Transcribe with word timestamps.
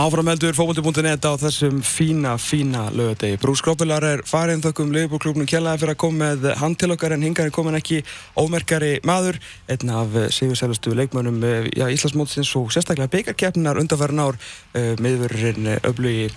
Áframheldur 0.00 0.54
fókbóti.net 0.56 1.26
á 1.28 1.36
þessum 1.36 1.82
fína, 1.84 2.30
fína 2.40 2.86
lögadegi. 2.88 3.36
Brús 3.36 3.60
Skrópilar 3.60 4.04
er 4.06 4.22
farin 4.24 4.62
þökkum 4.64 4.94
Leifbúrklubnum 4.94 5.48
kjallaði 5.50 5.82
fyrir 5.82 5.92
að 5.92 5.98
koma 6.00 6.20
með 6.22 6.46
hann 6.56 6.76
til 6.80 6.88
okkar 6.94 7.12
en 7.12 7.26
hingar 7.26 7.50
er 7.50 7.52
komin 7.52 7.76
ekki 7.76 7.98
ómerkari 8.32 8.94
maður. 9.04 9.36
Einn 9.68 9.90
af 9.92 10.14
sigursælustu 10.32 10.94
leikmönum 10.96 11.42
já, 11.76 11.84
Íslandsmótsins 11.92 12.52
og 12.56 12.70
sérstaklega 12.72 13.12
byggarkeppninar 13.12 13.80
undanferðin 13.82 14.22
ár 14.24 14.38
uh, 14.38 14.94
meðverurinn 15.04 15.68
öflugi 15.82 16.30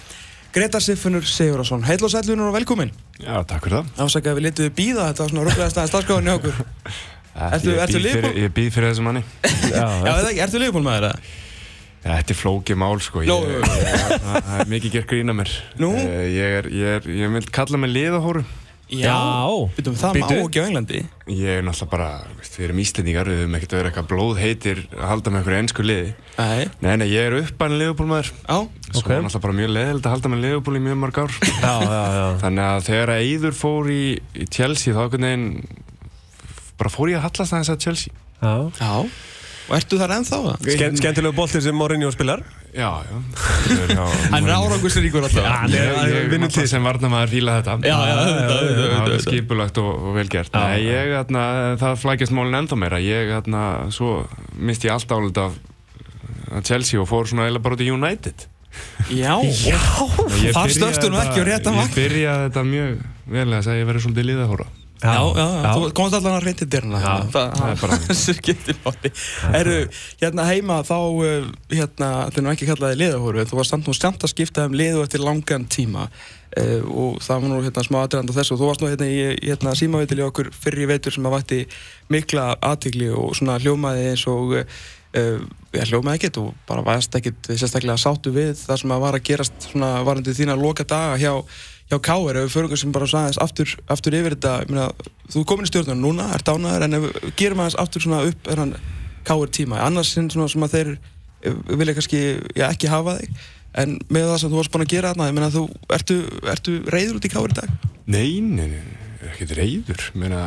Greta 0.52 0.84
Siffunur 0.84 1.23
Sigurðarsson. 1.23 1.86
Heil 1.88 2.04
og 2.04 2.11
sælunur 2.11 2.50
og 2.50 2.57
velkomin. 2.57 2.91
Já, 3.21 3.38
takk 3.48 3.70
fyrir 3.70 3.77
það. 3.80 3.93
Ásaka 4.04 4.36
við 4.41 4.50
við 4.59 4.75
býða 4.82 5.07
þetta 5.14 5.23
á 5.23 5.27
svona 5.32 5.48
rúglega 5.48 5.70
staðan 5.71 5.93
stafskáðinni 5.93 6.36
okkur. 6.36 6.59
Ertu, 7.48 7.80
ertu 7.80 8.04
Leifból? 8.04 8.36
Ég 8.43 8.52
býð 8.59 8.75
fyrir 8.75 8.91
þessu 8.91 9.07
manni. 9.07 9.23
Já, 9.72 9.88
já 10.03 10.44
ertu? 10.44 11.23
Þetta 12.03 12.34
er 12.34 12.39
flókið 12.39 12.80
mál 12.81 12.98
sko, 13.03 13.21
það 13.27 14.59
er 14.59 14.67
mikið 14.73 14.98
gert 14.98 15.07
grína 15.13 15.35
mér. 15.38 15.53
Nú? 15.80 15.94
Eh, 15.95 16.27
Ég 16.35 16.57
er, 16.59 16.67
ég 16.75 16.98
er, 16.99 17.07
ég 17.23 17.31
vil 17.38 17.48
kalla 17.55 17.80
mig 17.80 17.94
liðahóru. 17.95 18.44
Já, 18.94 19.16
Býtum, 19.73 19.95
það 19.98 20.17
má 20.20 20.27
ekki 20.35 20.59
á 20.61 20.66
Englandi. 20.67 20.99
Ég 21.31 21.47
er 21.58 21.63
náttúrulega 21.66 21.89
bara, 21.89 22.08
veist, 22.38 22.58
við 22.59 22.66
erum 22.67 22.81
Íslendingar, 22.84 23.30
við 23.31 23.39
höfum 23.41 23.55
ekkert 23.58 23.71
að 23.73 23.80
vera 23.80 23.89
eitthvað 23.89 24.09
blóð 24.11 24.41
heitir 24.44 24.81
að 24.91 25.08
halda 25.09 25.31
með 25.34 25.39
einhverju 25.39 25.61
ennsku 25.63 25.85
liði. 25.88 26.11
Nei, 26.38 26.67
Nei, 26.84 26.91
nei, 27.02 27.08
ég 27.09 27.30
er 27.31 27.38
uppbæðin 27.39 27.80
liðbólmaður. 27.80 28.30
já, 28.44 28.58
Svo 28.91 28.99
Ok. 29.02 29.08
var 29.09 29.23
náttúrulega 29.23 29.44
bara 29.47 29.58
mjög 29.61 29.72
leðild 29.80 30.03
að 30.05 30.13
halda 30.13 30.31
með 30.35 30.44
liðból 30.45 30.75
í 30.77 30.83
mjög 30.83 30.99
mörg 31.05 31.20
ár. 31.23 31.33
Já, 31.63 31.73
já, 31.88 32.03
já. 32.20 32.25
Þannig 32.44 32.66
að 32.67 32.85
þegar 32.91 33.13
að 33.16 33.23
Eiður 33.23 33.58
fór 33.63 33.89
í, 33.95 34.03
í 34.44 34.45
Chelsea, 34.52 34.94
þá 34.94 35.02
bara 36.77 36.89
fór 36.94 37.09
ég 37.13 37.17
að 37.17 37.25
hallast 37.30 37.53
aðeins 37.55 37.72
að 37.73 37.81
Chelsea. 37.88 38.13
já. 38.44 38.53
já. 38.77 38.94
Og 39.70 39.76
ertu 39.77 39.95
þar 39.99 40.12
ennþá 40.17 40.38
það? 40.44 40.66
Skemmt, 40.76 40.99
skemmtilegu 40.99 41.36
bolti 41.38 41.61
sem 41.64 41.75
Mourinho 41.78 42.09
spilar. 42.11 42.42
Já, 42.73 42.89
já. 43.06 43.17
Er 43.69 43.92
Hann 44.33 44.47
er 44.50 44.53
árangursríkur 44.58 45.23
alltaf. 45.23 45.45
Hann 45.45 45.73
er- 45.78 46.33
náttúrulega 46.42 46.67
sem 46.67 46.83
varnamaður 46.83 47.31
fíla 47.31 47.56
þetta. 47.61 47.75
Já, 47.86 47.94
já, 47.95 48.16
auðvitað, 48.17 48.56
auðvitað, 48.58 48.81
Það 48.84 48.97
var 48.97 49.08
auðvitað. 49.08 49.25
skipulagt 49.28 49.78
og, 49.84 49.91
og 50.09 50.16
vel 50.17 50.28
gert. 50.36 50.52
Já. 50.52 50.64
Nei, 50.67 50.81
ég, 50.89 51.14
atna, 51.22 51.44
það 51.80 52.02
flækjast 52.03 52.36
málinn 52.36 52.59
ennþá 52.59 52.80
meira. 52.84 53.00
Ég, 53.06 53.31
atna, 53.38 53.64
svo 53.95 54.09
misti 54.58 54.89
ég 54.89 54.97
allt 54.97 55.16
álut 55.16 55.38
af 55.45 55.56
Chelsea 56.67 57.00
og 57.02 57.08
fór 57.09 57.30
svona 57.30 57.47
eiginlega 57.47 57.64
bara 57.69 57.78
út 57.80 57.86
í 57.86 57.91
United. 57.94 58.47
Já, 59.14 59.38
byrjaði 59.39 60.75
stökkstu 60.75 61.08
nú 61.14 61.22
þetta- 61.22 61.30
ekki 61.30 61.39
á 61.39 61.50
réttan 61.53 61.75
vagn. 61.78 61.89
Ég 61.94 61.97
byrjaði 62.02 62.47
þetta 62.50 62.64
mjög 62.73 63.03
vel 63.38 63.47
að 63.53 63.61
segja 63.64 63.78
að 63.78 63.81
ég 63.84 63.88
verið 63.94 64.03
svolítið 64.08 64.28
liðahóra. 64.34 64.67
Já, 65.04 65.16
já, 65.38 65.48
já. 65.64 65.72
Þú 65.76 65.90
komst 66.00 66.16
allan 66.18 66.38
að 66.38 66.46
reynda 66.48 66.68
dyrna. 66.76 67.02
Já, 67.04 67.14
það 67.34 67.64
er 67.70 67.82
bara- 67.82 68.16
skiptir 68.23 68.78
nátti. 68.86 69.12
Erðu, 69.59 69.82
hérna 70.22 70.48
heima 70.50 70.78
þá, 70.88 70.96
uh, 71.00 71.50
hérna, 71.73 72.12
er 72.30 72.46
nú 72.46 72.54
ekki 72.54 72.70
kallaði 72.70 73.02
liðahóru, 73.02 73.46
þú 73.50 73.59
var 73.59 73.70
samt 73.70 73.90
nú 73.90 73.98
samt 73.98 74.24
að 74.24 74.34
skipta 74.34 74.66
um 74.70 74.78
liðu 74.80 75.04
eftir 75.04 75.24
langan 75.26 75.68
tíma. 75.68 76.08
Uh, 76.54 76.81
og 76.86 77.22
það 77.26 77.44
var 77.44 77.50
nú 77.50 77.62
hérna 77.66 77.86
smá 77.86 78.00
aðdraðand 78.04 78.34
á 78.34 78.38
þessu 78.40 78.56
og 78.56 78.59
þú 78.62 78.68
varst 78.72 78.84
nú 78.84 78.90
hérna 78.92 79.08
í 79.09 79.22
hérna, 79.42 79.78
símavitili 79.78 80.26
okkur 80.28 80.52
fyrir 80.54 80.86
í 80.86 80.92
veitur 80.94 81.16
sem 81.16 81.26
að 81.26 81.38
vakti 81.40 81.62
mikla 82.14 82.52
aðtigli 82.62 83.09
og 83.14 83.34
svona 83.40 83.58
hljómaði 83.62 84.12
eins 84.12 84.28
og 84.30 84.54
já, 85.14 85.84
hljómaði 85.86 86.18
ekkert 86.18 86.40
og 86.42 86.54
bara 86.70 86.84
varst 86.86 87.14
ekkert 87.18 87.50
sérstaklega 87.52 87.98
sáttu 88.02 88.34
við 88.34 88.54
það 88.58 88.80
sem 88.81 88.94
að 88.96 89.04
var 89.04 89.18
að 89.18 89.26
gerast 89.30 89.68
svona 89.70 89.92
varandi 90.06 90.34
þína 90.34 90.56
loka 90.58 90.86
daga 90.90 91.20
hjá, 91.22 91.34
hjá 91.94 91.99
K.R. 92.09 92.39
ef 92.41 92.47
við 92.47 92.53
förum 92.58 92.75
sem 92.81 92.91
bara 92.95 93.05
aðeins 93.08 93.39
aftur, 93.44 93.72
aftur 93.94 94.17
yfir 94.17 94.36
þetta 94.36 94.53
ég 94.66 94.73
meina, 94.73 94.89
þú 95.30 95.44
er 95.44 95.47
komin 95.53 95.67
í 95.67 95.72
stjórnum 95.72 96.02
núna, 96.03 96.27
ert 96.35 96.50
ánæður 96.50 96.85
en 96.88 96.97
ef 97.00 97.05
við 97.08 97.31
gerum 97.39 97.61
aðeins 97.63 97.77
aftur 97.83 98.03
svona 98.08 98.23
upp 98.27 98.50
er 98.53 98.61
hann 98.63 98.73
K.R. 99.23 99.52
tíma, 99.55 99.80
annars 99.85 100.11
sinn 100.17 100.31
svona 100.33 100.50
sem 100.52 100.66
að 100.66 100.73
þeir 100.77 100.89
eh, 100.97 101.59
vilja 101.80 101.95
kannski 102.00 102.23
já, 102.58 102.66
ekki 102.73 102.89
hafa 102.91 103.19
þig 103.22 103.45
en 103.83 103.95
með 104.13 104.27
það 104.30 104.41
sem 104.41 104.52
þú 104.52 104.59
varst 104.59 104.73
búin 104.73 104.83
að 104.85 104.91
gera 104.94 105.13
þarna 105.13 105.29
ég 105.29 105.38
meina 105.38 105.51
þú, 105.53 105.63
ertu, 105.95 106.18
ertu 106.53 106.75
reyður 106.94 107.22
út 107.22 107.25
í 107.29 107.31
K.R. 107.34 107.53
í 107.53 107.57
dag? 107.62 107.78
Nei, 108.13 108.28
nei, 108.44 108.68
nei, 108.73 108.81
ekkert 109.31 109.53
reyður. 109.57 110.01
Meina, 110.19 110.41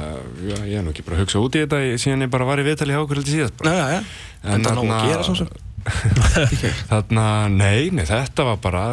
já, 0.44 0.56
ég 0.68 0.76
er 0.78 0.84
nú 0.84 0.92
ekki 0.92 1.02
bara 1.06 1.16
að 1.16 1.24
hugsa 1.24 1.40
út 1.42 1.56
í 1.56 1.62
þetta 1.64 1.80
síðan 2.02 2.26
ég 2.26 2.30
bara 2.34 2.46
var 2.50 2.60
í 2.60 2.66
viðtali 2.68 2.92
hjá 2.94 3.00
okkur 3.00 3.22
heldur 3.22 3.32
síðast. 3.38 3.56
bara. 3.62 3.72
Já, 3.96 4.02
En 4.46 4.58
en 4.60 4.66
það 4.68 4.76
nóg 4.76 4.84
að 4.84 4.92
þarna- 4.92 5.08
gera 5.10 5.24
svo 5.26 5.48
sem 5.86 6.76
Þarna, 6.90 7.24
nei, 7.52 7.88
nei, 7.94 8.04
þetta 8.08 8.46
var 8.50 8.60
bara, 8.62 8.84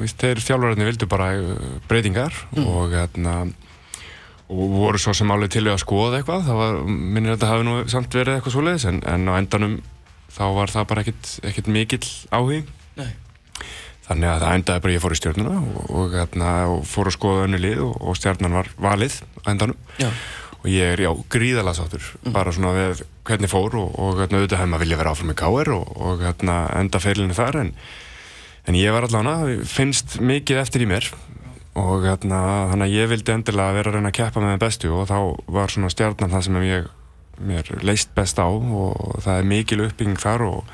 veist, 0.00 0.18
þeir 0.20 0.42
þjálfararnir 0.44 0.90
vildu 0.90 1.08
bara 1.10 1.30
uh, 1.36 1.54
breytingar 1.90 2.34
og 2.64 2.94
þarna, 2.94 3.36
og 4.48 4.74
voru 4.78 5.00
svo 5.02 5.14
sem 5.16 5.30
alveg 5.34 5.52
til 5.54 5.66
að 5.68 5.80
skoða 5.84 6.20
eitthvað, 6.20 6.46
það 6.48 6.60
var, 6.62 6.82
minnir 6.88 7.34
að 7.34 7.38
þetta 7.38 7.52
hafi 7.52 7.68
nú 7.68 7.78
samt 7.92 8.18
verið 8.18 8.38
eitthvað 8.38 8.56
svoleiðis, 8.56 8.88
en, 8.90 9.00
en 9.04 9.30
á 9.30 9.34
endanum 9.36 9.78
þá 10.32 10.44
var 10.56 10.72
það 10.72 10.90
bara 10.92 11.04
ekkit, 11.04 11.32
ekkit 11.50 11.72
mikill. 11.72 12.06
Nei. 12.98 13.10
Þannig 14.08 14.30
að 14.30 14.42
það 14.42 14.54
endaði 14.56 14.82
bara 14.84 14.94
ég 14.94 15.02
fór 15.04 15.12
í 15.12 15.18
stjórnuna 15.18 15.54
og, 15.60 15.80
og, 15.92 16.14
þarna, 16.16 16.52
og 16.72 16.84
fór 16.88 17.10
að 17.10 17.16
skoða 17.18 17.44
önnu 17.44 17.58
lið 17.60 17.80
og, 17.84 17.96
og 18.00 18.16
stjórnan 18.16 18.56
var 18.56 18.70
valið 18.80 19.18
á 19.44 19.46
endanum 19.52 19.76
Já, 20.00 20.08
og 20.58 20.68
ég 20.72 20.94
er 20.94 21.02
já 21.04 21.10
gríðalega 21.30 21.78
sáttur. 21.78 22.04
Bara 22.34 22.52
svona 22.54 22.74
við 22.76 23.02
hvernig 23.28 23.52
fór 23.52 23.78
og, 23.78 23.94
og 23.94 24.20
hérna 24.22 24.40
auðvitað 24.40 24.62
hefði 24.62 24.72
maður 24.72 24.84
vilja 24.84 25.00
vera 25.00 25.14
áfram 25.14 25.30
með 25.32 25.40
KR 25.42 25.72
og, 25.76 25.88
og 25.96 26.22
hérna 26.26 26.58
enda 26.78 27.00
feilinu 27.02 27.36
þar 27.36 27.60
en, 27.62 27.72
en 28.68 28.78
ég 28.78 28.94
var 28.94 29.06
allavega, 29.06 29.58
finnst 29.68 30.18
mikið 30.24 30.62
eftir 30.64 30.84
í 30.84 30.90
mér. 30.90 31.10
Og 31.78 32.06
hérna 32.08 32.42
þannig 32.72 32.88
að 32.88 32.96
ég 32.96 33.10
vildi 33.12 33.34
endilega 33.34 33.76
vera 33.76 33.92
að 33.92 33.98
reyna 33.98 34.10
að 34.10 34.18
keppa 34.18 34.42
með 34.42 34.54
það 34.54 34.62
bestu 34.64 34.94
og 34.96 35.10
þá 35.10 35.18
var 35.58 35.74
svona 35.74 35.92
stjarnan 35.94 36.32
það 36.34 36.46
sem 36.48 36.62
ég 36.66 36.88
mér 37.38 37.68
leist 37.86 38.10
best 38.16 38.40
á 38.42 38.48
og 38.50 39.20
það 39.22 39.34
er 39.36 39.46
mikil 39.46 39.84
uppbygging 39.84 40.18
þar 40.18 40.46
og 40.48 40.72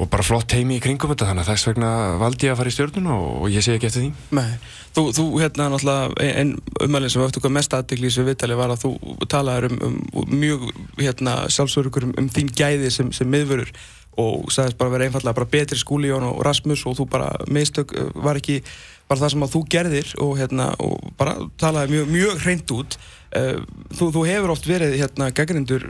og 0.00 0.08
bara 0.08 0.24
flott 0.24 0.54
heimi 0.56 0.78
í 0.78 0.82
kringum 0.82 1.12
þetta 1.12 1.28
þannig 1.28 1.44
að 1.44 1.50
þess 1.52 1.68
vegna 1.68 1.90
valdi 2.20 2.48
ég 2.48 2.54
að 2.54 2.60
fara 2.60 2.70
í 2.70 2.74
stjórnuna 2.74 3.16
og, 3.20 3.46
ég 3.52 3.64
sé 3.64 3.74
ekki 3.76 3.88
eftir 3.90 4.06
því. 4.06 4.10
Nei, 4.38 4.52
þú, 4.96 5.04
þú 5.16 5.24
hérna 5.42 5.68
náttúrulega 5.74 6.28
einn 6.40 6.54
umælinn 6.86 7.12
sem 7.12 7.24
öftu 7.24 7.42
hvað 7.44 7.56
mest 7.58 7.76
aðdegli 7.76 8.08
í 8.08 8.10
þessu 8.10 8.24
viðtali 8.30 8.56
var 8.56 8.72
að 8.72 8.86
þú 8.86 8.92
talaður 9.28 9.68
um, 9.68 9.98
um 10.22 10.32
mjög 10.32 10.68
hérna 10.96 11.36
sjálfsörugur 11.52 12.08
um, 12.08 12.14
um 12.22 12.30
þín 12.32 12.48
gæði 12.56 12.92
sem, 12.94 13.12
sem 13.16 13.28
miðvörur 13.28 13.74
og 14.20 14.48
sagðist 14.52 14.80
bara 14.80 14.94
vera 14.94 15.06
einfallega 15.06 15.36
bara 15.36 15.52
betri 15.52 15.78
skúlíón 15.78 16.24
og 16.30 16.40
Rasmus 16.46 16.86
og 16.88 16.96
þú 16.98 17.06
bara 17.12 17.34
mistök 17.52 17.92
uh, 17.92 18.08
var 18.24 18.40
ekki 18.40 18.62
bara 19.10 19.20
það 19.24 19.32
sem 19.34 19.44
að 19.46 19.54
þú 19.56 19.60
gerðir 19.74 20.10
og 20.22 20.36
hérna 20.38 20.66
og 20.86 21.08
bara 21.18 21.34
talaði 21.60 21.96
mjög, 21.96 22.12
mjög 22.14 22.44
hreint 22.44 22.74
út. 22.76 22.98
Uh, 23.30 23.60
þú, 23.94 24.08
þú 24.16 24.22
hefur 24.26 24.50
oft 24.54 24.66
verið 24.66 24.96
hérna 24.98 25.28
gaggrindur 25.34 25.84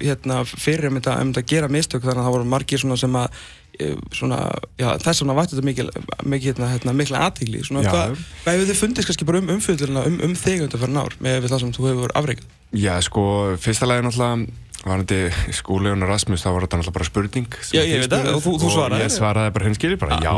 hérna 0.00 0.40
fyrir 0.48 0.88
um 0.88 0.96
þetta, 0.98 1.16
um 1.22 1.30
þetta 1.30 1.42
að 1.44 1.50
gera 1.52 1.68
mistök 1.70 2.02
þannig 2.02 2.22
að 2.22 2.26
það 2.28 2.34
voru 2.34 2.48
margir 2.50 2.80
svona 2.82 2.96
sem 2.98 3.18
að 3.20 3.36
eh, 3.78 3.92
svona, 4.16 4.38
já, 4.80 4.88
þess 5.04 5.22
vegna 5.22 5.36
vakti 5.38 5.54
þetta 5.54 5.66
mikil, 5.68 5.86
mikil, 6.26 6.48
hérna, 6.50 6.70
hérna, 6.72 6.94
mikla 6.98 7.20
aðtíkli 7.28 7.62
hvað, 7.68 8.16
hefur 8.48 8.66
þið 8.72 8.80
fundist 8.80 9.10
kannski 9.10 9.28
bara 9.28 9.42
um 9.44 9.52
umfjöldurina 9.54 10.02
um, 10.10 10.18
um 10.26 10.34
þig 10.42 10.64
undir 10.66 10.82
fyrir 10.82 10.96
nár 10.96 11.14
með 11.22 11.46
það 11.52 11.62
sem 11.62 11.72
þú 11.78 11.86
hefur 11.92 12.16
afreikað 12.18 12.50
Já, 12.80 12.92
sko, 13.06 13.22
fyrsta 13.62 13.86
lagi 13.86 14.06
náttúrulega 14.08 14.68
varandi 14.82 15.22
skúlegun 15.54 16.02
og 16.06 16.10
Rasmus, 16.10 16.42
þá 16.42 16.50
var 16.56 16.66
þetta 16.66 16.80
náttúrulega 16.80 16.98
bara 16.98 17.10
spurning 17.12 17.58
Já, 17.70 17.82
ég 17.84 18.02
veit 18.02 18.12
það, 18.12 18.34
og 18.34 18.44
þú- 18.44 18.58
þú 18.64 18.74
svaraðir. 18.74 19.06
Ég 19.06 19.14
svaraði 19.14 19.54
bara 19.56 19.70
hinskili, 19.70 19.98
bara 20.00 20.18
Ah. 20.18 20.22
já, 20.26 20.34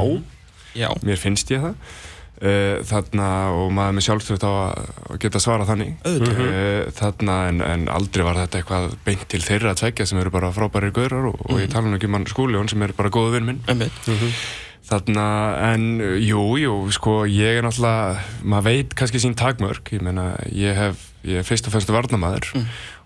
já, 0.84 0.88
mér 1.00 1.20
finnst 1.20 1.48
ég 1.54 1.62
það 1.62 1.74
uh, 2.42 2.82
Þarna, 2.88 3.28
og 3.56 3.70
maður 3.74 3.96
með 3.98 4.06
sjálfstöð 4.08 4.46
á 4.46 4.52
að 4.52 5.20
geta 5.22 5.42
svarað 5.42 5.72
þannig. 5.72 5.92
Auðvitað. 6.02 6.42
Uh, 6.42 6.90
Þarna, 6.98 7.38
en, 7.50 7.62
en 7.66 7.86
aldrei 7.92 8.26
var 8.26 8.40
þetta 8.42 8.60
eitthvað 8.60 8.88
beint 9.06 9.24
til 9.32 9.42
þeirra 9.44 9.74
að 9.74 9.84
tvekja 9.84 10.08
sem 10.10 10.20
eru 10.22 10.34
bara 10.34 10.52
frábæri 10.54 10.92
gaurar 10.94 11.30
og, 11.30 11.38
og 11.48 11.62
ég 11.62 11.70
tala 11.72 11.90
nú 11.90 11.98
ekki 11.98 12.10
um 12.10 12.18
hann 12.18 12.28
skúlegun 12.30 12.70
sem 12.72 12.84
er 12.86 12.94
bara 12.98 13.12
góðu 13.14 13.36
vinn 13.36 13.48
minn. 13.50 13.62
Einmitt. 13.70 14.10
Þarna, 14.82 15.26
en 15.72 15.84
jú, 16.18 16.42
jú, 16.58 16.74
sko, 16.92 17.20
ég 17.30 17.60
er 17.60 17.64
náttúrulega, 17.64 18.24
maður 18.42 18.66
veit 18.66 18.96
kannski 18.98 19.20
sín 19.22 19.36
takmörk, 19.38 19.92
ég 19.94 20.02
meina, 20.02 20.32
ég 20.50 20.74
hef, 20.74 21.06
ég 21.22 21.38
er 21.40 21.46
fyrst 21.46 21.70
og 21.70 21.76
fyrst 21.76 21.92
varnamaður 21.94 22.50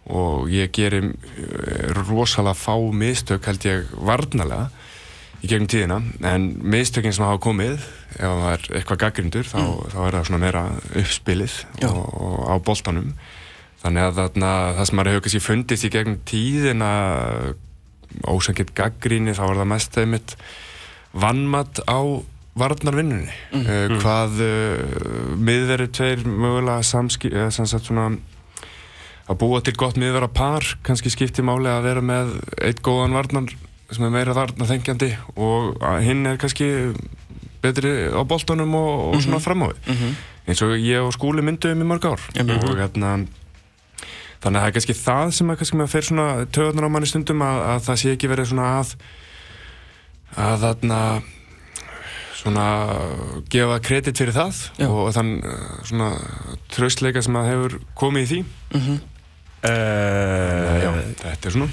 og 0.06 0.48
ég 0.54 0.70
gerir 0.74 1.10
uh, 1.10 2.02
rosalega 2.06 2.56
fá 2.56 2.74
mistök, 2.94 3.44
held 3.50 3.68
ég, 3.68 3.92
varnalega 3.98 4.70
í 5.42 5.50
gegnum 5.50 5.68
tíðina, 5.70 5.98
en 6.26 6.46
mistökin 6.64 7.14
sem 7.14 7.26
hafa 7.26 7.40
komið, 7.44 7.80
ef 8.16 8.20
það 8.22 8.52
er 8.52 8.68
eitthvað 8.78 9.00
gaggrindur, 9.04 9.48
þá, 9.48 9.58
þá 9.92 9.98
er 10.04 10.16
það 10.16 10.28
svona 10.28 10.42
meira 10.42 10.62
uppspilið 11.02 11.56
og, 11.88 11.98
og 12.26 12.38
á 12.48 12.54
boltanum. 12.66 13.10
Þannig 13.82 14.06
að 14.06 14.20
þarna, 14.20 14.52
það 14.78 14.88
sem 14.88 14.98
maður 14.98 15.12
hefur 15.12 15.26
kannski 15.26 15.42
fundist 15.44 15.86
í 15.86 15.92
gegnum 15.94 16.22
tíðina, 16.26 16.92
ósangett 18.32 18.72
gaggrinni, 18.76 19.36
þá 19.36 19.44
er 19.48 19.60
það 19.60 19.70
mest 19.74 20.00
einmitt 20.00 20.38
vannmatt 21.16 21.82
á 21.86 22.00
varnarvinnunni. 22.56 23.36
Uh, 23.52 23.98
hvað 24.00 24.40
uh, 24.40 25.36
miðverið 25.36 25.92
tveir 25.98 26.24
mögulega 26.24 26.80
samski, 26.86 27.30
eða 27.34 27.52
sem 27.54 27.68
sagt 27.68 27.90
svona 27.90 28.14
að 29.26 29.40
búa 29.42 29.60
til 29.64 29.74
gott 29.78 29.98
miðverða 30.00 30.30
par 30.32 30.66
kannski 30.86 31.10
skipti 31.12 31.44
máli 31.44 31.70
að 31.70 31.88
vera 31.88 32.04
með 32.04 32.36
eitt 32.62 32.82
góðan 32.86 33.16
varnar 33.16 33.54
sem 33.92 34.04
er 34.06 34.10
meira 34.14 34.34
varnar 34.34 34.66
þengjandi 34.70 35.12
og 35.36 35.82
hinn 36.02 36.26
er 36.26 36.38
kannski 36.42 36.68
betri 37.62 37.92
á 38.10 38.20
boltanum 38.26 38.74
og, 38.78 39.14
og 39.14 39.22
svona 39.22 39.38
fram 39.42 39.62
á 39.62 39.70
við 39.70 39.92
eins 40.46 40.62
og 40.62 40.76
ég 40.78 41.02
og 41.02 41.14
skúli 41.14 41.42
mynduðum 41.42 41.82
í 41.82 41.88
mörg 41.90 42.04
ár 42.06 42.22
Einmitt. 42.38 42.64
og 42.66 42.78
hérna 42.78 43.12
þannig 44.42 44.58
að 44.58 44.62
það 44.62 44.66
er 44.68 44.74
kannski 44.76 44.98
það 44.98 45.30
sem 45.38 45.50
að 45.50 45.58
kannski 45.62 45.78
maður 45.80 45.94
fer 45.94 46.06
svona 46.10 46.26
töðunar 46.54 46.86
á 46.86 46.94
manni 46.94 47.08
stundum 47.10 47.42
að, 47.46 47.62
að 47.72 47.80
það 47.86 48.00
sé 48.02 48.12
ekki 48.14 48.30
verið 48.30 48.50
svona 48.52 48.68
að 48.80 48.92
að 50.36 50.60
þarna 50.66 51.00
svona 52.36 52.66
gefa 53.50 53.78
kredit 53.82 54.18
fyrir 54.20 54.36
það 54.36 54.60
Já. 54.78 54.86
og 54.90 55.08
þann 55.16 55.30
svona 55.88 56.10
tröstleika 56.74 57.22
sem 57.24 57.38
að 57.40 57.48
hefur 57.50 57.76
komið 57.98 58.22
í 58.22 58.28
því. 58.30 58.40
Uh, 59.66 60.74
já, 60.78 60.90
þetta 61.24 61.48
er 61.48 61.54
svona 61.56 61.70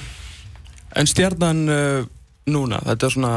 En 0.99 1.09
stjarnan 1.09 1.63
uh, 1.71 2.05
núna, 2.53 2.81
þetta 2.85 3.07
er 3.07 3.15
svona 3.15 3.35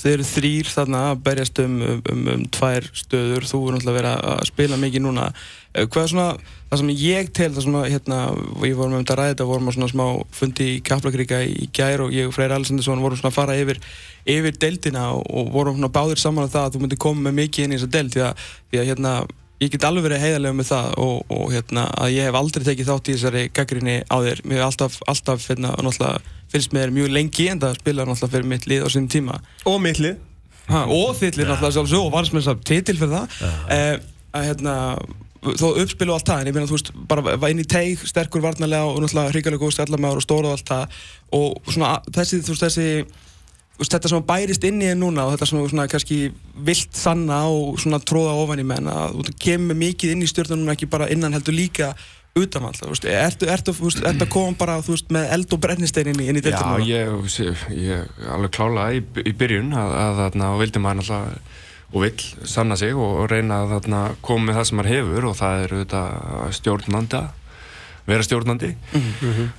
þeir 0.00 0.14
eru 0.14 0.24
þrýr 0.24 0.68
þarna 0.70 1.00
að 1.10 1.18
berjast 1.26 1.58
um, 1.60 1.74
um, 1.84 1.98
um, 2.12 2.22
um 2.34 2.44
tvær 2.54 2.86
stöður. 2.96 3.46
Þú 3.48 3.60
er 3.60 3.74
náttúrulega 3.76 3.96
verið 3.98 4.28
að 4.30 4.44
spila 4.48 4.78
mikið 4.80 5.04
núna. 5.04 5.26
Uh, 5.74 5.84
hvað 5.84 6.02
er 6.02 6.12
svona, 6.14 6.54
það 6.70 6.82
sem 6.82 6.92
ég 7.02 7.32
tel 7.36 7.50
það 7.50 7.66
sem 7.66 7.76
að, 7.80 7.88
hérna, 7.94 8.20
ég 8.64 8.78
vorum 8.78 8.96
um 8.96 9.02
þetta 9.02 9.16
að 9.16 9.20
ræða 9.20 9.34
þetta 9.34 9.48
vorum 9.50 9.68
á 9.68 9.72
svona 9.76 9.90
smá 9.92 10.06
fundi 10.38 10.70
í 10.76 10.78
Kaplakríka 10.86 11.42
í 11.44 11.68
gær 11.76 12.06
og 12.06 12.16
ég 12.16 12.30
og 12.30 12.36
Freyr 12.36 12.56
Alessandarsson 12.56 13.04
vorum 13.04 13.20
svona 13.20 13.34
að 13.34 13.36
fara 13.36 13.58
yfir, 13.60 13.82
yfir 14.36 14.56
deildina 14.62 15.10
og, 15.18 15.26
og 15.28 15.52
vorum 15.52 15.76
svona 15.76 15.92
báðir 15.92 16.22
saman 16.22 16.48
á 16.48 16.52
það 16.54 16.64
að 16.64 16.72
þú 16.76 16.84
myndir 16.84 17.02
koma 17.04 17.26
með 17.28 17.38
mikið 17.42 17.66
inn 17.66 17.76
í 17.76 17.80
þessa 17.80 17.94
deild. 17.98 18.16
Því 18.16 18.26
að, 18.30 18.48
því 18.70 18.82
að 18.82 18.90
hérna 18.94 19.14
ég 19.60 19.72
get 19.74 19.84
alveg 19.84 20.06
verið 20.06 20.22
heiðarlega 20.24 20.56
með 20.56 20.68
það 20.70 20.94
og, 21.04 21.16
og 21.36 21.52
hérna, 21.52 21.84
að 22.00 22.14
ég 22.14 22.28
hef 22.28 22.38
aldrei 22.40 22.66
tekið 22.66 22.90
þátt 22.90 23.10
í 23.10 23.16
þessari 23.16 23.44
gaggrinni 23.56 23.96
á 24.08 24.16
þér. 24.24 24.42
Mér 24.48 24.62
hef 24.62 24.66
alltaf, 24.70 24.98
alltaf 25.12 25.46
hérna, 25.50 25.72
náttúrulega, 25.76 26.36
fylgst 26.50 26.74
með 26.74 26.86
þér 26.86 26.94
mjög 26.96 27.14
lengi 27.16 27.48
en 27.52 27.62
það 27.62 27.80
spila 27.82 28.06
náttúrulega 28.08 28.34
fyrir 28.36 28.50
mitt 28.54 28.68
lið 28.70 28.86
á 28.86 28.88
sínum 28.94 29.10
tíma. 29.12 29.40
Og 29.68 29.80
mittlið. 29.84 30.20
Ha, 30.70 30.84
og 30.86 31.12
þillir 31.18 31.50
náttúrulega 31.50 31.76
sjálfsög 31.76 32.06
og 32.06 32.14
varst 32.14 32.34
með 32.34 32.46
þess 32.46 32.54
að 32.54 32.64
titil 32.70 32.96
fyrir 33.02 33.16
það. 33.18 33.38
Eh, 33.76 33.94
að 34.38 34.48
hérna, 34.48 34.74
þó 35.40 35.66
uppspilu 35.82 36.14
allt 36.14 36.28
það, 36.28 36.42
en 36.42 36.50
ég 36.50 36.56
meina, 36.56 36.68
þú 36.70 36.76
veist, 36.78 36.92
bara 37.10 37.36
var 37.36 37.52
inn 37.52 37.60
í 37.62 37.68
teig, 37.68 38.04
sterkur 38.08 38.44
varnarlega 38.44 38.88
og 38.88 39.00
náttúrulega 39.04 39.34
hrigalega 39.34 39.64
góð 39.64 39.76
skallamæður 39.76 40.20
og 40.20 40.24
stóra 40.24 40.50
og 40.50 40.56
allt 40.56 40.70
það 40.70 41.02
og 41.36 41.72
svona 41.74 41.92
þessi, 42.08 42.40
þú 42.46 42.54
veist, 42.54 42.66
þessi 42.66 42.88
þetta 43.88 44.12
sem 44.12 44.24
bærist 44.28 44.64
inn 44.68 44.80
í 44.82 44.88
þér 44.90 44.98
núna 45.00 45.26
og 45.26 45.34
þetta 45.34 45.48
sem 45.48 45.66
svona 45.72 45.88
kannski 45.90 46.20
vilt 46.66 46.96
sanna 46.96 47.42
og 47.48 47.80
svona 47.80 48.00
tróða 48.02 48.36
ofan 48.42 48.62
í 48.62 48.66
menn 48.66 48.90
að 48.90 49.20
þú 49.20 49.36
kemur 49.46 49.78
mikið 49.80 50.14
inn 50.14 50.24
í 50.24 50.30
stjórnum 50.30 50.72
ekki 50.74 50.90
bara 50.90 51.08
innan 51.12 51.36
heldur 51.36 51.56
líka 51.56 51.94
utan 52.38 52.68
alltaf, 52.68 52.86
þú 52.86 52.92
veist, 52.92 54.04
ertu, 54.06 54.22
að 54.22 54.28
koma 54.30 54.54
bara, 54.58 54.76
veist, 54.86 55.08
með 55.10 55.32
eld 55.34 55.56
og 55.56 55.62
brennistein 55.64 56.12
inn 56.12 56.20
í, 56.22 56.28
í 56.28 56.36
Já, 56.36 56.44
deildina? 56.46 56.76
ég, 56.86 57.64
ég 57.74 58.28
alveg 58.30 58.54
klála 58.54 58.86
í, 58.94 59.02
í 59.26 59.32
byrjun 59.34 59.74
að, 59.74 59.96
að 60.04 60.22
þarna, 60.22 60.52
og 60.54 60.62
vildi 60.62 60.82
maður 60.84 61.02
náttúrulega 61.02 61.58
og 61.90 62.04
vill 62.04 62.46
sanna 62.46 62.76
sig 62.78 62.94
og, 62.94 63.24
og 63.24 63.30
reyna 63.32 63.64
að 63.66 63.88
koma 64.22 64.46
með 64.46 64.60
það 64.60 64.66
sem 64.68 64.78
maður 64.78 64.92
hefur 64.94 65.26
og 65.26 65.38
það 65.40 65.64
er 65.64 66.52
stjórnanda 66.54 67.22
vera 68.06 68.26
stjórnandi 68.26 68.72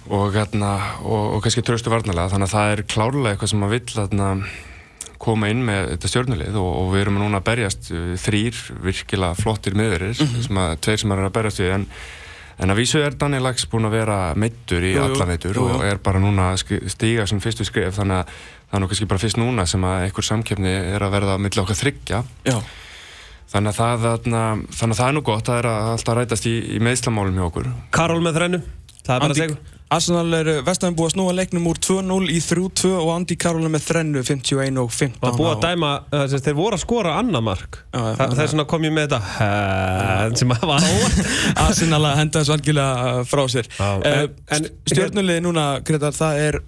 og, 0.09 0.33
hérna, 0.33 0.71
og, 1.03 1.35
og 1.35 1.43
kannski 1.43 1.63
tröstu 1.65 1.93
varnalega 1.93 2.31
þannig 2.33 2.49
að 2.49 2.55
það 2.55 2.71
er 2.73 2.83
klárlega 2.95 3.33
eitthvað 3.35 3.51
sem 3.53 3.59
maður 3.59 3.75
vill 3.77 3.95
þarna, 3.97 4.29
koma 5.21 5.51
inn 5.53 5.65
með 5.65 5.91
þetta 5.93 6.13
stjórnulið 6.13 6.57
og, 6.61 6.71
og 6.81 6.89
við 6.95 7.01
erum 7.05 7.21
núna 7.21 7.41
að 7.41 7.47
berjast 7.51 7.91
uh, 7.93 8.15
þrýr 8.17 8.63
virkilega 8.87 9.37
flottir 9.37 9.77
miðurir 9.77 10.17
sem 10.17 10.57
að 10.57 10.73
tveir 10.81 11.03
sem 11.03 11.13
er 11.13 11.23
að 11.27 11.37
berjast 11.37 11.61
við. 11.61 11.77
En 11.77 11.87
En 12.61 12.69
að 12.69 12.77
vísu 12.77 12.99
er 13.01 13.15
Daniel 13.17 13.41
Lax 13.47 13.65
búinn 13.69 13.87
að 13.87 13.95
vera 13.95 14.17
meittur 14.37 14.83
í 14.85 14.91
alla 14.99 15.25
jú. 15.33 15.63
og 15.65 15.81
er 15.85 15.97
bara 16.03 16.19
núna 16.21 16.51
að 16.51 16.75
stíga 16.93 17.25
sín 17.25 17.41
fyrstu 17.41 17.65
skrif 17.65 17.95
þannig 17.97 18.21
að 18.21 18.35
það 18.35 18.77
er 18.77 18.83
nú 18.83 18.89
kannski 18.91 19.07
bara 19.09 19.21
fyrst 19.23 19.39
núna 19.41 19.65
sem 19.65 19.87
að 19.87 20.05
einhver 20.05 20.27
samkeppni 20.27 20.73
er 20.93 21.01
að 21.01 21.15
verða 21.15 21.37
milli 21.41 21.63
okkar 21.63 21.79
þryggja 21.79 22.21
Já, 22.45 22.57
þannig 23.51 23.73
að 23.73 23.77
það, 23.81 24.07
þarna, 24.07 24.45
þannig 24.79 24.95
að 24.95 25.01
það 25.01 25.11
er 25.11 25.17
nú 25.17 25.25
gott 25.27 25.51
það 25.51 25.61
er 25.61 25.69
að 25.73 25.91
alltaf 25.91 26.17
rætast 26.21 26.49
í, 26.49 26.55
í 26.77 26.81
meðslamálum 26.87 27.37
hjá 27.37 27.45
okkur 27.49 27.69
Karol 27.95 28.23
með 28.23 28.39
þrennu. 28.39 28.63
Það 29.01 29.15
er 29.15 29.23
bara 29.25 29.35
að 29.35 29.39
segja. 29.41 29.61
Arsenal 29.91 30.35
er 30.37 30.47
Vestæðin 30.63 30.95
búið 30.95 31.09
að 31.09 31.13
snúa 31.17 31.31
leiknum 31.35 31.65
úr 31.67 31.79
2-0 31.83 32.29
í 32.31 32.37
3-2 32.45 32.91
og 32.95 33.09
Andi 33.11 33.35
Karol 33.35 33.67
með 33.67 33.81
þrennu 33.89 34.21
51 34.23 34.77
og 34.79 34.93
15 34.95 35.17
Það 35.19 35.39
búið 35.41 35.49
að 35.51 35.65
dæma, 35.65 35.89
uh, 36.15 36.35
þeir 36.45 36.55
voru 36.55 36.77
að 36.77 36.83
skora 36.85 37.15
annað 37.19 37.43
mark. 37.49 37.79
Já, 37.91 37.99
já, 37.99 38.13
Þa, 38.15 38.27
það 38.31 38.43
er 38.45 38.51
svona 38.53 38.65
kom 38.71 38.87
ég 38.87 38.93
með 38.95 39.09
þetta 39.11 40.39
sem 40.39 40.53
að 40.55 40.63
var 40.69 40.87
óvart. 40.87 41.19
Arsenal 41.65 41.99
að 42.07 42.15
henda 42.21 42.39
þessu 42.39 42.55
algjörlega 42.55 43.09
uh, 43.09 43.19
frá 43.27 43.43
sér 43.51 43.71
uh, 43.83 44.69
Stjörnulegði 44.87 45.43
núna, 45.49 45.65
Gretar, 45.83 46.15
það 46.15 46.39
er 46.45 46.59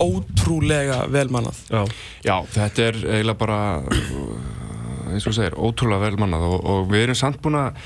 ótrúlega 0.00 1.02
velmannað 1.12 1.60
Já. 1.68 1.82
Já, 2.24 2.34
þetta 2.56 2.86
er 2.86 3.00
eiginlega 3.02 3.40
bara 3.44 3.60
uh, 3.84 4.49
eins 5.16 5.26
og 5.30 5.36
segir, 5.36 5.56
ótrúlega 5.56 6.06
vel 6.06 6.20
mannað 6.20 6.46
og, 6.48 6.60
og 6.60 6.92
við 6.92 7.06
erum 7.06 7.18
samt 7.18 7.40
búin 7.42 7.58
að 7.60 7.82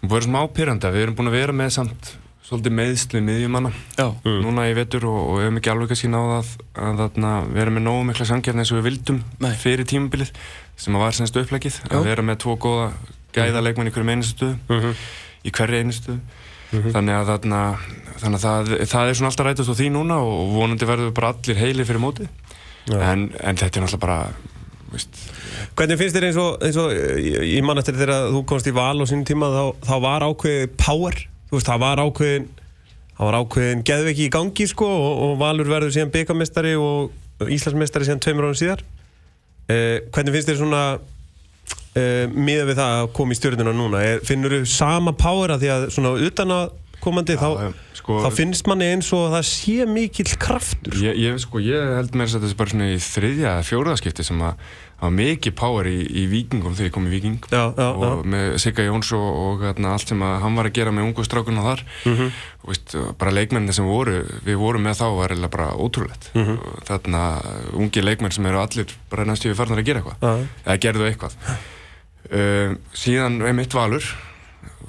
sem 0.00 0.08
búin 0.08 0.10
að 0.10 0.16
vera 0.16 0.28
smá 0.28 0.40
pyrrandi 0.56 0.92
við 0.94 1.06
erum 1.06 1.16
búin 1.18 1.30
að 1.30 1.38
vera 1.38 1.56
með 1.60 1.72
samt 1.76 2.12
svolítið 2.50 2.74
meðsli 2.74 3.22
miðjumanna 3.22 3.70
Já, 3.94 4.08
núna 4.26 4.66
í 4.66 4.74
vetur 4.74 5.06
og, 5.06 5.18
og 5.20 5.38
við 5.38 5.46
hefum 5.46 5.60
ekki 5.60 5.70
alveg 5.70 5.92
kannski 5.92 6.10
náða 6.10 6.40
að, 6.40 6.52
að 6.86 7.02
þarna, 7.04 7.32
vera 7.54 7.74
með 7.76 7.86
nógu 7.86 8.08
mikla 8.08 8.26
samkjarni 8.26 8.64
eins 8.64 8.72
og 8.74 8.80
við 8.80 8.88
vildum 8.88 9.20
Nei. 9.44 9.52
fyrir 9.60 9.86
tímabilið 9.86 10.32
sem 10.80 10.96
að 10.96 11.04
var 11.04 11.18
semst 11.18 11.38
upplegið 11.38 11.80
að 11.92 12.08
vera 12.10 12.24
með 12.26 12.40
tvo 12.42 12.56
góða 12.64 12.88
gæðaleikmenn 13.36 13.90
í 13.90 13.94
hverju 13.94 14.16
einustu 14.16 14.50
stöðu 14.56 14.94
í 15.44 15.52
hverju 15.54 15.80
einustu. 15.80 16.16
Þannig 16.70 17.16
að, 17.16 17.30
þarna, 17.32 17.60
þannig 18.20 18.36
að 18.36 18.42
það, 18.44 18.68
það 18.92 19.08
er 19.08 19.16
svona 19.18 19.30
alltaf 19.32 19.46
rætast 19.48 19.72
á 19.74 19.78
því 19.80 19.88
núna 19.90 20.20
og 20.22 20.52
vonandi 20.54 20.86
verður 20.86 21.14
bara 21.16 21.32
allir 21.34 21.58
heili 21.58 21.86
fyrir 21.88 22.02
móti 22.02 22.26
en, 22.94 23.24
en 23.34 23.58
þetta 23.58 23.80
er 23.80 23.84
náttúrulega 23.84 24.02
bara 24.04 24.18
veist, 24.92 25.18
Hvernig 25.80 25.96
finnst 25.96 26.12
þér 26.12 26.24
eins 26.28 26.36
og, 26.36 26.56
eins 26.60 26.76
og 26.76 26.90
ég, 26.92 27.44
ég 27.54 27.62
man 27.64 27.80
eftir 27.80 27.96
þegar 27.96 28.26
þú 28.34 28.40
komst 28.50 28.66
í 28.68 28.72
val 28.76 29.00
á 29.00 29.04
sínum 29.08 29.22
tíma 29.24 29.46
þá, 29.48 29.62
þá 29.86 29.94
var 30.04 30.24
ákveðið 30.26 30.74
power. 30.76 31.14
Þú 31.48 31.54
veist, 31.56 31.70
það 31.70 31.80
var 31.80 32.02
ákveðin 32.04 32.48
það 33.14 33.22
var 33.24 33.38
ákveðin 33.38 33.84
geðveiki 33.88 34.26
í 34.26 34.32
gangi 34.34 34.66
sko 34.68 34.88
og, 34.92 35.22
og 35.24 35.32
Valur 35.40 35.70
verður 35.72 35.94
síðan 35.94 36.12
byggamestari 36.12 36.74
og 36.76 37.48
Íslandsmestari 37.48 38.10
síðan 38.10 38.20
tveimur 38.20 38.50
árum 38.50 38.58
síðar. 38.60 38.84
Eh, 39.72 40.04
Hvernig 40.12 40.36
finnst 40.36 40.50
þér 40.52 40.60
svona 40.60 40.82
eh, 41.96 42.28
miða 42.28 42.68
við 42.68 42.82
það 42.82 42.98
að 42.98 43.08
koma 43.16 43.32
í 43.32 43.40
stjórnuna 43.40 43.76
núna? 43.80 44.04
Er, 44.04 44.20
finnur 44.28 44.58
þú 44.58 44.68
sama 44.68 45.16
power 45.16 45.56
að 45.56 45.64
því 45.64 45.72
að 45.78 45.86
svona 45.96 46.12
utan 46.28 46.56
að 46.58 46.76
komandi 47.02 47.36
þá, 47.40 47.48
já, 47.56 47.70
sko, 48.00 48.18
þá 48.24 48.30
finnst 48.36 48.68
manni 48.70 48.90
eins 48.94 49.08
og 49.16 49.30
það 49.32 49.48
sé 49.48 49.86
mikill 49.88 50.36
kraftur. 50.40 51.00
Ég, 51.04 51.16
ég, 51.20 51.40
sko, 51.42 51.62
ég 51.64 51.96
held 51.98 52.14
mér 52.18 52.28
að 52.28 52.36
þetta 52.38 52.50
er 52.52 52.60
bara 52.60 52.72
svona 52.74 52.88
í 52.92 53.00
þriðja, 53.04 53.56
fjóraðskipti 53.68 54.26
sem 54.26 54.40
að 54.44 54.70
það 55.00 55.06
var 55.06 55.14
mikið 55.16 55.54
power 55.56 55.88
í, 55.88 55.96
í 56.04 56.24
vikingum 56.28 56.74
þegar 56.76 56.88
ég 56.90 56.92
kom 56.92 57.06
í 57.08 57.12
viking 57.14 57.46
Já, 57.48 57.62
já, 57.72 57.86
og 57.88 58.26
með 58.28 58.50
Sigga 58.60 58.84
Jóns 58.84 59.12
og, 59.16 59.28
og 59.46 59.64
hérna, 59.64 59.94
allt 59.96 60.12
sem 60.12 60.24
að 60.26 60.34
hann 60.44 60.58
var 60.60 60.68
að 60.68 60.74
gera 60.76 60.92
með 60.92 61.06
ungu 61.08 61.24
strákunna 61.24 61.64
þar. 61.64 61.84
Mhm. 62.04 62.30
og 62.60 62.72
veist, 62.74 62.96
bara 63.16 63.32
leikmenni 63.32 63.72
sem 63.72 63.88
voru 63.88 64.18
við 64.44 64.60
vorum 64.60 64.84
með 64.84 65.00
þá 65.00 65.06
var 65.16 65.32
eiginlega 65.32 65.54
bara 65.56 65.70
ótrúlegt. 65.80 66.28
Mhm. 66.36 66.58
og 66.60 66.82
þarna 66.90 67.22
ungi 67.80 68.04
leikmenn 68.04 68.36
sem 68.36 68.46
eru 68.52 68.60
allir 68.60 68.92
bara 69.08 69.24
næstu 69.24 69.48
við 69.48 69.56
farnar 69.62 69.80
að 69.80 69.88
gera 69.88 70.02
eitthvað. 70.04 70.48
Eða 70.66 70.80
gerðu 70.84 71.08
eitthvað. 71.08 71.38
Uh, 72.30 72.76
síðan 72.94 73.40
er 73.42 73.56
mitt 73.56 73.72
valur 73.74 74.04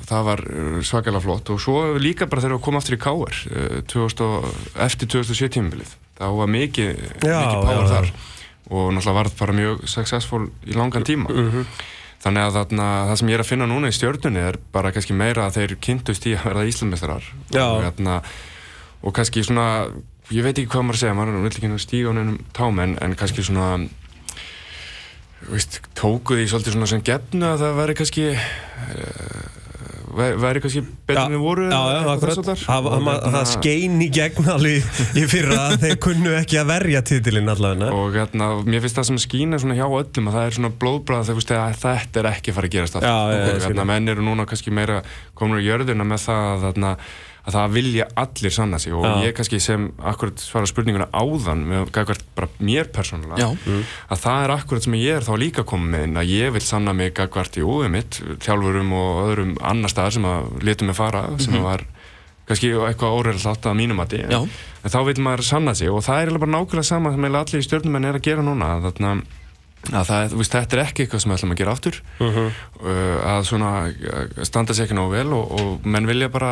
það 0.10 0.25
var 0.27 0.41
uh, 0.48 0.81
svakalega 0.86 1.24
flott 1.25 1.50
og 1.53 1.62
svo 1.62 1.77
líka 2.01 2.27
bara 2.31 2.41
þegar 2.43 2.57
við 2.57 2.63
komum 2.67 2.79
aftur 2.81 2.98
í 2.98 3.01
Káar 3.01 3.39
uh, 3.51 3.79
2000 3.91 4.25
og- 4.27 4.51
eftir 4.88 5.12
2007 5.15 5.50
tímabilið 5.57 5.95
þá 6.21 6.25
var 6.38 6.51
mikið, 6.53 6.91
mikið 7.24 7.71
já. 7.71 7.88
þar 7.95 8.12
og 8.71 8.91
náttúrulega 8.95 9.17
var 9.17 9.29
það 9.31 9.39
bara 9.41 9.57
mjög 9.57 9.81
successful 9.89 10.43
í 10.69 10.77
langan 10.77 11.03
tíma 11.07 11.27
Mhm. 11.33 11.65
þannig 12.21 12.43
að 12.45 12.55
þarna, 12.60 12.88
það 13.10 13.15
sem 13.19 13.29
ég 13.31 13.33
er 13.33 13.41
að 13.43 13.50
finna 13.50 13.65
núna 13.67 13.89
í 13.89 13.95
stjörnunni 13.98 14.41
er 14.51 14.57
bara 14.71 14.91
kannski 14.93 15.15
meira 15.17 15.48
að 15.48 15.55
þeir 15.57 15.75
kynntust 15.81 16.27
í 16.29 16.36
að 16.38 16.43
verða 16.51 16.67
Íslandmestrar 16.69 17.24
Já. 17.51 17.65
og, 17.65 17.81
þarna, 17.88 18.21
og 19.01 19.13
kannski 19.17 19.41
svona 19.43 19.65
ég 20.31 20.43
veit 20.45 20.53
ekki 20.62 20.69
hvað 20.71 20.86
maður 20.86 21.00
að 21.00 21.01
segja, 21.01 21.15
maður 21.17 21.41
vil 21.41 21.51
ekki 21.51 21.79
stíga 21.81 22.13
á 22.13 22.15
neinum 22.15 22.38
tám 22.53 22.79
en, 22.79 22.93
en 23.01 23.15
kannski 23.19 23.43
svona 23.43 23.71
veist, 25.50 25.79
tóku 25.98 26.38
því 26.38 26.45
svolítið 26.51 26.75
svona 26.77 26.89
sem 26.91 27.01
gefnu 27.05 27.48
að 27.50 27.63
það 27.65 27.77
væri 27.81 27.95
kannski 28.00 28.25
uh, 28.38 29.50
væri 30.15 30.62
kannski 30.63 30.84
betur 31.08 31.36
en 31.36 31.41
voru. 31.41 31.68
Það, 31.72 32.89
hérna- 33.25 33.41
skein 33.51 33.98
í 34.03 34.10
gegn 34.13 34.50
alveg 34.56 35.01
í 35.18 35.25
fyrra. 35.32 35.58
Að 35.70 35.77
þeir 35.86 35.98
kunnu 36.08 36.36
ekki 36.39 36.60
að 36.62 36.70
verja 36.74 37.03
titilinn 37.12 37.53
allavega. 37.53 37.89
Og 37.96 38.18
hérna, 38.18 38.51
mér 38.68 38.86
finnst 38.86 39.00
það 39.00 39.10
sem 39.12 39.22
skýna 39.25 39.62
svona 39.62 39.80
hjá 39.80 39.88
öllum 39.88 40.32
að 40.32 40.38
það 40.38 40.48
er 40.48 40.58
svona 40.60 40.74
blóðbræð 40.84 41.32
þegar 41.32 41.75
þetta 41.82 42.24
er 42.24 42.32
ekki 42.36 42.56
fara 42.58 42.72
að 42.72 42.77
gerast 42.77 43.00
skil. 43.01 43.65
hérna, 43.68 43.88
menn 43.94 44.13
eru 44.15 44.25
núna 44.25 44.48
kannski 44.50 44.74
meira 44.75 45.01
komin 45.38 45.60
á 45.60 45.68
jörðina 45.68 46.08
með 46.08 46.25
það 46.27 46.70
að, 46.72 47.03
að 47.41 47.55
það 47.55 47.75
vilja 47.75 48.05
allir 48.21 48.53
sanna 48.53 48.79
sig 48.81 48.93
og 48.93 49.05
Já. 49.05 49.13
ég 49.25 49.36
kannski 49.38 49.60
sem 49.63 49.88
akkurat 49.98 50.41
svara 50.43 50.69
spurninguna 50.69 51.07
áðan 51.10 51.63
með 51.69 51.89
gagvart 51.95 52.25
bara 52.38 52.50
mér 52.62 52.91
persónulega 52.93 53.50
Já. 53.50 53.79
að 54.13 54.21
það 54.25 54.43
er 54.45 54.53
akkurat 54.57 54.86
sem 54.86 54.98
ég 55.00 55.17
er 55.17 55.25
þá 55.25 55.33
líka 55.41 55.65
komið 55.67 55.95
með 55.95 56.05
inn 56.07 56.21
að 56.21 56.33
ég 56.36 56.53
vil 56.57 56.63
sanna 56.65 56.93
mig 56.93 57.15
gagvart 57.17 57.57
í 57.57 57.65
óðum 57.65 57.98
mitt 57.98 58.21
þjálfurum 58.45 58.93
og 58.98 59.24
öðrum 59.25 59.55
annar 59.74 59.93
staðar 59.93 60.17
sem 60.19 60.29
að 60.29 60.51
letum 60.69 60.91
mig 60.91 61.00
fara 61.00 61.25
sem 61.41 61.57
var 61.65 61.86
kannski 62.50 62.71
eitthvað 62.75 63.17
óreilslátt 63.17 63.67
að 63.69 63.77
mínum 63.79 64.01
að 64.03 64.17
Já. 64.21 64.41
en 64.41 64.93
þá 64.93 65.00
vil 65.07 65.19
maður 65.24 65.45
sanna 65.48 65.75
sig 65.77 65.89
og 65.89 66.03
það 66.05 66.21
er 66.24 66.38
bara 66.41 66.55
nákvæmlega 66.57 66.88
sama 66.88 67.13
sem 67.13 67.27
allir 67.29 67.62
í 67.62 67.67
stjórnumenn 67.67 68.10
er 68.10 68.19
að 68.19 68.25
gera 68.27 68.45
núna 68.45 68.75
að, 68.75 68.89
þarna, 68.89 69.13
að 69.89 70.09
það, 70.09 70.25
þú 70.31 70.39
veist, 70.41 70.55
þetta 70.55 70.77
er 70.77 70.81
ekki 70.83 71.03
eitthvað 71.03 71.23
sem 71.23 71.31
við 71.31 71.38
ætlum 71.38 71.53
að 71.53 71.61
gera 71.61 71.75
aftur. 71.75 72.00
Uh, 72.21 73.15
að 73.31 73.47
svona 73.50 73.71
uh, 73.89 74.43
standa 74.47 74.75
sér 74.77 74.88
ekki 74.88 74.97
nógu 74.97 75.15
vel 75.15 75.38
og, 75.38 75.55
og 75.57 75.88
menn 75.89 76.09
vilja 76.09 76.29
bara 76.33 76.51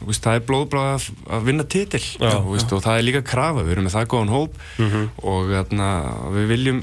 þú 0.00 0.08
veist, 0.10 0.24
það 0.24 0.40
er 0.40 0.48
blóðbráð 0.48 0.90
að, 0.94 1.06
að 1.36 1.46
vinna 1.48 1.68
titil 1.76 2.02
Já, 2.02 2.32
þú 2.34 2.56
veist, 2.56 2.74
og 2.74 2.82
það 2.84 2.98
er 2.98 3.06
líka 3.08 3.22
krafa, 3.26 3.62
við 3.62 3.76
erum 3.76 3.86
með 3.88 3.96
það 3.96 4.10
góðan 4.14 4.34
hóp 4.34 4.58
og 5.22 5.54
þarna, 5.54 5.92
við 6.34 6.50
viljum 6.50 6.82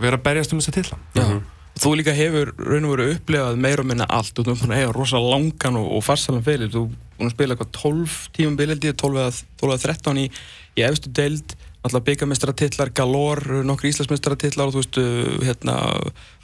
vera 0.00 0.18
að 0.18 0.24
berjast 0.28 0.54
um 0.54 0.62
þess 0.62 0.72
að 0.72 0.78
tilla 0.78 1.00
Já. 1.18 1.26
Þú 1.74 1.90
líka 1.98 2.12
hefur 2.14 2.52
raun 2.54 2.86
og 2.86 2.92
veru 2.94 3.06
upplefað 3.16 3.56
meira 3.58 3.82
og 3.82 3.88
minna 3.90 4.06
allt. 4.06 4.36
Og 4.38 4.46
þú 4.46 4.52
er 4.52 4.58
búin 4.60 4.74
að 4.76 4.82
eiga 4.84 4.92
rosa 4.94 5.18
langan 5.18 5.78
og, 5.80 5.88
og 5.96 6.04
farsalan 6.06 6.44
fyrir 6.46 6.70
þú 6.70 6.84
spila 7.32 7.54
eitthvað 7.54 7.72
12 7.80 8.14
tímum 8.36 8.58
biljaldi 8.58 8.92
12 8.94 9.18
eða 9.22 9.32
12 9.58 9.72
eða 9.74 9.82
13 9.88 10.20
í, 10.22 10.26
í 10.78 10.84
efstu 10.86 11.10
deild 11.14 11.56
náttúrulega 11.84 12.08
byggamestaratillar, 12.08 12.92
galor 12.96 13.40
nokkru 13.68 13.90
íslandsmestaratillar 13.90 14.70
og 14.70 14.74
þú 14.74 14.80
veist 14.80 15.00
uh, 15.00 15.34
hérna, 15.44 15.74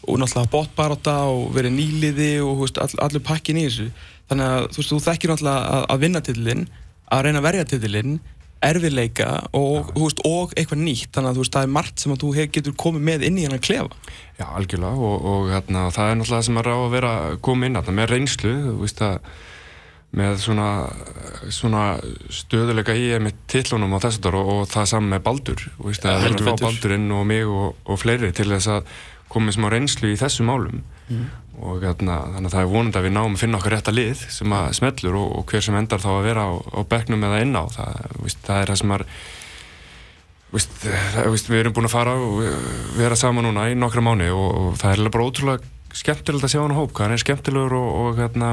og 0.05 0.21
náttúrulega 0.21 0.53
botbaráta 0.53 1.15
og 1.33 1.55
verið 1.57 1.79
nýliði 1.79 2.33
og 2.45 2.67
veist, 2.67 2.81
all, 2.83 2.93
allur 3.01 3.25
pakkin 3.25 3.61
í 3.61 3.65
þessu. 3.69 3.89
Þannig 4.29 4.51
að 4.51 4.67
þú 4.69 4.83
veist, 4.83 4.93
þú 4.93 5.01
þekkir 5.07 5.33
náttúrulega 5.33 5.73
að, 5.79 5.87
að 5.95 6.05
vinna 6.05 6.23
titilinn, 6.27 6.69
að 7.11 7.25
reyna 7.27 7.41
að 7.41 7.49
verja 7.49 7.71
titilinn 7.73 8.21
erfiðleika 8.61 9.29
og, 9.57 9.95
þú 9.95 10.03
veist, 10.05 10.23
og 10.29 10.51
eitthvað 10.53 10.83
nýtt. 10.85 11.13
Þannig 11.15 11.31
að 11.31 11.39
þú 11.39 11.45
veist, 11.45 11.55
það 11.57 11.67
er 11.67 11.75
margt 11.77 12.03
sem 12.03 12.13
að 12.13 12.21
þú 12.21 12.33
hef, 12.37 12.51
getur 12.57 12.75
komið 12.85 13.07
með 13.09 13.25
inn 13.31 13.39
í 13.41 13.47
hennar 13.47 13.63
klefa. 13.65 14.01
Já, 14.37 14.45
algjörlega 14.45 15.07
og, 15.09 15.29
og 15.33 15.49
hérna, 15.55 15.87
það 15.97 16.11
er 16.11 16.19
náttúrulega 16.21 16.49
sem 16.51 16.61
að 16.61 16.69
ráða 16.69 16.83
að 16.85 16.97
vera 16.99 17.15
komið 17.49 17.71
inn 17.71 17.81
að 17.81 17.89
það 17.89 17.97
með 17.97 18.13
reynslu, 18.13 18.53
þú 18.67 18.75
veist 18.83 19.03
að 19.07 19.17
með 20.17 20.41
svona, 20.43 20.69
svona 21.55 21.83
stöðuleika 22.35 22.97
í 22.99 23.11
með 23.23 23.37
tillunum 23.51 23.95
á 23.95 24.03
þessu 24.03 24.25
dór 24.25 24.41
og, 24.41 24.49
og 24.55 24.65
það 24.73 24.89
saman 24.91 25.13
með 25.15 25.23
Baldur 25.29 25.67
og 25.79 25.85
veist, 25.91 26.07
að 26.09 26.25
heldur 26.27 26.49
fá. 26.51 26.65
Baldurinn 26.65 27.11
og 27.15 27.27
mig 27.31 27.47
og, 27.47 27.77
og 27.87 28.01
fleiri 28.03 28.33
til 28.35 28.49
þess 28.51 28.73
að 28.75 28.91
komið 29.31 29.55
smá 29.59 29.69
reynslu 29.71 30.11
í 30.11 30.19
þessum 30.19 30.51
málum 30.51 30.81
Mm. 31.11 31.25
og 31.59 31.81
hérna, 31.83 32.21
þannig 32.37 32.47
að 32.47 32.53
það 32.55 32.61
er 32.63 32.69
vonandi 32.71 32.99
að 33.01 33.07
við 33.09 33.13
náum 33.17 33.33
að 33.35 33.41
finna 33.41 33.59
okkar 33.59 33.73
rétta 33.75 33.91
lið 33.91 34.21
sem 34.31 34.53
að 34.55 34.69
smellur 34.79 35.17
og, 35.19 35.33
og 35.41 35.47
hver 35.51 35.65
sem 35.67 35.75
endar 35.75 35.99
þá 35.99 36.07
að 36.13 36.27
vera 36.29 36.45
á, 36.47 36.51
á 36.71 36.81
bekknum 36.87 37.25
eða 37.27 37.41
inn 37.43 37.59
á 37.59 37.65
það, 37.75 37.97
veist, 38.23 38.39
það 38.47 38.61
er 38.63 38.71
það 38.71 38.79
sem 38.85 38.93
er 38.95 39.05
Vist, 40.51 40.73
það, 40.83 41.27
vist, 41.35 41.51
við 41.51 41.61
erum 41.65 41.75
búin 41.75 41.87
að 41.87 41.93
fara 41.97 42.15
og 42.15 42.39
vera 42.95 43.19
saman 43.19 43.47
núna 43.47 43.69
í 43.71 43.75
nokkra 43.79 44.03
mánu 44.03 44.31
og, 44.35 44.49
og 44.61 44.79
það 44.81 44.95
er 45.05 45.13
bara 45.15 45.27
ótrúlega 45.27 45.99
skemmtilegt 45.99 46.47
að 46.47 46.55
sjá 46.55 46.61
hann 46.63 46.75
hóp, 46.79 46.95
hann 47.03 47.15
er 47.15 47.23
skemmtilegur 47.23 47.75
og, 47.79 47.91
og, 48.05 48.19
hérna, 48.19 48.49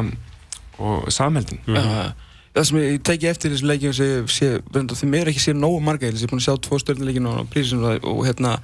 og 0.80 1.08
samheldin 1.14 1.62
Já, 1.68 2.14
það 2.58 2.68
sem 2.70 2.82
ég 2.82 3.00
teki 3.10 3.32
eftir 3.32 3.54
þessu 3.54 3.70
leikjum 3.70 3.96
sem 3.98 4.28
sé, 4.28 4.50
sé, 4.64 4.98
þeim 5.02 5.18
er 5.20 5.32
ekki 5.32 5.46
sér 5.48 5.58
nógu 5.60 5.80
marga 5.84 6.10
ég 6.10 6.18
er 6.18 6.32
búin 6.32 6.42
að 6.42 6.48
sjá 6.50 6.60
tvo 6.68 6.82
stjórnuleikinu 6.82 7.34
og 7.42 7.50
prísum 7.54 7.86
og, 7.86 8.06
og 8.08 8.24
hérna 8.28 8.58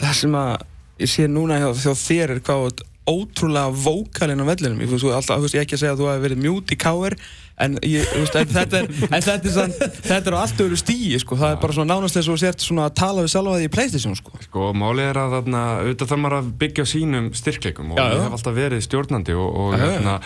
það 0.00 0.16
sem 0.20 0.38
að 0.38 0.66
ég 1.02 1.12
sé 1.12 1.28
núna 1.30 1.60
hjá, 1.60 1.70
hjá 1.84 1.94
þér 1.98 2.36
er 2.36 2.42
ert 2.42 2.82
ótrúlega 3.02 3.72
vókalinn 3.74 4.42
á 4.42 4.46
vellinum 4.46 4.82
ég, 4.84 4.90
þú, 4.92 5.10
alltaf, 5.10 5.40
þú 5.40 5.46
veist, 5.48 5.56
ég 5.56 5.64
ekki 5.64 5.74
að 5.74 5.80
segja 5.82 5.94
að 5.96 6.02
þú 6.02 6.10
hefði 6.10 6.22
verið 6.22 6.42
mjút 6.44 6.70
í 6.70 6.76
káir 6.78 7.16
en, 7.62 7.74
ég, 7.82 8.06
þú 8.06 8.20
veist, 8.22 8.36
en 8.38 8.52
þetta 8.52 8.78
er 8.78 8.86
en 9.08 9.24
þetta 9.26 9.48
er, 9.48 9.54
sann, 9.56 9.74
þetta 10.06 10.30
er 10.30 10.36
á 10.38 10.42
allt 10.44 10.62
öðru 10.62 10.78
stíi 10.78 11.18
sko. 11.18 11.38
það 11.40 11.56
er 11.56 11.58
bara 11.64 11.76
svona 11.76 11.96
nánast 11.96 12.14
þess 12.14 12.28
að 12.28 12.36
þú 12.36 12.42
sért 12.44 12.66
svona 12.66 12.86
að 12.86 12.94
tala 13.02 13.24
við 13.24 13.32
sjálfa 13.34 13.56
því 13.58 13.66
í 13.66 13.72
Playstation 13.74 14.14
sko. 14.20 14.38
sko, 14.46 14.68
málið 14.78 15.08
er 15.08 15.20
að 15.24 15.34
þarna, 15.34 15.64
auðvitað 15.82 16.12
þarf 16.12 16.22
maður 16.22 16.38
að 16.38 16.52
byggja 16.62 16.86
sínum 16.92 17.28
styrkleikum 17.42 17.90
og 17.90 17.98
Já, 17.98 18.04
já. 18.04 18.14
ég 18.14 18.22
hef 18.22 18.38
alltaf 18.38 18.58
verið 18.60 18.86
stjórnandi 18.86 19.36
og, 19.42 19.50
og, 19.64 19.76
hérna, 19.82 20.16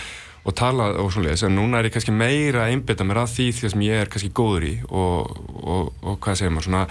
og 0.47 0.55
talað 0.55 0.99
og 1.03 1.13
svoleiðis 1.15 1.47
en 1.49 1.57
núna 1.59 1.81
er 1.81 1.89
ég 1.89 1.95
kannski 1.97 2.15
meira 2.15 2.65
að 2.65 2.75
einbytta 2.75 3.07
mér 3.07 3.25
að 3.25 3.33
því 3.35 3.47
því 3.57 3.71
sem 3.73 3.87
ég 3.87 4.03
er 4.03 4.11
kannski 4.13 4.33
góður 4.37 4.67
í 4.69 4.75
og, 4.87 5.33
og, 5.59 5.89
og 6.07 6.21
hvað 6.23 6.39
segir 6.41 6.55
maður 6.55 6.69
svona 6.69 6.83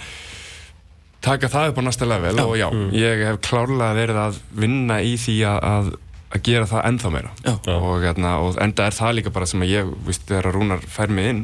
taka 1.26 1.50
það 1.50 1.70
upp 1.70 1.80
á 1.80 1.86
næsta 1.86 2.08
level 2.08 2.42
og 2.44 2.56
já, 2.60 2.66
ég 2.94 3.22
hef 3.26 3.40
klárlega 3.46 3.96
verið 3.96 4.20
að 4.22 4.42
vinna 4.64 4.98
í 5.02 5.14
því 5.20 5.36
að, 5.48 5.56
að, 5.70 5.88
að 6.36 6.44
gera 6.50 6.68
það 6.70 6.84
ennþá 6.90 7.14
meira. 7.14 7.32
Já. 7.46 7.54
og, 7.78 7.88
hérna, 8.04 8.34
og 8.44 8.60
enda 8.62 8.86
er 8.86 8.98
það 8.98 9.16
líka 9.18 9.32
bara 9.34 9.48
sem 9.50 9.64
að 9.64 9.72
ég, 9.72 9.96
víst, 10.06 10.28
þegar 10.28 10.52
Rúnar 10.54 10.84
fær 10.92 11.16
mig 11.16 11.32
inn 11.32 11.42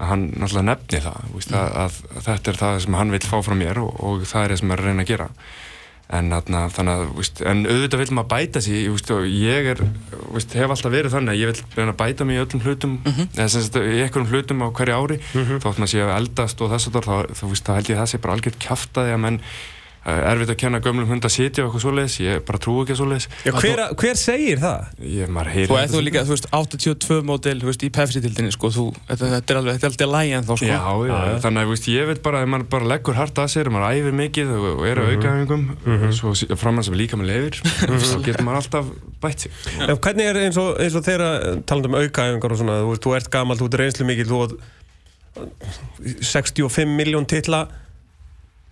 að 0.00 0.12
hann 0.12 0.28
náttúrulega 0.32 0.68
nefni 0.68 1.02
það 1.04 1.32
víst, 1.34 1.56
að, 1.56 1.72
að, 1.82 1.98
að 2.14 2.28
þetta 2.28 2.52
er 2.52 2.60
það 2.60 2.78
sem 2.84 3.00
hann 3.00 3.16
vil 3.16 3.24
fá 3.24 3.36
frá 3.44 3.56
mér 3.58 3.82
og, 3.82 3.90
og 3.98 4.22
það 4.28 4.44
er 4.44 4.54
það 4.54 4.62
sem 4.62 4.72
er 4.74 4.84
að 4.84 4.90
reyna 4.90 5.04
að 5.04 5.12
gera 5.14 5.28
en, 6.10 6.30
þarna, 6.34 6.62
þannig 6.74 7.00
að, 7.00 7.10
víst, 7.18 7.42
en 7.46 7.64
auðvitað 7.68 8.02
vil 8.02 8.14
maður 8.18 8.30
bæta 8.32 8.62
ég, 8.66 8.86
víst, 8.94 9.12
ég 9.30 9.68
er, 9.74 9.82
víst, 10.34 10.56
hef 10.58 10.74
alltaf 10.74 10.94
verið 10.94 11.16
þannig 11.16 11.34
að 11.34 11.40
ég 11.40 11.52
vil 11.52 11.64
reyna 11.78 11.94
að 11.94 12.00
bæta 12.02 12.26
mig 12.26 12.38
í 12.38 12.44
öllum 12.44 12.64
hlutum 12.66 12.96
eða 13.06 13.48
sem 13.52 13.66
sagt 13.66 13.80
í 13.80 14.00
einhverjum 14.04 14.30
hlutum 14.32 14.64
á 14.64 14.68
hverju 14.74 14.96
ári. 15.00 15.20
Þótt 15.62 15.82
maður 15.82 15.92
sé 15.94 16.04
að 16.04 16.16
eldast 16.16 16.64
og 16.64 16.72
þess 16.74 16.90
að 16.90 16.98
þá, 17.06 17.14
þá, 17.38 17.74
held 17.76 17.92
ég 17.92 17.96
að 17.96 18.02
það 18.02 18.10
sé 18.14 18.22
bara 18.24 18.38
algjört 18.38 18.64
kjaftaði 18.66 19.14
að 19.14 19.22
menn 19.26 19.38
uh, 19.40 19.79
erfitt 20.00 20.50
að 20.54 20.56
kenna 20.62 20.80
gömlum 20.80 21.08
hund 21.10 21.26
að 21.28 21.32
sitja 21.34 21.64
og 21.64 21.68
eitthvað 21.68 21.82
svoleiðis, 21.84 22.14
ég 22.24 22.44
bara 22.48 22.60
trú 22.62 22.76
ekki 22.80 22.94
að 22.94 23.00
svoleiðis. 23.02 23.26
Já, 23.44 23.52
hver, 23.52 23.82
hver 24.00 24.16
segir 24.16 24.58
það? 24.62 24.80
ég, 25.04 25.28
maður 25.28 25.50
heyrir 25.52 25.70
og 25.70 25.76
þetta 25.76 25.84
ef 25.84 25.92
þú 25.92 26.00
líka, 26.06 26.22
þú 26.24 26.32
veist, 26.32 26.46
82 26.56 27.18
módel 27.28 27.58
þú 27.60 27.66
veist, 27.68 27.82
í 27.84 27.90
Pepsi-dildinni, 27.92 28.52
sko, 28.54 28.66
þú, 28.72 28.84
þetta, 29.10 29.24
þetta 29.34 29.50
er 29.52 29.58
alveg 29.60 29.72
þetta 29.76 29.86
er 29.86 29.92
alltaf 29.92 30.10
lægi 30.14 30.32
en 30.38 30.46
þá, 30.48 30.54
sko. 30.54 30.70
Já, 30.70 30.80
já, 30.80 31.14
Já, 31.20 31.34
þannig 31.44 31.60
að 31.60 31.68
veist, 31.74 31.86
ég 31.92 32.04
veit 32.08 32.20
bara 32.24 32.36
að 32.40 32.48
maður 32.54 32.66
bara 32.72 32.90
leggur 32.94 33.16
hart 33.20 33.36
að 33.44 33.48
sér, 33.52 33.66
maður 33.74 33.92
æfir 34.00 34.14
mikið 34.22 34.46
og, 34.56 34.64
og 34.72 34.84
er 34.88 34.96
á 34.96 35.04
aukaæfingum 35.10 35.62
og 35.90 36.08
svo 36.16 36.28
framann 36.56 36.86
sem 36.86 36.96
líka 36.96 37.14
með 37.20 37.28
leifir 37.34 37.54
þá 38.14 38.18
getur 38.24 38.44
maður 38.46 38.60
alltaf 38.64 38.84
bætt 39.20 39.40
sig. 39.44 39.52
Já, 39.76 39.92
hvernig 40.00 40.24
er 40.30 40.36
eins 40.46 40.58
og, 40.60 40.68
eins 40.80 40.96
og 40.96 41.04
þeirra 41.04 41.30
talandi 41.68 41.88
um 41.92 41.98
aukaæfingar 42.00 42.56
og 42.56 42.58
svona, 42.62 42.80
þú, 42.80 42.88
veist, 42.88 43.04
þú 46.56 47.70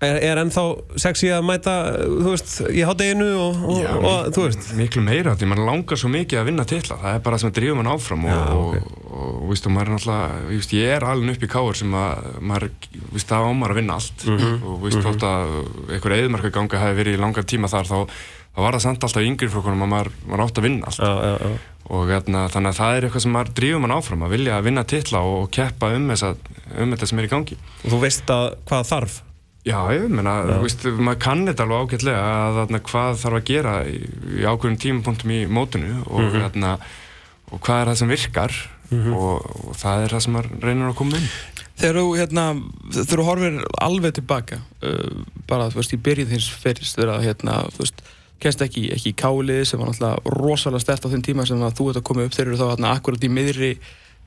er, 0.05 0.19
er 0.31 0.40
ennþá 0.43 0.64
sexy 1.00 1.31
að 1.35 1.45
mæta, 1.49 1.75
þú 2.07 2.33
veist, 2.33 2.52
í 2.71 2.85
hátteginu 2.87 3.28
og, 3.35 3.61
og, 3.67 3.81
Já, 3.83 3.90
og, 3.99 4.28
þú 4.37 4.45
veist? 4.47 4.69
miklu 4.78 5.02
meira, 5.07 5.35
því 5.38 5.49
maður 5.50 5.69
langar 5.69 6.00
svo 6.00 6.11
mikið 6.12 6.40
að 6.43 6.50
vinna 6.50 6.67
titla. 6.69 6.99
Það 7.02 7.17
er 7.19 7.23
bara 7.26 7.38
það 7.38 7.45
sem 7.45 7.55
drífum 7.59 7.81
mann 7.83 7.93
áfram 7.93 8.26
og, 8.26 8.33
Já, 8.33 8.43
og, 8.55 8.99
og, 9.09 9.23
og 9.28 9.47
víst, 9.52 9.69
og 9.69 9.75
maður 9.75 9.90
er 9.90 9.97
náttúrulega 9.97 10.43
víst, 10.52 10.75
ég 10.78 10.97
er 10.97 11.09
alveg 11.12 11.38
upp 11.38 11.47
í 11.47 11.52
káur 11.55 11.81
sem 11.81 11.97
að 11.99 12.28
maður, 12.52 12.69
víst, 13.14 13.31
það 13.33 13.49
ámar 13.52 13.75
að 13.75 13.81
vinna 13.83 13.99
allt. 13.99 14.28
Mhm. 14.28 14.59
og 14.62 14.85
víst, 14.87 15.00
þótt 15.07 15.26
að 15.28 15.57
einhver 15.97 16.19
eðmarka 16.19 16.52
ganga 16.55 16.85
hefði 16.85 17.00
verið 17.02 17.19
í 17.19 17.23
langan 17.25 17.50
tíma 17.55 17.73
þar 17.73 17.90
þá, 17.90 17.99
þá 18.55 18.62
var 18.64 18.78
það 18.78 18.87
samt 18.87 19.09
alltaf 19.09 19.26
yngri 19.26 19.50
flokkunum 19.50 19.87
að 19.87 19.93
maður, 19.97 20.14
maður 20.28 20.47
átt 20.47 20.62
að 20.62 20.69
vinna 20.69 20.93
allt. 20.93 21.02
Já, 21.02 21.59
og 21.88 22.11
hérna, 22.11 22.43
þannig 22.52 22.75
að 22.75 22.78
það 22.83 22.95
er 22.99 23.05
eitthvað 23.07 23.23
sem 23.25 23.33
maður 23.33 23.52
drífum 23.57 23.81
mann 23.87 23.95
áfram 23.97 24.25
að 24.26 24.35
vilja 24.35 24.59
vinna 24.61 24.83
titla 24.85 25.23
og 25.25 25.47
keppa 25.57 25.88
um, 25.97 26.11
þessa, 26.12 26.35
um 26.76 26.93
þetta 26.93 27.09
sem 27.09 27.23
er 27.23 27.28
í 27.28 27.31
gangi. 27.33 27.57
Og 27.81 27.95
þú 27.95 28.00
veist 28.02 28.33
að 28.35 28.45
hvað 28.69 28.90
þarf 28.90 29.14
Já, 29.68 29.78
ég 29.92 30.06
meina, 30.08 30.34
þú 30.48 30.62
veist, 30.64 30.87
maður 30.96 31.20
kann 31.26 31.44
þetta 31.50 31.64
alveg 31.66 31.82
ágætlega 31.92 32.25
að 32.32 32.58
þarna, 32.62 32.80
hvað 32.88 33.18
þarf 33.22 33.38
að 33.40 33.46
gera 33.50 33.72
í, 33.84 33.96
í 34.40 34.46
ákveðum 34.48 34.78
tímapunktum 34.84 35.32
í 35.34 35.40
mótinu 35.52 35.90
og, 36.06 36.20
Mhm. 36.25 36.40
þarna, 36.46 36.70
og 37.52 37.60
hvað 37.66 37.80
er 37.82 37.90
það 37.92 37.98
sem 38.02 38.12
virkar 38.14 38.54
og, 39.12 39.48
og 39.68 39.75
það 39.76 40.04
er 40.06 40.14
það 40.14 40.22
sem 40.25 40.32
maður 40.38 40.62
reynir 40.64 40.88
að 40.88 40.94
koma 41.02 41.16
inn. 41.20 41.28
þegar 41.78 41.98
þú, 42.00 42.06
hérna, 42.18 42.44
þegar 42.96 43.20
þú 43.20 43.25
horfir 43.28 43.58
alveg 43.84 44.14
tilbaka 44.16 44.56
uh, 44.82 45.20
bara, 45.46 45.68
þú 45.70 45.76
veist, 45.82 45.92
í 45.94 46.00
byrjun 46.08 46.30
þins 46.32 46.48
ferist 46.64 46.96
þegar 46.96 47.20
hérna, 47.22 47.58
þú 47.76 47.84
veist, 47.84 48.00
kennst 48.40 48.62
ekki, 48.64 48.87
ekki 48.94 49.12
í 49.12 49.18
kálið 49.18 49.64
sem 49.66 49.78
var 49.80 49.88
náttúrulega 49.92 50.34
rosalega 50.40 50.80
stert 50.80 51.04
á 51.06 51.12
þeim 51.12 51.22
tíma 51.26 51.46
sem 51.46 51.58
þú 51.60 51.90
ert 51.92 52.00
að 52.00 52.06
koma 52.08 52.25
upp 52.25 52.32
þeir 52.34 52.46
eru 52.48 52.56
þá 52.58 52.66
hérna 52.72 52.92
akkurat 52.96 53.25
í 53.26 53.30
miðri 53.30 53.70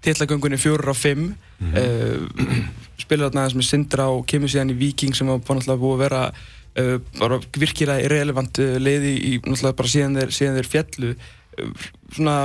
tillagöngunni 0.02 0.60
fjórar 0.62 0.94
á 0.94 0.96
fimm. 0.98 1.34
Mm 1.62 2.72
spilar 3.02 3.30
þarna 3.30 3.46
aðeins 3.46 3.58
með 3.60 3.68
Sindra 3.68 4.08
og 4.14 4.26
kemur 4.30 4.52
síðan 4.52 4.74
í 4.74 4.80
Viking 4.80 5.16
sem 5.18 5.30
var 5.30 5.40
náttúrulega 5.42 5.82
búið 5.82 5.96
að 5.96 6.04
vera 6.06 6.22
uh, 6.32 6.98
bara 7.20 7.40
virkilega 7.64 8.06
irrelevant 8.08 8.62
uh, 8.62 8.76
leiði 8.82 9.14
í 9.18 9.34
náttúrulega 9.40 9.80
bara 9.82 9.94
síðan 9.94 10.20
þeir, 10.20 10.36
síðan 10.38 10.60
þeir 10.60 10.70
fjallu 10.72 11.12
uh, 11.16 11.88
svona, 12.16 12.36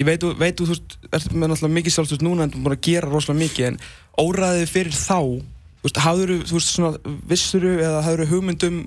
ég 0.00 0.08
veit, 0.08 0.26
veit 0.40 0.60
þú, 0.60 0.68
veist, 0.72 0.98
ert 1.10 1.34
með 1.34 1.52
náttúrulega 1.54 1.78
mikið 1.78 1.96
sjálfstöðst 1.96 2.26
núna 2.26 2.46
en 2.46 2.54
þú 2.54 2.60
er 2.60 2.66
búin 2.66 2.76
að 2.76 2.84
gera 2.88 3.12
rosalega 3.12 3.42
mikið 3.42 3.68
en 3.70 3.80
óræðið 4.22 4.66
fyrir 4.72 4.98
þá 4.98 5.18
þú 5.18 5.88
veist, 5.88 6.02
hafður 6.06 6.34
þú 6.42 6.58
veist, 6.58 6.74
svona, 6.76 7.16
vissuru 7.32 7.76
eða 7.78 8.04
hafður 8.06 8.32
hugmyndum 8.34 8.82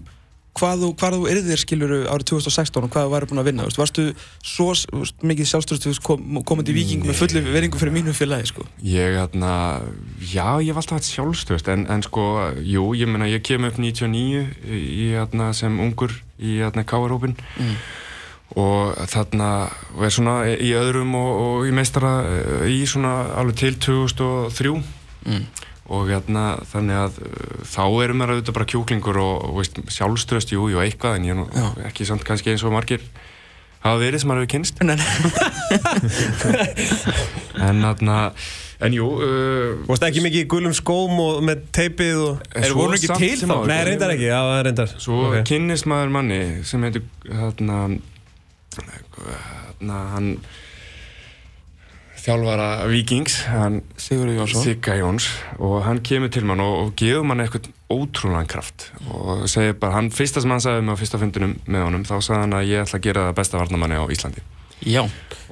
hvað 0.56 0.84
þú, 0.86 0.90
hvað 1.00 1.16
þú 1.18 1.26
yrðir 1.34 1.60
skiluru 1.62 1.98
árið 2.08 2.28
2016 2.32 2.86
og 2.86 2.92
hvað 2.94 3.08
þú 3.08 3.12
væri 3.16 3.28
búin 3.32 3.42
að 3.42 3.48
vinna, 3.50 3.66
veist, 3.68 3.80
varstu 3.82 4.06
svo 4.46 4.68
veist, 4.72 5.18
mikið 5.28 5.50
sjálfstöðst 5.52 6.02
kom, 6.06 6.40
komandi 6.48 6.72
í 6.72 6.78
Viking 6.78 7.04
með 7.10 7.20
fulli 7.20 7.42
veringu 7.50 7.82
fyrir 7.82 7.96
mínu 7.98 8.14
félagi, 8.16 8.48
sko 8.54 8.64
Ég, 8.84 9.18
hérna, 9.20 9.52
já, 10.22 10.48
ég 10.64 10.72
hef 10.72 10.80
alltaf 10.80 11.00
hatt 11.02 11.10
sjálfstöðst 11.12 11.70
en, 11.76 11.86
en 11.92 12.06
sko, 12.08 12.26
jú, 12.64 12.88
ég 12.96 13.12
meina, 13.12 13.28
ég 13.32 13.44
kem 13.46 13.68
upp 13.68 13.78
99 13.82 14.46
í, 14.72 15.12
hérna, 15.12 15.52
sem 15.58 15.76
ungur 15.84 16.16
í, 16.40 16.58
hérna, 16.64 16.88
K.R.hópin 16.88 17.36
Mm. 17.60 17.76
og 18.62 18.96
þarna 19.10 19.48
er 20.06 20.12
svona 20.14 20.36
í 20.54 20.70
öðrum 20.78 21.16
og, 21.18 21.32
og 21.46 21.68
í 21.68 21.72
meistara 21.76 22.12
í 22.70 22.84
svona 22.88 23.34
alveg 23.42 23.58
til 23.66 23.80
2003 23.90 24.76
Mm. 25.26 25.42
Og 25.86 26.08
hérna 26.10 26.44
þannig 26.72 26.98
að 26.98 27.20
uh, 27.22 27.30
þá 27.70 27.82
erum 28.06 28.22
við 28.24 28.32
auðvitað 28.34 28.56
bara 28.58 28.70
kjúklingur 28.74 29.18
og, 29.22 29.36
og 29.50 29.58
veist, 29.60 29.76
sjálfströst, 29.94 30.50
jú, 30.56 30.66
jú, 30.74 30.80
eitthvað 30.82 31.20
en 31.20 31.28
ég 31.30 31.36
er 31.36 31.42
nú 31.44 31.46
ekki 31.86 32.08
samt 32.10 32.24
kannski 32.26 32.50
eins 32.56 32.64
og 32.66 32.74
margir 32.74 33.04
hafa 33.86 34.00
verið 34.02 34.24
sem 34.24 34.32
maður 34.32 34.48
hefur 34.48 34.54
kynst 34.56 34.82
en 37.66 37.84
þarna, 37.86 38.16
en 38.86 38.96
jú 38.98 39.08
uh, 39.22 39.86
veist 39.88 40.06
ekki 40.08 40.24
mikið 40.26 40.42
í 40.44 40.48
gulum 40.52 40.74
skóm 40.76 41.14
og 41.22 41.44
með 41.46 41.64
teipið 41.76 42.18
og 42.24 42.42
en 42.50 42.64
Eru 42.66 42.72
svo 42.74 42.82
voru 42.82 42.98
ekki 42.98 43.12
til 43.22 43.46
þá? 43.46 43.56
Nei, 43.70 43.80
reyndar 43.92 44.14
ekki, 44.16 44.28
já, 44.32 44.40
það 44.42 44.58
er 44.60 44.68
reyndar. 44.70 44.96
Svo 45.06 45.20
Ok. 45.30 45.38
kynnist 45.52 45.86
maður 45.90 46.14
manni 46.18 46.42
sem 46.68 46.86
heitir 46.88 47.06
þarna, 47.30 47.80
þarna 48.76 50.02
hann 50.16 50.30
þjálfara 52.26 52.68
Víkings. 52.90 53.38
Hann 53.52 53.82
Sigurður 54.02 54.42
Jónsson. 54.42 54.66
Sigga 54.66 54.98
Jóns. 55.00 55.30
Og 55.62 55.80
hann 55.86 56.02
kemur 56.06 56.34
til 56.34 56.46
mann 56.50 56.64
og, 56.64 56.76
og 56.82 56.92
gefur 57.00 57.28
mann 57.28 57.44
eitthvað 57.44 57.70
ótrúlega 57.94 58.50
kraft. 58.56 58.90
Og 59.14 59.46
segir 59.52 59.78
bara, 59.80 60.00
hann 60.00 60.12
fyrsta 60.14 60.42
sem 60.44 60.54
hann 60.54 60.64
sagði 60.64 60.88
með 60.88 60.98
á 60.98 61.02
fyrsta 61.04 61.22
fundinum 61.22 61.58
með 61.70 61.88
honum, 61.90 62.06
þá 62.08 62.16
sagði 62.18 62.42
hann 62.42 62.60
að 62.60 62.70
ég 62.72 62.86
ætla 62.86 63.00
að 63.02 63.08
gera 63.10 63.28
það 63.30 63.42
besta 63.42 63.62
varnamanni 63.62 64.02
á 64.02 64.06
Íslandi 64.10 64.46
Já, 64.84 65.02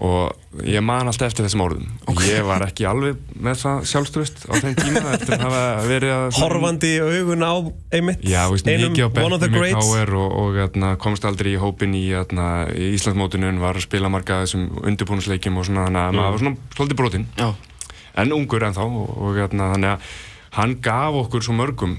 og 0.03 0.59
ég 0.67 0.83
man 0.83 1.07
alltaf 1.07 1.29
eftir 1.29 1.45
þessum 1.47 1.63
orðum. 1.63 1.85
Okay. 2.11 2.27
ég 2.33 2.43
var 2.45 2.65
ekki 2.65 2.85
alveg 2.89 3.19
með 3.39 3.61
það 3.61 3.85
sjálfströst 3.89 4.43
á 4.51 4.53
þeim 4.59 4.75
tíma 4.77 5.03
eftir 5.15 5.35
að 5.37 5.45
hafa 5.45 5.61
verið 5.87 6.13
að 6.17 6.39
Horfandi 6.41 6.91
í 6.91 6.99
augun 7.01 7.45
á 7.47 7.53
einmitt 7.95 8.25
Já, 8.27 8.41
veist, 8.51 8.67
einum 8.67 8.97
one 9.23 9.37
of 9.37 9.41
the 9.41 9.49
greats. 9.53 9.93
Og, 9.93 10.27
og 10.43 10.59
atna, 10.65 10.93
komst 11.01 11.25
aldrei 11.29 11.53
í 11.55 11.61
hópin 11.61 11.95
í, 11.97 12.03
atna, 12.19 12.67
í 12.75 12.91
Íslandsmótinu 12.97 13.53
var 13.63 13.79
að 13.79 13.87
spila 13.87 14.11
marga 14.11 14.41
af 14.41 14.47
þessum 14.47 14.67
undirbúnusleikjum 14.83 15.61
og 15.61 15.69
svona, 15.69 15.87
þannig 15.87 16.03
að 16.03 16.19
maður 16.19 16.35
var 16.35 16.43
svona 16.43 16.75
svolítið 16.75 17.01
brotinn. 17.01 17.27
Já, 17.39 17.49
en 18.23 18.35
ungur 18.35 18.67
en 18.67 18.77
þá 18.77 18.83
og, 18.85 19.15
og 19.23 19.41
atna, 19.47 19.71
þannig 19.77 19.95
að 19.95 20.13
hann 20.59 20.77
gaf 20.85 21.23
okkur 21.23 21.47
svo 21.47 21.57
mörgum 21.57 21.97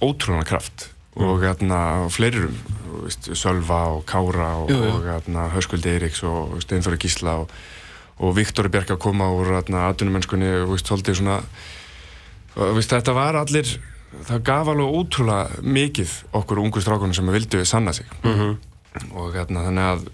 ótrúlega 0.00 0.48
kraft 0.54 0.88
og 1.16 1.44
atna, 1.44 1.80
fleirum 2.12 2.54
Sölva 3.10 3.80
og 3.96 4.04
Kára 4.06 4.52
og, 4.62 4.70
og 4.70 5.06
atna, 5.10 5.48
Höskuld 5.54 5.86
Eiríks 5.88 6.22
og 6.26 6.60
Steinþóri 6.62 6.98
Gísla 7.00 7.40
og, 7.42 7.54
og 8.20 8.34
Viktor 8.36 8.68
Bjark 8.68 8.92
að 8.94 9.00
koma 9.02 9.30
úr 9.34 9.54
atvinnumennskunni 9.56 10.50
og 10.60 10.74
veist, 10.74 10.90
svolítið 10.90 11.22
svona 11.22 11.40
veist, 12.76 12.92
þetta 12.92 13.14
var 13.16 13.38
allir 13.40 13.70
það 14.26 14.42
gaf 14.46 14.70
alveg 14.72 14.96
ótrúlega 15.00 15.64
mikið 15.64 16.14
okkur 16.40 16.62
ungu 16.62 16.82
strákunum 16.82 17.14
sem 17.16 17.30
vildu 17.30 17.64
sanna 17.64 17.92
sig. 17.92 18.06
Mhm. 18.24 18.58
og 19.14 19.36
atna, 19.38 19.62
þannig 19.68 19.86
að 19.86 20.08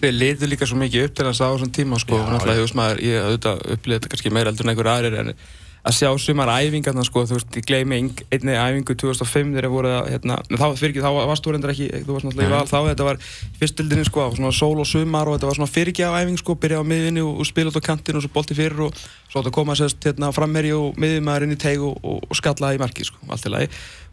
við 0.00 0.14
litum 0.16 0.48
líka 0.48 0.66
svo 0.66 0.78
mikið 0.80 1.04
upp 1.06 1.14
til 1.14 1.26
þess 1.28 1.42
að 1.44 1.50
á 1.52 1.54
þessum 1.54 1.72
tíma 1.76 1.98
sko, 2.00 2.16
Já, 2.16 2.24
náttúrulega 2.24 2.62
hefur 2.62 2.78
maður, 2.78 3.02
ég 3.04 3.26
auðvitað 3.26 3.58
upplýði 3.74 3.98
þetta 3.98 4.12
kannski 4.12 4.32
meira 4.32 4.50
eldur 4.50 4.64
en 4.64 4.72
einhver 4.72 4.90
aðrir 4.92 5.18
en 5.20 5.34
að 5.82 5.96
sjá 5.96 6.10
sumar 6.22 6.50
æfingarna 6.62 7.02
sko, 7.06 7.24
þú 7.26 7.38
veist, 7.38 7.56
ég 7.58 7.66
gleymi 7.66 7.96
einni 8.30 8.54
æfingu 8.54 8.94
2005 9.02 9.50
þegar 9.56 9.72
voru 9.72 9.90
að, 9.90 10.10
hérna, 10.12 10.36
þá, 10.46 10.66
fyrir 10.78 10.92
ekki, 10.92 11.02
þá 11.02 11.10
varst 11.30 11.46
þú 11.46 11.54
reyndar 11.56 11.72
ekki, 11.74 11.88
þú 12.06 12.14
varst 12.16 12.28
náttúrulega 12.28 12.50
í 12.50 12.54
val 12.54 12.68
þá, 12.70 12.78
þetta 12.92 13.06
var 13.08 13.18
fyrstildinni 13.58 14.06
sko, 14.06 14.28
svona 14.36 14.52
sól 14.54 14.76
og 14.78 14.86
sumar 14.86 15.30
og 15.30 15.36
þetta 15.36 15.50
var 15.50 15.58
svona 15.58 15.72
fyrirgjaf 15.74 16.18
æfing 16.20 16.38
sko, 16.38 16.56
byrja 16.62 16.82
á 16.82 16.84
miðinni 16.86 17.24
og, 17.26 17.42
og 17.42 17.50
spila 17.50 17.72
út 17.72 17.80
á 17.82 17.88
kantinu 17.90 18.22
og 18.22 18.26
svo 18.26 18.34
bolti 18.36 18.58
fyrir 18.58 18.86
og 18.86 19.02
svo 19.32 19.40
átt 19.40 19.48
að 19.48 19.56
koma 19.56 19.76
sérst, 19.78 19.98
hérna, 20.04 20.28
frammeri 20.36 20.74
og 20.76 20.98
miðjumæður 21.00 21.46
inn 21.46 21.56
í 21.56 21.60
teig 21.60 21.80
og, 21.80 21.96
og, 22.04 22.22
og 22.28 22.36
skalla 22.36 22.74
í 22.76 22.80
marki 22.80 23.06
sko, 23.08 23.22
allt 23.32 23.48
í 23.48 23.52
lagi 23.52 23.70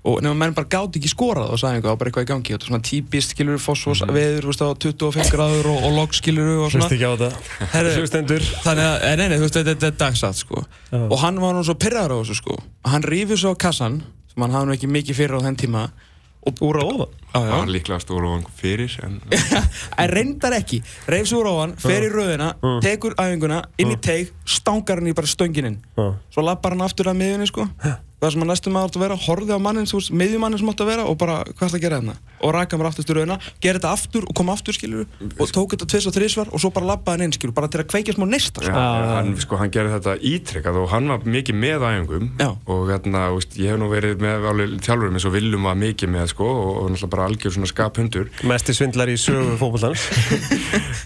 og 0.07 0.21
nema 0.23 0.37
menn 0.39 0.53
bara 0.55 0.69
gátt 0.71 0.95
ekki 0.95 1.09
skorað 1.11 1.51
og 1.51 1.59
sagði 1.59 1.81
eitthvað, 1.81 1.97
bara 1.99 2.09
eitthvað 2.09 2.25
í 2.25 2.29
gangi, 2.29 2.53
þetta 2.53 2.65
er 2.65 2.69
svona 2.71 2.85
típist 2.87 3.33
skilur 3.33 3.59
fósfós 3.59 4.03
veður, 4.07 4.45
þú 4.45 4.51
veist, 4.53 4.63
á 4.63 4.69
25 4.85 5.31
gráður 5.33 5.67
og, 5.73 5.81
og 5.89 5.95
logg 5.97 6.15
skilur 6.15 6.51
og 6.53 6.71
svona 6.71 6.87
Hlust 6.87 6.95
ekki 6.95 7.09
á 7.09 7.13
þetta 7.19 7.67
Herru, 7.73 7.91
Hlustendur 7.99 8.45
Þannig 8.63 8.85
að, 8.85 8.95
eh, 9.09 9.17
nei, 9.19 9.25
nei, 9.25 9.35
þú 9.35 9.43
veist, 9.43 9.59
þetta 9.59 9.89
er 9.89 9.97
dagsatt, 9.99 10.39
sko. 10.39 10.63
Já. 10.87 11.01
Og 11.01 11.17
hann 11.19 11.41
var 11.43 11.57
nú 11.57 11.65
svo 11.67 11.75
pyrraður 11.83 12.15
á 12.15 12.17
þessu, 12.21 12.37
sko. 12.39 12.55
að 12.87 12.95
Hann 12.95 13.07
rífur 13.11 13.41
svo 13.43 13.51
á 13.51 13.57
kassan, 13.59 13.99
sem 14.31 14.45
hann 14.45 14.55
hafði 14.55 14.69
nú 14.69 14.77
ekki 14.77 14.91
mikið 14.95 15.19
fyrir 15.19 15.35
á 15.35 15.45
þenn 15.49 15.59
tíma. 15.65 15.83
Úr 16.47 16.79
á 16.79 16.83
ofan 16.87 17.15
Já, 17.29 17.39
það 17.43 17.51
var 17.53 17.69
líklega 17.69 18.01
stóru 18.01 18.29
og 18.31 18.45
fyrir 18.57 18.93
en 19.05 19.19
En 20.01 20.09
reyndar 20.09 20.55
ekki. 20.57 20.79
Reif 21.11 21.27
svo 21.29 21.43
úr 21.43 21.49
á 21.51 21.55
hann, 21.59 21.75
fer 21.77 22.07
í 22.07 22.09
röðina, 22.09 22.53
tekur 22.81 23.13
æfinguna, 23.21 23.59
inn 23.77 23.93
í 23.93 23.97
teig, 24.01 24.31
stangar 24.49 24.97
hann 25.01 25.11
í 25.11 25.13
bara 25.13 25.29
stönginin. 25.29 25.77
Já. 25.99 26.07
Svo 26.33 26.45
lappar 26.47 26.73
hann 26.73 26.85
aftur 26.87 27.11
að 27.11 27.19
miðjunni, 27.21 27.49
sko. 27.51 27.67
Það 28.19 28.33
sem 28.33 28.41
hann 28.43 28.49
næstum 28.51 28.73
maður 28.75 28.89
átt 28.89 28.97
að 28.97 29.03
vera, 29.05 29.15
horfði 29.23 29.55
á 29.55 29.59
mannin, 29.63 29.85
þú 29.87 29.95
veist, 29.95 30.11
miðjumannin 30.19 30.59
sem 30.59 30.69
átt 30.73 30.81
að 30.83 30.89
vera 30.91 31.03
og 31.07 31.13
bara, 31.21 31.35
hvað 31.53 31.69
ætla 31.69 31.77
að 31.77 31.83
gera 31.85 31.99
hérna? 32.01 32.15
Og 32.43 32.51
raka 32.51 32.75
mér 32.79 32.89
aftur 32.89 33.05
til 33.07 33.15
röðina, 33.15 33.37
gera 33.63 33.79
þetta 33.79 33.91
aftur 33.95 34.25
og 34.27 34.35
koma 34.35 34.55
aftur, 34.57 34.75
skilur 34.75 35.05
og 35.39 35.53
tók 35.55 35.75
þetta 35.75 35.87
tvis 35.93 36.07
og 36.09 36.15
þrísvar 36.17 36.51
og 36.51 36.59
svo 36.59 36.71
bara 36.75 36.89
lappaði 36.89 37.15
hann 37.15 37.29
inn, 37.29 37.35
skilur 37.37 37.55
bara 37.55 37.69
til 37.71 37.79
að 37.79 37.87
kveikja 37.93 38.17
smá 38.17 38.25
neista, 38.27 38.63
Já, 38.65 38.73
sko. 38.75 38.83
hann, 39.13 39.31
sko, 39.45 39.59
hann 39.61 39.71
gerði 39.71 39.95
þetta 39.95 40.17
ítrekkað 40.33 40.81
og 40.81 40.91
hann 40.91 41.07
var 41.13 41.23
mikið 41.31 41.59
með 41.63 41.87
æfingum 41.87 42.29
Já. 42.43 42.49
og 42.67 42.83
hérna, 42.91 43.23
veist, 43.37 43.55
ég 43.55 43.71
hef 43.71 43.79
nú 43.79 43.87
verið 43.93 44.23
með 44.27 44.47
alveg 44.51 44.75
þjálfurum 44.83 45.19
eins 45.19 45.27
og 45.29 45.35
Viljum 45.39 45.67
var 45.71 45.79
mikið 45.79 46.13
með 46.17 46.31
sko, 46.35 46.51
og, 46.59 46.71
og 46.83 46.91
náttúrulega 46.91 47.13
bara 47.15 47.27
algjör 47.31 47.55
svona 47.55 47.71
skaphundur 47.71 48.31
Mesti 48.51 48.75
svindlar 48.75 49.11
í 49.11 49.15
sögu 49.19 49.55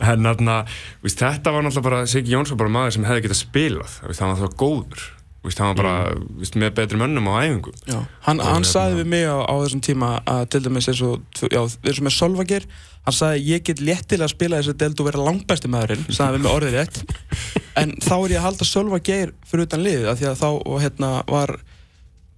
hérna, 0.01 0.63
veist, 1.05 1.21
þetta 1.21 1.53
var 1.53 1.67
náttúrulega 1.67 1.89
bara 1.91 2.05
Siggi 2.09 2.33
Jónsson 2.33 2.57
bara 2.57 2.73
maður 2.73 2.97
sem 2.97 3.05
hefði 3.09 3.27
getað 3.27 3.43
spilað 3.43 3.99
hann 4.01 4.33
var 4.33 4.41
það 4.47 4.57
góður 4.63 5.11
veist, 5.43 5.59
hann 5.59 5.73
var 5.73 5.79
bara 5.79 5.95
veist, 6.39 6.55
með 6.59 6.73
betri 6.79 6.99
mönnum 6.99 7.27
á 7.31 7.43
æfingum 7.43 7.75
Já, 7.87 7.99
hann, 8.27 8.39
hann 8.39 8.63
hérna- 8.63 8.71
sagði 8.71 9.01
við 9.01 9.11
mig 9.13 9.27
á, 9.27 9.37
á 9.43 9.53
þessum 9.63 9.83
tíma 9.83 10.09
að 10.23 10.43
til 10.53 10.63
dæmis 10.65 10.89
eins 10.91 11.03
og, 11.03 11.21
eins 11.51 11.99
og 11.99 12.05
með 12.07 12.15
Solvagir 12.15 12.67
hann 13.03 13.17
sagði 13.17 13.43
ég 13.49 13.65
get 13.67 13.83
léttilega 13.83 14.29
að 14.29 14.33
spila 14.33 14.61
þessi 14.61 14.77
deild 14.79 15.03
og 15.03 15.09
vera 15.09 15.25
langbæsti 15.27 15.71
maðurinn, 15.71 16.05
sagði 16.07 16.37
við 16.37 16.45
með 16.45 16.55
orðið 16.55 16.79
rétt. 16.79 17.03
En 17.81 17.89
þá 17.97 18.13
er 18.13 18.33
ég 18.35 18.37
að 18.37 18.45
halda 18.45 18.65
Solvagir 18.69 19.31
fyrir 19.49 19.65
utan 19.65 19.81
liðið, 19.81 20.09
af 20.11 20.19
því 20.19 20.27
að 20.29 20.35
þá 20.43 20.49
og, 20.53 20.75
hérna, 20.83 21.07
var, 21.25 21.55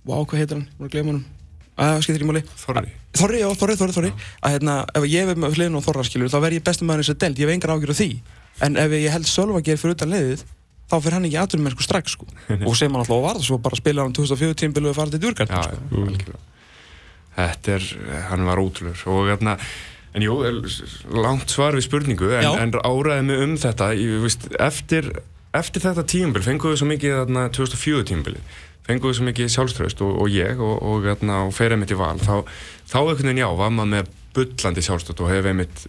vá, 0.07 0.13
hvað 0.15 0.39
heitir 0.39 0.55
hann, 0.55 0.67
ég 0.69 0.79
var 0.79 0.87
að 0.87 0.93
gleyma 0.93 1.11
honum. 1.11 1.25
Að, 1.75 1.97
skiptir 2.05 2.21
ekki 2.21 2.29
máli? 2.29 2.41
Þorri. 2.61 2.93
Þorri, 3.19 3.41
já, 3.41 3.47
Þorri, 3.59 3.75
Þorri, 3.81 3.95
Þorri. 3.97 4.11
Að 4.39 4.55
hérna, 4.55 4.75
ef 4.95 5.07
ég 5.11 5.31
er 5.33 5.41
með 5.43 5.57
hliðin 5.59 5.75
og 5.75 5.83
Þorra 5.83 6.05
skilur 6.07 6.31
þá 6.31 6.37
verð 6.45 6.55
ég 6.55 6.65
besti 6.69 6.87
maður 6.87 7.03
í 7.03 7.07
þessi 7.09 7.19
deild, 7.25 7.41
ég 7.41 7.49
hef 7.49 7.55
engar 7.57 7.73
ágjur 7.75 7.91
á 7.91 7.99
því. 7.99 8.07
En 8.63 8.79
ef 8.79 8.95
ég 8.95 9.11
held 9.11 9.27
Solvagir 9.27 9.81
fyrir 9.81 9.97
utan 9.97 10.15
liðið 10.15 10.45
þá 10.85 10.95
fyrir 10.99 11.17
hann 11.17 11.27
ekki 11.29 11.39
aðturum 11.41 11.67
með 11.67 11.75
sko 11.75 11.87
strax 11.87 12.15
sko. 12.17 12.29
og 12.67 12.77
sem 12.77 12.91
hann 12.91 13.01
alltaf 13.01 13.23
var 13.25 13.39
það 13.39 13.49
svo 13.49 13.59
bara 13.65 13.79
spila 13.79 14.05
hann 14.05 14.15
2004 14.17 14.59
tímbilu 14.61 14.91
og 14.91 14.97
fara 14.97 15.13
til 15.13 15.23
djurgart 15.23 15.53
Já, 15.53 15.63
sko. 15.65 16.05
algjörlega. 16.05 16.41
Þetta 17.35 17.73
er, 17.75 17.89
hann 18.29 18.47
var 18.47 18.61
ótrúlur 18.63 19.05
og 19.11 19.27
hérna 19.31 19.59
En 20.15 20.23
jú, 20.23 20.35
langt 21.11 21.51
svar 21.51 21.75
við 21.75 21.89
spurningu 21.89 22.29
en, 22.37 22.45
en 22.55 22.69
áræði 22.87 23.23
mig 23.27 23.41
um 23.43 23.55
þetta. 23.59 23.89
Ég, 23.99 24.21
veist, 24.23 24.45
eftir, 24.63 25.09
eftir 25.51 25.83
þetta 25.83 26.05
tímabil 26.07 26.45
fengum 26.45 26.71
við 26.71 26.79
svo 26.79 26.87
mikið 26.87 27.17
þarna, 27.17 27.43
2004 27.51 28.05
tímabili 28.13 28.43
fengum 28.85 29.09
við 29.09 29.17
svo 29.17 29.25
mikið 29.27 29.51
sjálfströst 29.51 30.03
og, 30.05 30.13
og 30.23 30.31
ég 30.31 30.61
og, 30.61 30.77
og, 30.79 31.07
þarna, 31.09 31.41
og 31.49 31.51
fer 31.57 31.75
einmitt 31.75 31.91
í 31.91 31.99
val. 31.99 32.15
Þá, 32.21 32.45
þá 32.87 32.97
einhvern 33.01 33.27
veginn 33.27 33.41
já, 33.43 33.49
var 33.59 33.73
maður 33.75 33.91
með 33.91 34.13
bullandi 34.35 34.83
sjálfstöld 34.83 35.23
og 35.23 35.31
hef 35.31 35.47
einmitt 35.49 35.85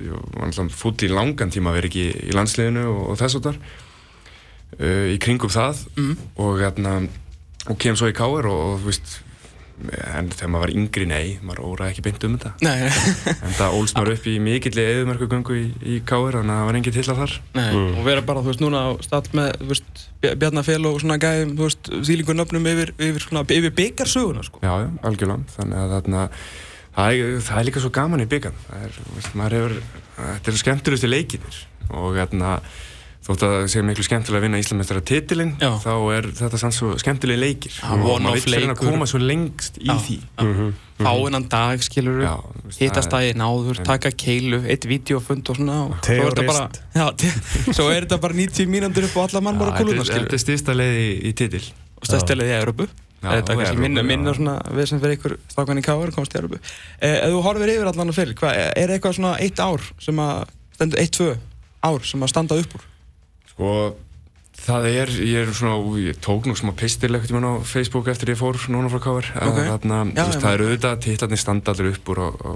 fúll 0.75 0.95
í 1.03 1.11
langan 1.11 1.53
tíma 1.53 1.75
verið 1.75 1.91
ekki 1.91 2.31
í 2.31 2.37
landsliðinu 2.37 2.87
og 2.91 3.19
þess 3.21 3.39
og 3.39 3.47
þar 3.49 3.61
uh, 4.79 5.07
í 5.13 5.21
kringum 5.23 5.53
það. 5.53 5.87
Mm. 5.97 6.17
og, 6.43 6.59
þarna, 6.65 6.99
og 7.67 7.79
kem 7.83 7.99
svo 7.99 8.11
í 8.11 8.17
káir 8.17 8.51
og, 8.51 8.67
og 8.73 8.83
þú 8.83 8.93
veist 8.93 9.23
en 9.77 10.31
þegar 10.33 10.49
maður 10.49 10.63
var 10.63 10.71
yngri 10.73 11.07
nei, 11.11 11.25
maður 11.45 11.59
óraði 11.69 11.93
ekki 11.93 12.05
beint 12.07 12.23
um 12.25 12.37
þetta. 12.39 12.53
Nei, 12.65 12.87
en 13.45 13.57
það 13.59 13.75
ólst 13.77 13.99
maður 13.99 14.15
upp 14.15 14.29
í 14.33 14.37
mikilli 14.41 14.85
eðumörkugöngu 14.93 15.57
í, 15.59 15.65
í 15.85 15.97
káir 16.09 16.39
þannig 16.39 16.55
að 16.55 16.61
það 16.63 16.71
var 16.71 16.79
engin 16.79 16.95
til 16.97 17.05
að 17.05 17.21
þar. 17.21 17.35
Nei, 17.59 17.67
og 17.77 17.99
vera 18.07 18.23
bara, 18.31 18.45
þú 18.45 18.53
veist, 18.53 18.63
núna 18.65 18.85
á 18.89 18.91
stall 19.05 19.27
með, 19.37 19.83
Bjarnafél 20.25 20.81
og 20.89 20.97
svona 21.03 21.19
gæðum, 21.21 21.53
þú 21.59 21.69
veist, 21.69 21.93
þýlingur 22.09 22.39
nöfnum 22.41 22.71
yfir, 22.73 22.95
yfir, 22.97 23.27
svona, 23.27 23.45
yfir 23.53 23.77
byggarsöguna, 23.77 24.47
sko. 24.49 24.65
já, 24.65 24.73
já, 24.87 24.89
algjörlega. 25.11 25.59
Þannig 25.59 25.83
að 25.83 25.95
þarna 25.99 26.25
það 26.97 27.13
er, 27.13 27.39
það 27.45 27.61
er 27.61 27.69
líka 27.69 27.85
svo 27.85 27.93
gaman 27.95 28.25
í 28.25 28.29
byggan 28.31 28.61
það 28.65 28.85
er, 28.87 28.97
þú 28.97 29.17
veist, 29.19 29.33
maður 29.37 29.57
hefur 29.59 29.75
þetta 30.17 30.53
eru 30.53 30.61
skemmtilegustu 30.63 31.11
leikinir 31.11 31.59
og 31.93 32.17
þarna 32.17 32.53
þótt 33.27 33.43
að 33.43 33.53
það 33.57 33.65
sé 33.73 33.83
miklu 33.83 34.05
skemmtilega 34.07 34.39
að 34.39 34.45
vinna 34.47 34.59
Íslamestara 34.63 35.01
titilinn 35.11 35.55
þá 35.59 35.93
er 36.15 36.29
þetta 36.39 36.61
sann 36.63 36.75
svo 36.75 36.93
skemmtilegi 37.01 37.41
leikir. 37.43 37.79
Og 37.83 38.21
maður 38.23 38.45
vill 38.47 38.59
reyna 38.61 38.77
að 38.77 38.83
koma 38.85 39.09
svo 39.11 39.19
lengst 39.23 39.81
í 39.83 39.89
Já, 39.91 39.97
því. 40.05 40.19
Mhm. 40.45 40.75
Fá 40.97 41.11
innan 41.29 41.45
dag, 41.53 41.83
skilur 41.85 42.23
Já, 42.25 42.35
þú 42.41 42.63
veist, 42.71 42.79
hittast 42.81 43.11
það 43.11 43.17
er- 43.19 43.35
daginn 43.35 43.43
áður, 43.45 43.79
en- 43.83 43.89
taka 43.91 44.11
keilu, 44.17 44.61
eitt 44.65 44.87
videofund 44.89 45.51
og 45.51 45.57
svona 45.59 45.75
og 45.85 45.97
svo 46.01 46.15
og 46.15 46.23
er 46.23 46.31
þetta 46.31 46.47
bara, 46.47 46.71
já, 46.95 47.75
svo 47.77 47.89
er 47.93 48.07
þetta 48.07 48.21
bara 48.23 48.33
90 48.39 48.71
mínútur 48.73 49.05
upp 49.05 49.19
á 49.19 49.21
alla 49.27 49.43
mannbara 49.45 49.75
Já, 49.75 49.83
kúluna, 49.83 50.01
þetta 50.01 50.01
er- 50.01 50.07
skilur 50.07 50.25
þetta 50.25 50.39
er 50.39 50.45
styrsta 50.47 50.73
leið 50.79 50.97
í, 51.03 51.11
í 51.29 51.35
titil. 51.37 51.65
Og 52.01 52.09
stæðstelið 52.09 52.49
í 52.49 52.57
Európu 52.63 52.89
þetta 53.27 53.53
er 53.53 53.57
kannski 53.61 53.79
minna, 53.83 54.03
minna 54.07 54.33
svona 54.37 54.57
við 54.73 54.89
sem 54.89 55.01
fyrir 55.03 55.19
ykkur 55.19 55.37
strákan 55.51 55.81
í 55.81 55.85
Káar 55.85 56.13
komast 56.15 56.33
í 56.33 56.41
Európu 56.41 56.59
eh, 57.01 57.27
ef 57.27 57.31
þú 57.35 57.43
horfir 57.43 57.73
yfir 57.75 57.91
allan 57.91 58.13
að 58.13 58.19
fyrir, 58.21 58.37
er 58.77 58.89
eitthvað 58.95 59.17
svona 59.19 59.37
eitt 59.43 59.59
ár 59.61 59.83
sem 60.01 60.17
að, 60.23 60.45
stendur 60.77 61.01
eitt, 61.03 61.17
tvö 61.17 61.33
ár 61.83 62.05
sem 62.07 62.21
að 62.23 62.33
standa 62.33 62.59
upp 62.61 62.77
úr 62.79 62.85
Sko, 63.57 63.69
það 64.67 64.87
er, 64.91 65.11
ég 65.25 65.47
er 65.47 65.53
svona, 65.57 65.77
ég 66.01 66.19
tók 66.25 66.45
nú 66.49 66.53
smá 66.59 66.75
pistil 66.77 67.13
ekkert 67.17 67.33
í 67.33 67.37
mann 67.37 67.47
á 67.49 67.55
Facebook 67.65 68.09
eftir 68.13 68.35
ég 68.35 68.39
fór 68.41 68.59
núna 68.73 68.91
frá 68.93 69.01
Káar. 69.05 69.31
Ok. 69.49 69.61
Þarna, 69.71 70.01
Já, 70.13 70.27
veist, 70.29 70.43
það 70.43 70.57
eru 70.59 70.67
auðvitað 70.69 70.99
titlarnir 71.07 71.41
standa 71.41 71.73
allir 71.73 71.89
upp 71.95 72.11
úr 72.13 72.21
á, 72.21 72.29
á, 72.37 72.51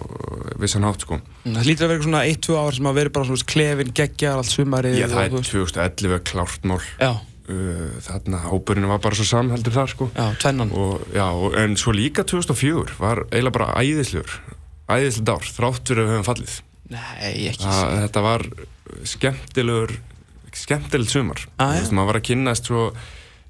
vissan 0.60 0.84
hátt, 0.84 1.06
sko. 1.06 1.20
það 1.46 1.64
hlýtur 1.64 1.86
að 1.88 1.92
vera 1.94 2.04
svona 2.06 2.22
eitt, 2.28 2.42
tvö 2.44 2.58
ár 2.60 2.76
sem 2.76 2.90
að 2.90 2.98
vera 3.00 3.14
bara 3.16 3.28
svona 3.30 3.48
klefin, 3.54 3.92
geggjar, 3.96 4.36
allt 4.42 4.52
sumarið 4.52 4.98
Já, 5.00 5.06
það 5.08 5.24
er 5.24 5.34
veist. 5.38 5.52
2011 5.56 6.22
klárt 6.32 6.70
mál. 6.72 6.80
já, 7.00 7.12
Uh, 7.50 7.96
þarna, 8.04 8.44
hópurinn 8.46 8.86
var 8.86 9.00
bara 9.02 9.16
svo 9.18 9.24
samheldur 9.26 9.72
þar, 9.74 9.88
sko. 9.90 10.06
já, 10.14 10.26
tvennan 10.38 10.68
Og, 10.70 11.00
já, 11.10 11.24
en 11.58 11.72
svo 11.80 11.90
líka 11.90 12.22
2004 12.22 12.94
var 13.00 13.24
eiginlega 13.32 13.56
bara 13.56 13.72
æðislegur, 13.82 14.36
æðislega 14.86 15.34
ár, 15.34 15.48
þrátt 15.56 15.90
fyrir 15.90 16.04
að 16.04 16.06
við 16.06 16.14
höfum 16.14 16.28
fallið. 16.28 16.54
nei, 16.94 17.48
ekki 17.50 17.64
Það, 17.66 17.96
þetta 18.04 18.22
var 18.28 18.44
skemmtilegur, 19.10 19.96
skemmtilegt 20.58 21.12
sumar. 21.12 21.42
Ah, 21.56 21.76
Þú 21.76 21.82
veist, 21.84 21.96
maður 21.96 22.12
var 22.12 22.20
að 22.20 22.28
kynnast 22.30 22.70
svo 22.70 22.90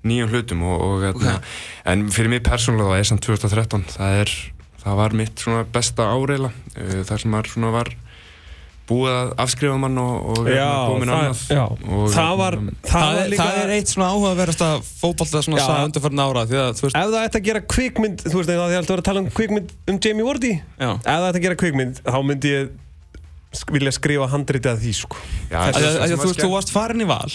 nýjum 0.06 0.30
hlutum 0.32 0.62
og, 0.64 0.80
og 0.80 1.02
hérna, 1.04 1.38
en 1.92 2.06
fyrir 2.14 2.32
mig 2.32 2.44
persónulega 2.46 2.94
það 2.94 3.02
er 3.02 3.10
samt 3.10 3.26
2013 3.26 3.82
það 3.96 4.20
er, 4.22 4.30
það 4.80 5.00
var 5.02 5.16
mitt 5.20 5.42
svona 5.42 5.66
besta 5.74 6.06
áreila 6.08 6.52
uh, 6.54 7.02
þar 7.08 7.20
sem 7.20 7.34
maður 7.34 7.52
svona 7.52 7.72
var 7.74 7.92
búið 8.90 9.12
að 9.14 9.32
afskrifa 9.44 9.76
mann 9.78 10.00
og, 10.02 10.14
og 10.32 10.48
hérna, 10.48 10.70
komin 10.88 11.12
það, 11.12 11.20
annað 11.20 11.42
já. 11.54 11.62
og, 11.68 12.06
það 12.10 12.32
var 12.40 12.56
hérna, 12.56 12.74
það, 12.80 12.90
Það, 12.90 13.04
var 13.04 13.20
er, 13.20 13.30
líka 13.34 13.44
það 13.44 13.60
er 13.60 13.72
eitt 13.76 13.92
svona 13.92 14.08
áhugaverðasta 14.10 14.70
fótballta 14.88 15.42
svona 15.46 15.60
Já. 15.60 15.66
saga 15.68 15.84
undanfarn 15.90 16.22
ára 16.24 16.46
því 16.50 16.58
að 16.64 16.72
þú 16.80 16.86
veist, 16.86 16.96
ef 16.98 17.12
það 17.12 17.26
ætti 17.28 17.40
að 17.40 17.46
gera 17.50 17.62
kvikmynd 17.76 18.24
þú 18.24 18.36
veist, 18.40 18.50
það 18.50 18.56
er 18.56 18.80
alltaf 18.80 18.80
að 18.80 18.96
vera 18.96 19.04
að 19.04 19.08
tala 19.10 19.22
um 19.22 19.28
kvikmynd 19.36 19.74
um 19.92 20.00
Jamie 20.08 20.26
Vardy 20.26 20.52
ef 20.58 21.04
það 21.06 21.28
ætti 21.28 21.42
að 21.42 21.44
gera 21.46 21.60
kvikmynd, 21.62 22.02
þá 22.08 22.18
myndi 22.32 22.54
ég 22.56 22.72
sk- 23.54 23.72
vilja 23.76 23.94
skrifa 23.96 24.28
handritið 24.32 24.72
að 24.74 24.84
því 24.84 24.92
sko. 25.00 25.22
já, 25.50 25.56
Að, 25.58 25.72
það 25.74 25.88
að, 25.88 25.96
að, 26.00 26.14
þú 26.16 26.28
veist, 26.30 26.42
þú 26.44 26.52
varst 26.54 26.74
farin 26.74 27.04
í 27.04 27.08
val. 27.10 27.32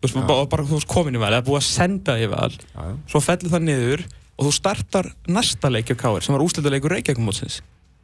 Þú 0.00 0.06
veist, 0.06 0.20
bara, 0.30 0.46
bara 0.54 0.68
þú 0.68 0.78
varst 0.78 0.90
komin 0.90 1.18
í 1.18 1.20
val 1.20 1.32
eða 1.34 1.46
búið 1.48 1.60
að 1.60 1.66
senda 1.68 2.16
í 2.16 2.30
val. 2.30 2.54
Já, 2.54 2.80
já. 2.80 2.94
svo 3.12 3.20
fellur 3.24 3.52
það 3.52 3.66
niður 3.68 4.06
og 4.40 4.48
þú 4.48 4.54
startar 4.56 5.10
næsta 5.28 5.68
leik 5.72 5.92
á 5.92 5.96
Káir 6.00 6.24
sem 6.24 6.36
var 6.36 6.44
úslitaleikur 6.46 6.94
Reykjavík-mótsins 6.96 7.60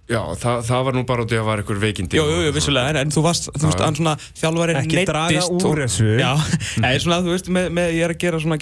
Já, 0.06 0.20
það, 0.38 0.60
það 0.68 0.82
var 0.86 0.94
nú 0.94 1.02
bara 1.06 1.24
út 1.24 1.32
í 1.34 1.38
að 1.38 1.46
var 1.48 1.60
einhver 1.60 1.78
veikindi. 1.82 2.14
Jú, 2.14 2.24
jú, 2.30 2.42
jú, 2.46 2.50
vissulega, 2.54 2.92
en, 2.92 2.98
en 3.00 3.10
þú 3.10 3.22
varst, 3.24 3.48
þú 3.50 3.66
veist, 3.66 3.80
hann 3.82 3.96
svona 3.98 4.12
þjálfarinn 4.38 4.78
Ekki 4.84 5.02
draga 5.08 5.46
úr 5.50 5.80
þessu. 5.82 6.12
Já, 6.20 6.28
eða 6.86 7.00
svona, 7.02 7.18
þú 7.24 7.32
veist, 7.32 7.48
með, 7.56 7.66
með, 7.74 7.88
ég 7.96 8.06
er 8.06 8.14
að 8.14 8.20
gera 8.22 8.40
svona 8.44 8.58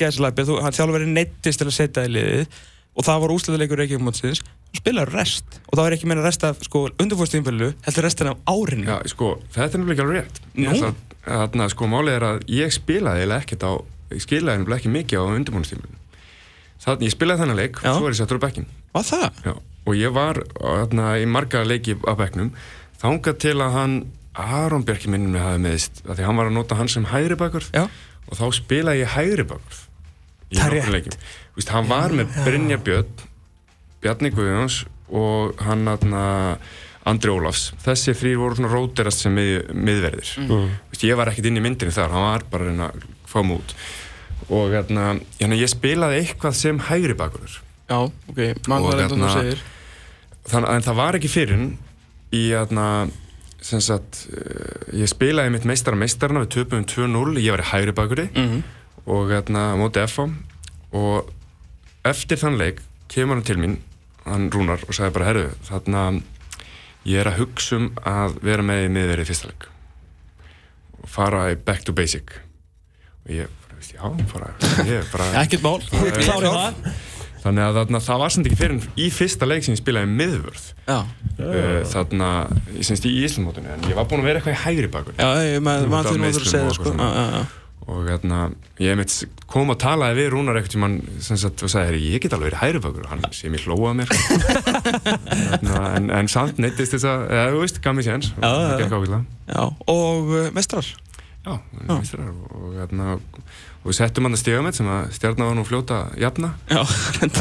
hann 0.64 0.78
þjálfarinn 0.78 1.12
neyddist 1.18 1.60
til 1.60 1.68
að 1.68 1.74
setja 1.76 2.06
í 2.08 2.14
liðið 2.14 2.62
og 2.94 3.08
það 3.10 3.20
var 3.26 3.34
úslitaleikur 3.36 3.82
Reykjavík-mótsins 3.82 4.40
og 4.74 4.80
spilaði 4.82 5.14
rest 5.14 5.58
og 5.70 5.76
það 5.78 5.82
var 5.84 5.94
ekki 5.96 6.08
meina 6.10 6.24
rest 6.26 6.44
af, 6.46 6.60
sko, 6.66 6.84
undirfóðstíðinfjölu 6.98 7.68
heldur 7.86 8.06
restin 8.08 8.30
af 8.32 8.40
árinu. 8.50 8.86
Já, 8.90 8.96
sko, 9.14 9.28
þetta 9.54 9.78
er 9.78 9.92
ekki 9.94 10.04
alveg 10.04 10.16
rétt. 10.20 10.40
Nú? 10.54 10.64
Ég 10.64 10.72
ætla 10.74 11.64
að- 11.64 11.70
sko, 11.72 11.86
málið 11.88 12.16
er 12.18 12.26
að 12.28 12.40
ég 12.52 12.74
spilaði 12.74 13.22
eiginlega 13.24 13.44
ekkert 13.44 13.62
á 13.64 13.72
ég 14.14 14.24
spilaði 14.24 14.58
nefnilega 14.60 14.80
ekki 14.82 14.94
mikið 14.98 15.22
á 15.22 15.24
undirbúinustímulinu 15.38 16.00
Þannig, 16.84 17.06
ég 17.06 17.14
spilaði 17.14 17.40
þennan 17.40 17.56
leik, 17.56 17.78
Já. 17.80 17.92
svo 17.96 18.06
er 18.06 18.12
ég 18.12 18.18
settur 18.18 18.38
á 18.38 18.44
bekkin 18.44 18.66
Var 18.92 19.06
það? 19.08 19.38
Já, 19.46 19.54
og 19.86 19.94
ég 19.94 20.12
var 20.12 20.34
þarna, 20.58 21.06
í 21.22 21.26
marga 21.26 21.64
leiki 21.64 21.94
á 22.04 22.12
bekknum. 22.18 22.50
Þangað 23.00 23.38
til 23.38 23.54
að 23.56 23.72
hann 23.72 23.96
Aron 24.34 24.84
Björki 24.84 25.08
minnum 25.08 25.32
með 25.32 25.44
hafi 25.46 25.62
meðist 25.64 26.02
að 26.04 26.18
því 26.18 26.24
hann 26.26 26.36
var 26.36 26.46
að 26.50 26.56
nota 26.58 26.74
hann 26.78 26.88
sem 26.88 27.04
hægri 27.06 27.36
bakur. 27.38 27.64
Já. 27.72 27.88
og 28.28 28.38
þá 28.38 28.44
spilaði 28.56 29.02
ég 29.04 29.12
hægri 29.14 29.44
bakur 29.48 29.80
í 30.50 30.58
er 30.58 30.70
Þú 31.54 31.58
veist, 31.58 31.70
hann 31.70 31.88
var 31.88 32.10
með 32.10 32.32
Brynja 32.44 32.78
Björn 32.82 33.06
Bjarni 34.04 34.30
Guðjóns 34.34 34.82
og 35.14 35.60
hann 35.64 35.88
aðna 35.90 36.24
Andri 37.08 37.32
Ólafs, 37.34 37.66
þessi 37.84 38.14
þrýr 38.16 38.38
voru 38.40 38.56
svona 38.56 38.70
róterast 38.72 39.20
sem 39.26 39.34
mið, 39.36 39.50
miðverðir. 39.76 40.30
Mm. 40.40 40.48
Þú 40.48 40.60
veist, 40.94 41.04
ég 41.04 41.18
var 41.20 41.28
ekkert 41.28 41.48
inn 41.50 41.60
í 41.60 41.64
myndinni 41.64 41.92
þar, 41.92 42.14
hann 42.14 42.24
var 42.30 42.46
bara 42.52 42.70
að 42.72 42.84
að 42.86 43.04
fá 43.28 43.42
mút 43.44 43.74
og 44.52 44.72
hérna, 44.74 45.14
hérna 45.38 45.56
ég 45.58 45.70
spilaði 45.72 46.20
eitthvað 46.20 46.56
sem 46.58 46.80
hægri 46.88 47.16
bakur 47.16 47.58
Já, 47.88 47.98
ok, 48.04 48.40
mann 48.68 48.84
var 48.84 49.00
eitthvað 49.00 49.14
þú 49.14 49.20
hérna- 49.20 49.34
segir. 49.38 49.62
þannig 50.50 50.74
en 50.74 50.86
það 50.88 50.98
var 51.00 51.18
ekki 51.18 51.30
fyrir 51.32 51.62
í 52.34 52.42
aðna 52.58 52.86
sem 53.64 53.80
sagt, 53.80 54.26
uh, 54.28 54.92
ég 54.92 55.08
spilaði 55.08 55.54
mitt 55.54 55.64
meistara 55.64 55.96
meistarna 55.96 56.42
við 56.44 56.52
töpum 56.58 56.84
2-0, 56.84 57.38
ég 57.40 57.54
var 57.54 57.64
í 57.64 57.70
hægri 57.72 57.96
bakuri 57.96 58.28
mm 58.32 58.62
og 59.04 59.28
aðna 59.36 59.74
móti 59.76 60.00
FH 60.00 60.30
og 60.96 61.26
eftir 62.08 62.38
þann 62.40 62.54
leik 62.56 62.78
kemur 63.12 63.36
hann 63.36 63.44
til 63.44 63.58
mín 63.60 63.74
hann 64.24 64.48
Rúnar 64.52 64.84
og 64.88 64.96
sagði 64.96 65.14
bara, 65.18 65.28
herru 65.30 65.46
þarna 65.68 66.04
ég 67.04 67.20
er 67.20 67.30
að 67.30 67.40
hugsa 67.42 67.78
um 67.80 67.90
að 68.08 68.38
vera 68.44 68.64
með 68.64 68.86
í 68.86 68.92
miðverið 68.96 69.26
í 69.26 69.30
fyrsta 69.30 69.50
leik 69.50 69.66
og 71.04 71.10
fara 71.12 71.48
í 71.52 71.58
back 71.60 71.84
to 71.84 71.92
basic. 71.96 72.38
Og 73.24 73.34
ég, 73.36 73.50
já, 73.92 74.04
bara, 74.32 74.54
ég 74.88 75.10
bara 75.12 75.26
Ekkert 75.42 75.64
mál 75.64 75.82
Ég 75.84 76.16
klári 76.22 76.48
klár. 76.48 76.72
það. 76.78 77.02
Þannig 77.44 77.60
að 77.60 77.76
þarna, 77.76 77.98
það 78.06 78.20
var 78.22 78.32
samt 78.32 78.46
ekki 78.48 78.56
fyrir 78.56 78.86
í 79.04 79.06
fyrsta 79.12 79.48
leik 79.48 79.66
sem 79.66 79.74
ég 79.74 79.80
spilaði 79.82 80.08
miðvörð. 80.16 80.62
Já, 80.88 80.96
uh, 81.04 81.82
þarna, 81.92 82.30
ég 82.72 82.86
semst 82.88 83.04
í 83.04 83.12
Íslandmótinu 83.26 83.68
en 83.74 83.84
ég 83.90 83.98
var 83.98 84.08
búinn 84.08 84.24
að 84.24 84.30
vera 84.30 84.40
eitthvað 84.40 84.56
í 84.56 84.62
hægri 84.62 84.88
bakur. 84.94 85.18
Já, 85.20 85.28
ég 85.44 85.60
maður 85.66 85.90
nú 85.92 86.30
að 86.30 86.40
segja 86.40 86.62
það 86.70 86.78
sko. 86.78 86.94
Já, 86.96 87.04
já, 87.04 87.26
já. 87.36 87.63
Og 87.90 88.08
hérna, 88.08 88.38
ég 88.82 88.96
mitt 88.98 89.14
kom 89.50 89.70
og 89.74 89.78
talaði 89.82 90.22
við 90.22 90.30
Rúnar 90.32 90.58
eitthvað 90.58 90.74
tímann 90.74 90.96
sem 91.22 91.38
sagt 91.40 91.62
og 91.62 91.70
sagði, 91.72 91.90
"Herri, 91.90 92.02
ég 92.14 92.24
get 92.24 92.32
alveg 92.36 92.52
verið 92.52 92.60
bakur 92.84 93.04
og 93.04 93.12
hann 93.12 93.24
sé 93.30 93.50
mér 93.52 93.66
hlóað 93.66 93.96
mér. 94.00 94.14
Þarna, 95.60 95.80
en, 95.96 96.10
en 96.10 96.28
samt 96.32 96.58
neittist 96.62 96.96
þess 96.96 97.08
að 97.10 97.26
eða, 97.28 97.46
þú 97.52 97.64
veist, 97.64 97.82
gaf 97.84 97.96
mér 97.96 98.08
séns. 98.08 98.32
Og 98.40 98.78
já, 99.48 99.64
uh, 100.32 100.50
mestrar 100.56 100.94
já, 101.44 101.58
mistrar, 102.00 102.32
og, 102.56 102.72
hérna, 102.78 103.18
og 103.84 103.90
við 103.90 103.96
settum 103.98 104.24
hann 104.24 104.36
að 104.36 104.40
stiga 104.40 104.62
með 104.64 104.78
sem 104.78 104.88
að 104.88 105.10
stjarnar 105.18 105.50
var 105.50 105.58
nú 105.58 105.64
fljóta 105.68 105.98
að 106.00 106.18
jafna. 106.24 106.50
Já, 106.72 106.80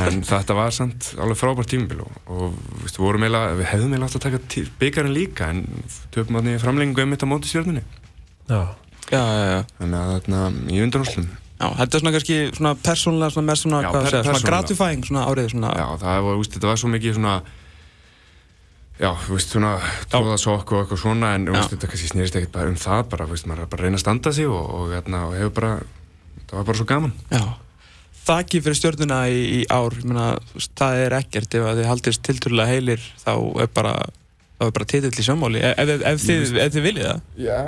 en 0.03 0.23
þetta 0.27 0.58
var 0.58 0.75
samt 0.75 1.13
alveg 1.23 1.39
frábært 1.39 1.71
tímabil 1.71 2.03
og, 2.03 2.17
og 2.27 2.58
veist, 2.84 2.97
við, 2.99 3.06
vorum 3.06 3.23
eiginlega, 3.23 3.58
við 3.62 3.69
hefðum 3.71 3.95
eiginlega 3.95 4.10
átt 4.12 4.19
að 4.19 4.25
taka 4.27 4.69
bikarinn 4.82 5.15
líka 5.15 5.51
en 5.53 5.63
töpum 6.12 6.39
hann 6.39 6.51
í 6.51 6.60
framlengingu 6.62 7.06
um 7.06 7.15
þetta 7.15 7.32
móti 7.32 7.51
stjörnunni. 7.51 7.86
Já. 8.51 8.62
Já, 9.12 9.24
já, 9.24 9.60
þannig 9.80 10.00
að 10.00 10.13
þarna 10.13 10.44
í 10.72 10.84
undanúslum 10.86 11.28
þetta 11.63 11.96
er 11.96 12.02
svona 12.04 12.12
kannski 12.16 12.38
svona 12.58 12.72
persónulega 12.84 13.34
svona 13.36 13.48
með 13.52 13.60
svona, 13.62 13.82
hvað 13.88 13.94
per- 13.94 14.10
segja, 14.12 14.24
svona 14.24 14.34
persónulega. 14.34 14.50
gratifying 14.52 15.06
svona 15.08 15.26
árið 15.32 15.52
svona 15.54 15.74
já 15.80 15.86
það 16.02 16.24
var, 16.28 16.39
veist, 16.42 16.56
þetta 16.58 16.72
var 16.72 16.82
svo 16.82 16.89
mikið 16.94 17.13
svona 17.20 17.36
já, 19.02 19.10
þú 19.26 19.36
veist, 19.38 19.54
svona 19.54 19.72
tróða 20.12 20.38
sokk 20.42 20.72
og 20.76 20.84
eitthvað 20.84 21.02
svona 21.02 21.34
en 21.38 21.48
Já. 21.48 21.56
veist, 21.56 21.72
þetta 21.74 21.89
kannski 21.92 22.10
snýrist 22.12 22.38
ekkert 22.39 22.54
bara 22.56 22.70
um 22.72 22.78
það 22.80 23.04
bara, 23.13 23.28
veist, 23.32 23.48
maður 23.50 23.66
er 23.66 23.70
bara 23.72 23.82
að 23.82 23.88
reyna 23.88 24.00
að 24.00 24.04
standa 24.06 24.34
sig 24.38 24.48
og, 24.48 24.70
og, 24.78 24.92
hérna, 24.94 25.22
og 25.30 25.36
hefur 25.39 25.54
bara, 25.58 25.72
það 26.50 26.58
var 26.60 26.68
bara 26.70 26.78
svo 26.80 26.86
gaman. 26.92 27.13
Já. 27.34 27.44
Þakki 28.24 28.62
fyrir 28.63 28.78
stjórnuna 28.80 29.18
í, 29.34 29.39
í 29.58 29.62
ár, 29.74 29.98
ég 30.00 30.06
meina, 30.08 30.28
þú 30.52 30.60
veist, 30.62 30.72
það 30.80 31.00
er 31.08 31.16
ekkert. 31.18 31.58
Ef 31.60 31.66
að 31.72 31.82
þið 31.82 31.89
haldist 31.89 32.22
tilturlega 32.24 32.70
heilir 32.72 33.08
þá 33.26 33.34
er 33.66 33.72
bara, 33.76 33.96
þá 34.63 34.69
er 34.71 34.76
bara 34.80 34.89
titill 34.93 35.12
í 35.13 35.26
sjónmáli. 35.28 35.62
Ef, 35.62 35.80
ef, 35.84 36.06
ef, 36.13 36.23
þið, 36.23 36.58
ef 36.63 36.73
þið 36.78 36.88
viljið 36.88 37.08
það. 37.10 37.21
Já, 37.43 37.60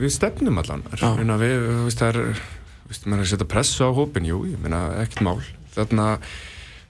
við 0.00 0.14
stefnum 0.16 0.60
allan. 0.64 0.84
Meina, 1.20 1.36
við, 1.40 1.56
veist, 1.84 2.00
það 2.00 2.08
er 2.24 2.42
veist, 2.88 3.04
maður 3.06 3.20
er 3.20 3.26
að 3.26 3.32
setja 3.34 3.48
pressu 3.52 3.84
á 3.84 3.90
hópin, 3.92 4.28
jú, 4.28 4.42
ég 4.48 4.60
meina, 4.64 4.82
ekkert 5.04 5.20
mál. 5.28 5.38
Þarna 5.76 6.06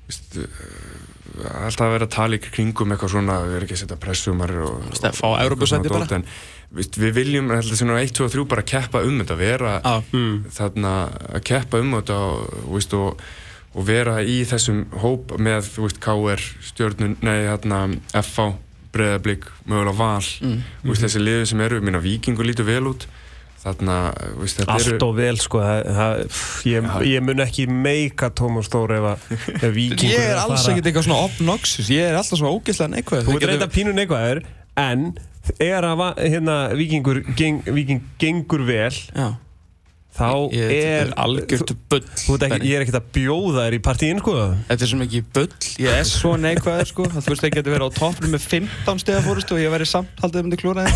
veist, 0.08 0.38
uh, 0.38 1.48
alltaf 1.64 1.84
að 1.88 1.92
vera 1.96 2.06
að 2.08 2.14
tala 2.14 2.38
í 2.38 2.42
kringum 2.44 2.94
eitthvað 2.94 3.12
svona, 3.16 3.40
við 3.44 3.56
erum 3.58 3.66
ekki 3.68 3.76
að 3.76 3.82
setja 3.82 3.98
pressu 4.00 4.30
um 4.32 4.38
maður 4.40 4.62
og, 4.68 4.78
Veist, 4.92 5.04
að 5.10 5.18
fá 5.18 5.28
Evrópusæti 5.42 5.90
og- 5.90 5.98
bara. 5.98 6.16
en, 6.22 6.24
við 6.78 7.12
viljum, 7.18 7.50
ég 7.50 7.60
held 7.60 7.72
að 7.74 7.80
svona 7.82 7.98
1, 8.02 8.14
2 8.16 8.24
og 8.24 8.32
3 8.32 8.46
bara 8.54 8.62
keppa 8.62 9.02
um 9.04 9.18
þetta, 9.20 9.36
vera 9.38 9.74
Já, 9.82 10.02
Mm. 10.12 10.44
þarna 10.56 10.94
að 11.34 11.44
keppa 11.50 11.80
um 11.82 11.92
þetta 11.98 12.16
og, 12.16 12.54
og, 12.68 12.94
og, 12.94 13.20
og 13.74 13.84
vera 13.86 14.16
í 14.24 14.38
þessum 14.48 14.86
hóp 15.02 15.36
með 15.38 15.68
þú 15.74 15.84
veist, 15.86 16.00
KR, 16.00 16.42
stjórnun, 16.72 17.16
nei, 17.22 17.44
þarna 17.46 17.80
FH, 18.22 18.48
Breiðablík, 18.98 19.46
mögulega 19.70 19.96
Val. 19.98 20.26
Mm. 20.42 20.60
þú 20.82 20.92
veist, 20.92 21.06
þessi 21.06 21.22
liður 21.24 21.48
sem 21.52 21.64
eru, 21.68 21.80
minna 21.84 22.02
Víkingur 22.04 22.46
lítur 22.48 22.68
vel 22.68 22.84
út. 22.90 23.06
Þarna, 23.58 23.94
þú 24.14 24.44
veist, 24.44 24.58
þetta 24.60 24.74
Allt 24.76 24.86
eru 24.92 24.98
og 25.08 25.14
vel 25.18 25.38
sko 25.42 25.60
það, 25.64 26.20
ég, 26.70 26.84
ég 27.10 27.24
mun 27.26 27.42
ekki 27.42 27.64
meika 27.66 28.28
Tómas 28.38 28.68
Þór 28.70 28.92
ef, 28.94 29.08
að- 29.10 29.56
ef 29.58 29.72
vikingur 29.80 30.12
Ég 30.12 30.28
er 30.30 30.38
alls 30.44 30.68
ekkert 30.70 30.86
eitthvað 30.92 31.08
svona 31.08 31.24
obnoxious, 31.26 31.90
ég 31.90 32.06
er 32.06 32.20
alltaf 32.20 32.38
svona 32.38 32.52
ógeðslega 32.54 32.92
neikvæð 32.94 33.26
Þú 33.26 33.34
veit 33.34 33.48
reynda 33.50 33.68
pínu 33.74 33.96
neikvæður 33.98 34.40
En 34.78 35.08
er 35.58 35.88
að 35.88 36.04
hérna, 36.22 36.56
vikingur 36.78 37.22
geng, 37.34 37.58
viking 37.66 38.06
gengur 38.22 38.62
vel 38.68 38.94
Já, 38.94 39.26
Þá 40.18 40.30
ég, 40.50 40.72
er 40.74 40.88
er 40.98 41.10
algjört 41.22 41.72
bull 41.90 42.00
Þú 42.18 42.36
ekki, 42.42 42.58
ég 42.66 42.74
er 42.74 42.84
ekkert 42.84 42.98
að 42.98 43.10
bjóða 43.14 43.64
þér 43.66 43.76
í 43.76 43.80
partíin 43.86 44.22
sko. 44.22 44.34
Þetta 44.68 44.84
er 44.84 44.90
svo 44.90 44.98
mikið 45.02 45.28
bull, 45.36 45.48
ég 45.84 45.98
er 46.00 46.08
svo 46.08 46.32
neikvæður 46.42 46.90
sko. 46.90 47.06
Að 47.08 47.20
þú 47.20 47.34
veist, 47.34 47.46
ég 47.46 47.54
geti 47.54 47.74
verið 47.74 47.86
á 47.86 47.98
toppnum 47.98 48.34
með 48.34 48.46
15 48.56 49.02
stegar 49.04 49.26
fórustu 49.26 49.54
og 49.54 49.62
ég 49.62 49.74
væri 49.74 49.88
samt 49.88 50.22
haldið 50.24 50.42
um 50.42 50.52
til 50.54 50.60
klúra 50.64 50.86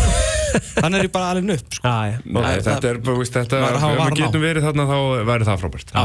Þannig 0.75 0.97
er 0.99 1.07
ég 1.07 1.13
bara 1.13 1.31
alveg 1.31 1.55
upp 1.55 1.77
sko. 1.77 1.93
Þetta 2.33 2.75
er 2.91 2.99
bara, 2.99 3.05
þú 3.07 3.17
veist, 3.21 3.37
þetta 3.37 3.61
Maður 3.63 3.79
ef 3.79 4.03
við 4.03 4.19
getum 4.19 4.43
verið 4.43 4.67
þarna 4.67 4.87
þá 4.89 4.97
væri 5.31 5.49
það 5.49 5.63
frábært. 5.63 5.95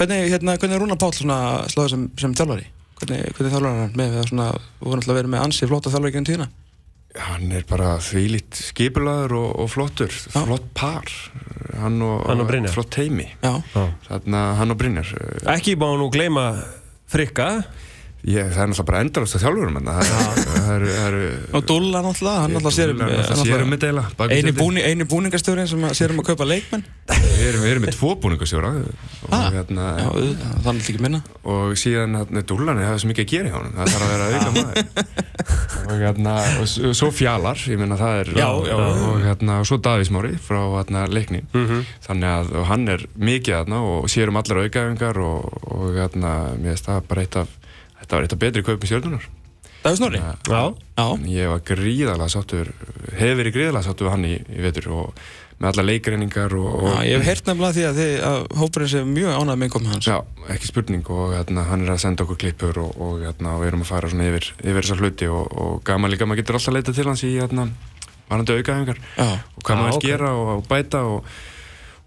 Hvernig, 0.00 0.26
hérna, 0.32 0.56
hvernig 0.56 0.76
er 0.76 0.82
Rúnar 0.82 0.98
Páll 1.00 1.12
svona 1.12 1.38
slóðið 1.68 1.92
sem, 1.92 2.04
sem 2.20 2.34
þjálfari? 2.38 2.66
Hvernig, 3.00 3.34
hvernig 3.36 3.54
þjálfari 3.54 3.70
er 3.70 3.82
hann 3.84 3.98
með 4.00 4.14
það 4.16 4.28
svona, 4.30 4.46
þú 4.80 4.86
voru 4.86 5.00
náttúrulega 5.00 5.20
verið 5.20 5.32
með 5.34 5.44
ansi 5.44 5.68
flóta 5.68 5.92
þjálfari 5.92 6.22
tíðina? 6.24 6.46
hann 7.18 7.50
er 7.54 7.64
bara 7.66 7.96
þvílít 8.02 8.58
skipulaður 8.70 9.34
og, 9.40 9.48
og 9.64 9.70
flottur, 9.72 10.12
flott 10.30 10.68
par 10.78 11.10
hann 11.78 12.00
og, 12.02 12.26
Hann 12.28 12.40
og 12.40 12.48
Brynjar. 12.48 12.72
flott 12.74 12.90
teimi 12.90 13.28
Já, 13.42 13.52
þarna 14.08 14.42
hann 14.58 14.70
og 14.74 14.78
Brynjar. 14.80 15.12
Ekki 15.56 15.76
má 15.76 15.88
nú 15.98 16.10
gleyma 16.12 16.48
frikka. 17.10 17.64
Ég, 18.20 18.50
það 18.52 18.60
er 18.60 18.68
náttúrulega 18.68 18.84
bara 18.90 19.00
endalast 19.00 19.36
að 19.38 19.44
þjálfurum 19.46 19.76
er- 21.06 21.54
og 21.56 21.62
Dúlla 21.64 22.02
náttúrulega, 22.04 22.40
hann 22.44 22.52
náttúrulega 22.52 22.76
sér 22.76 22.90
um 22.92 23.00
um 23.64 23.70
þetta 23.72 23.88
eiginlega 23.88 24.28
eini, 24.36 24.52
búni, 24.52 24.82
eini 24.84 25.06
búningastöðurinn 25.08 25.70
sem 25.70 25.80
að 25.88 25.94
sér 25.96 26.12
um 26.12 26.20
að 26.20 26.26
kaupa 26.28 26.44
leikmenn 26.44 26.84
við 27.20 27.46
erum, 27.50 27.64
erum 27.70 27.84
með 27.86 27.94
tvo 27.96 28.10
búningasjóra 28.22 28.70
og, 28.80 29.08
Ah. 29.30 29.50
hérna, 29.52 29.84
þannig 30.64 30.86
ekki 30.90 31.00
minna 31.04 31.20
og 31.44 31.74
síðan 31.78 32.16
hérna, 32.18 32.42
Dúllan 32.48 32.80
hefði 32.82 33.02
svo 33.02 33.10
mikið 33.10 33.24
að 33.26 33.30
gera 33.34 33.48
í 33.50 33.54
honum 33.54 33.74
það 33.76 33.90
þarf 33.92 34.04
að 34.04 34.12
vera 34.14 34.28
auka 34.30 34.50
maður 34.56 35.90
og 35.90 36.00
hérna 36.04 36.34
og 36.60 36.66
s- 36.66 36.98
svo 36.98 37.10
fjalar, 37.14 37.56
ég 37.70 37.78
meina 37.78 37.96
það 38.00 38.20
er 38.20 38.32
Já, 38.40 38.46
og, 38.50 38.66
já. 38.66 38.74
og 38.76 39.20
hérna 39.24 39.58
og 39.60 39.66
svo 39.70 39.78
Davísmári 39.78 40.32
frá 40.38 40.60
hérna 40.78 41.06
leikni 41.08 41.42
Mhm. 41.54 41.84
þannig 42.08 42.30
að 42.36 42.54
og 42.60 42.66
hann 42.66 42.88
er 42.88 43.06
mikið 43.18 43.54
þarna 43.60 43.82
og 43.82 44.04
sér 44.08 44.28
um 44.28 44.36
allar 44.36 44.64
aukaðingar 44.64 45.16
og, 45.16 45.60
og 45.70 45.94
hérna 45.94 46.56
mér 46.58 46.74
finnst 46.74 46.86
það 46.88 47.02
bara 47.08 47.20
eitt 47.22 47.36
af 47.36 47.48
þetta 48.00 48.16
var 48.16 48.22
eitt 48.22 48.32
af 48.32 48.38
betri 48.38 48.62
kaupum 48.62 48.88
stjórnunar 48.88 49.28
Davíð 49.82 49.96
Snorri? 49.96 50.18
Já, 50.18 50.74
Já, 50.98 51.06
Ég 51.24 51.48
var 51.48 51.60
gríðalega 51.64 52.28
sáttur, 52.28 52.68
hefur 53.16 53.38
verið 53.40 53.54
gríðalega 53.54 53.84
sáttur 53.86 54.06
við 54.06 54.10
hann 54.10 54.24
í, 54.28 54.34
í 54.52 54.60
vetur 54.60 54.88
og 54.92 55.14
með 55.60 55.68
alla 55.70 55.84
leikreiningar 55.90 56.54
og, 56.56 56.68
og 56.70 56.86
Já, 56.88 57.00
ég 57.04 57.18
hef 57.18 57.26
heyrt 57.28 57.48
nefnilega 57.50 57.76
því 57.76 57.84
að, 57.84 57.98
þið, 58.00 58.12
að 58.30 58.38
hópurinn 58.60 58.90
sé 58.90 59.02
mjög 59.04 59.34
ánægð 59.36 59.58
með 59.60 59.68
innkomi 59.68 59.90
hans. 59.92 60.08
Já, 60.08 60.46
ekki 60.54 60.70
spurning 60.70 61.10
og 61.12 61.34
hérna, 61.34 61.64
hann 61.68 61.84
er 61.84 61.92
að 61.94 62.00
senda 62.06 62.24
okkur 62.24 62.40
klippur 62.40 62.80
og, 62.80 62.94
og 62.96 63.20
hérna, 63.26 63.54
við 63.60 63.72
erum 63.72 63.84
að 63.84 63.90
fara 63.90 64.12
svona 64.12 64.28
yfir, 64.30 64.48
yfir 64.64 64.80
þessar 64.80 65.04
hluti 65.04 65.28
og, 65.28 65.52
og 65.52 65.74
gaman 65.84 66.14
líka, 66.14 66.28
maður 66.28 66.40
getur 66.40 66.60
alltaf 66.60 66.76
leitað 66.78 66.96
til 66.96 67.06
hans 67.10 67.24
í 67.28 67.34
hérna, 67.34 67.66
varandi 68.30 68.56
aukaðingar 68.56 69.02
Já, 69.04 69.28
og 69.28 69.66
hvað 69.66 69.82
maður 69.82 69.92
ok. 69.92 70.00
okay. 70.00 70.08
gera 70.08 70.32
og, 70.40 70.64
bæta 70.70 71.04
og, 71.10 71.34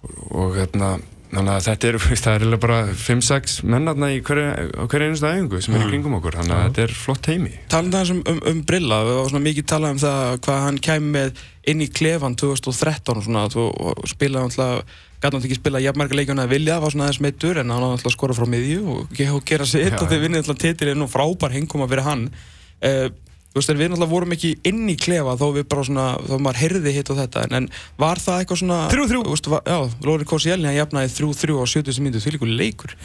og, 0.01 0.17
og 0.41 0.57
hérna, 0.57 0.89
þannig 1.33 1.53
að 1.53 1.65
þetta 1.67 1.87
er, 1.89 1.97
veist, 2.03 2.23
það 2.25 2.33
er 2.35 2.43
eiginlega 2.43 2.63
bara 2.63 2.79
5-6 3.03 3.55
mennarna 3.73 4.09
í 4.13 4.19
hverju, 4.25 4.49
á 4.77 4.83
hverju 4.91 5.07
einustu 5.09 5.29
æfingu 5.29 5.61
sem 5.65 5.77
er 5.77 5.85
í 5.85 5.89
kringum 5.91 6.17
okkur, 6.19 6.37
þannig 6.39 6.55
að 6.57 6.67
þetta 6.67 6.85
er 6.87 6.93
flott 7.03 7.29
heimi. 7.31 7.53
talandi 7.73 7.99
aðeins 7.99 8.13
um, 8.15 8.21
um, 8.33 8.41
um 8.53 8.61
Brilla, 8.69 8.99
við 9.07 9.17
varum 9.19 9.31
svona 9.33 9.47
mikið 9.47 9.67
talað 9.73 9.95
um 9.95 10.03
það 10.03 10.37
hvað 10.47 10.61
hann 10.67 10.79
kæmi 10.89 11.11
með 11.17 11.41
inn 11.73 11.81
í 11.83 11.89
klefan 11.99 12.37
2013 12.39 13.17
og 13.19 13.25
svona, 13.27 13.43
og 13.63 14.07
spilaði 14.11 14.49
alltaf, 14.49 14.95
gæti 15.23 15.29
náttúrulega 15.31 15.47
ekki 15.47 15.59
spila 15.61 15.79
jafnmarga 15.83 16.17
leikjana 16.19 16.43
að 16.47 16.53
vilja, 16.57 16.79
var 16.83 16.91
svona 16.91 17.05
aðeins 17.07 17.21
meittur 17.23 17.59
en 17.61 17.71
hann 17.71 17.83
var 17.85 17.93
alltaf 17.95 18.09
að 18.11 18.17
skora 18.17 18.35
frá 18.35 18.47
miðju 18.51 18.81
og, 18.91 19.13
ge- 19.15 19.29
og 19.31 19.45
gera 19.47 19.67
sitt 19.69 19.95
og 19.95 20.11
já. 20.11 20.19
vinnið 20.19 20.41
alltaf 20.43 20.59
titilinn 20.59 21.05
og 21.05 21.11
frábær 21.13 21.55
hengkoma 21.55 21.87
fyrir 21.87 22.03
hann 22.09 22.25
uh, 22.33 23.07
Þú 23.53 23.61
veist, 23.61 23.69
við 23.69 23.89
náttúrulega 23.91 24.09
vorum 24.09 24.31
ekki 24.33 24.49
inn 24.65 24.87
í 24.89 24.95
klefa 24.97 25.35
þó 25.37 25.43
við 25.53 25.65
bara 25.69 25.83
svona, 25.85 26.03
þó 26.25 26.31
maður 26.41 26.57
heyrði 26.63 26.93
hitt 26.95 27.09
og 27.13 27.19
þetta 27.19 27.43
en, 27.45 27.51
en 27.59 27.67
var 28.01 28.17
það 28.17 28.39
eitthvað 28.41 28.59
svona 28.63 28.77
3-3. 28.89 29.19
Þú 29.27 29.35
veist, 29.35 29.49
var, 29.53 29.61
Já, 29.69 29.77
Lóri 30.07 30.25
Kossi-Elni 30.31 30.65
hann 30.71 30.77
jafnaði 30.79 31.11
3-3 31.19 31.59
á 31.61 31.65
70 31.69 32.01
mínútu, 32.01 32.21
því 32.23 32.33
líkur 32.33 32.53
leikur 32.63 32.95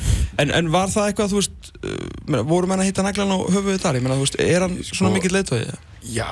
en, 0.40 0.54
en 0.56 0.70
var 0.72 0.88
það 0.94 1.11
eitthvað, 1.11 1.34
þú 1.34 1.42
veist 1.42 1.68
uh, 1.82 2.00
meina, 2.32 2.42
voru 2.48 2.70
menn 2.72 2.80
að 2.80 2.88
hitta 2.88 3.04
naglan 3.04 3.34
á 3.37 3.38
höfuðið 3.44 3.84
þar 3.84 4.00
ég 4.00 4.06
meina, 4.08 4.16
þú 4.16 4.24
veist, 4.24 4.40
er 4.48 4.64
hann 4.64 4.78
Sko- 4.80 4.98
svona 5.02 5.12
mikill 5.18 5.34
leiðtóði? 5.37 5.76
Já, 6.16 6.30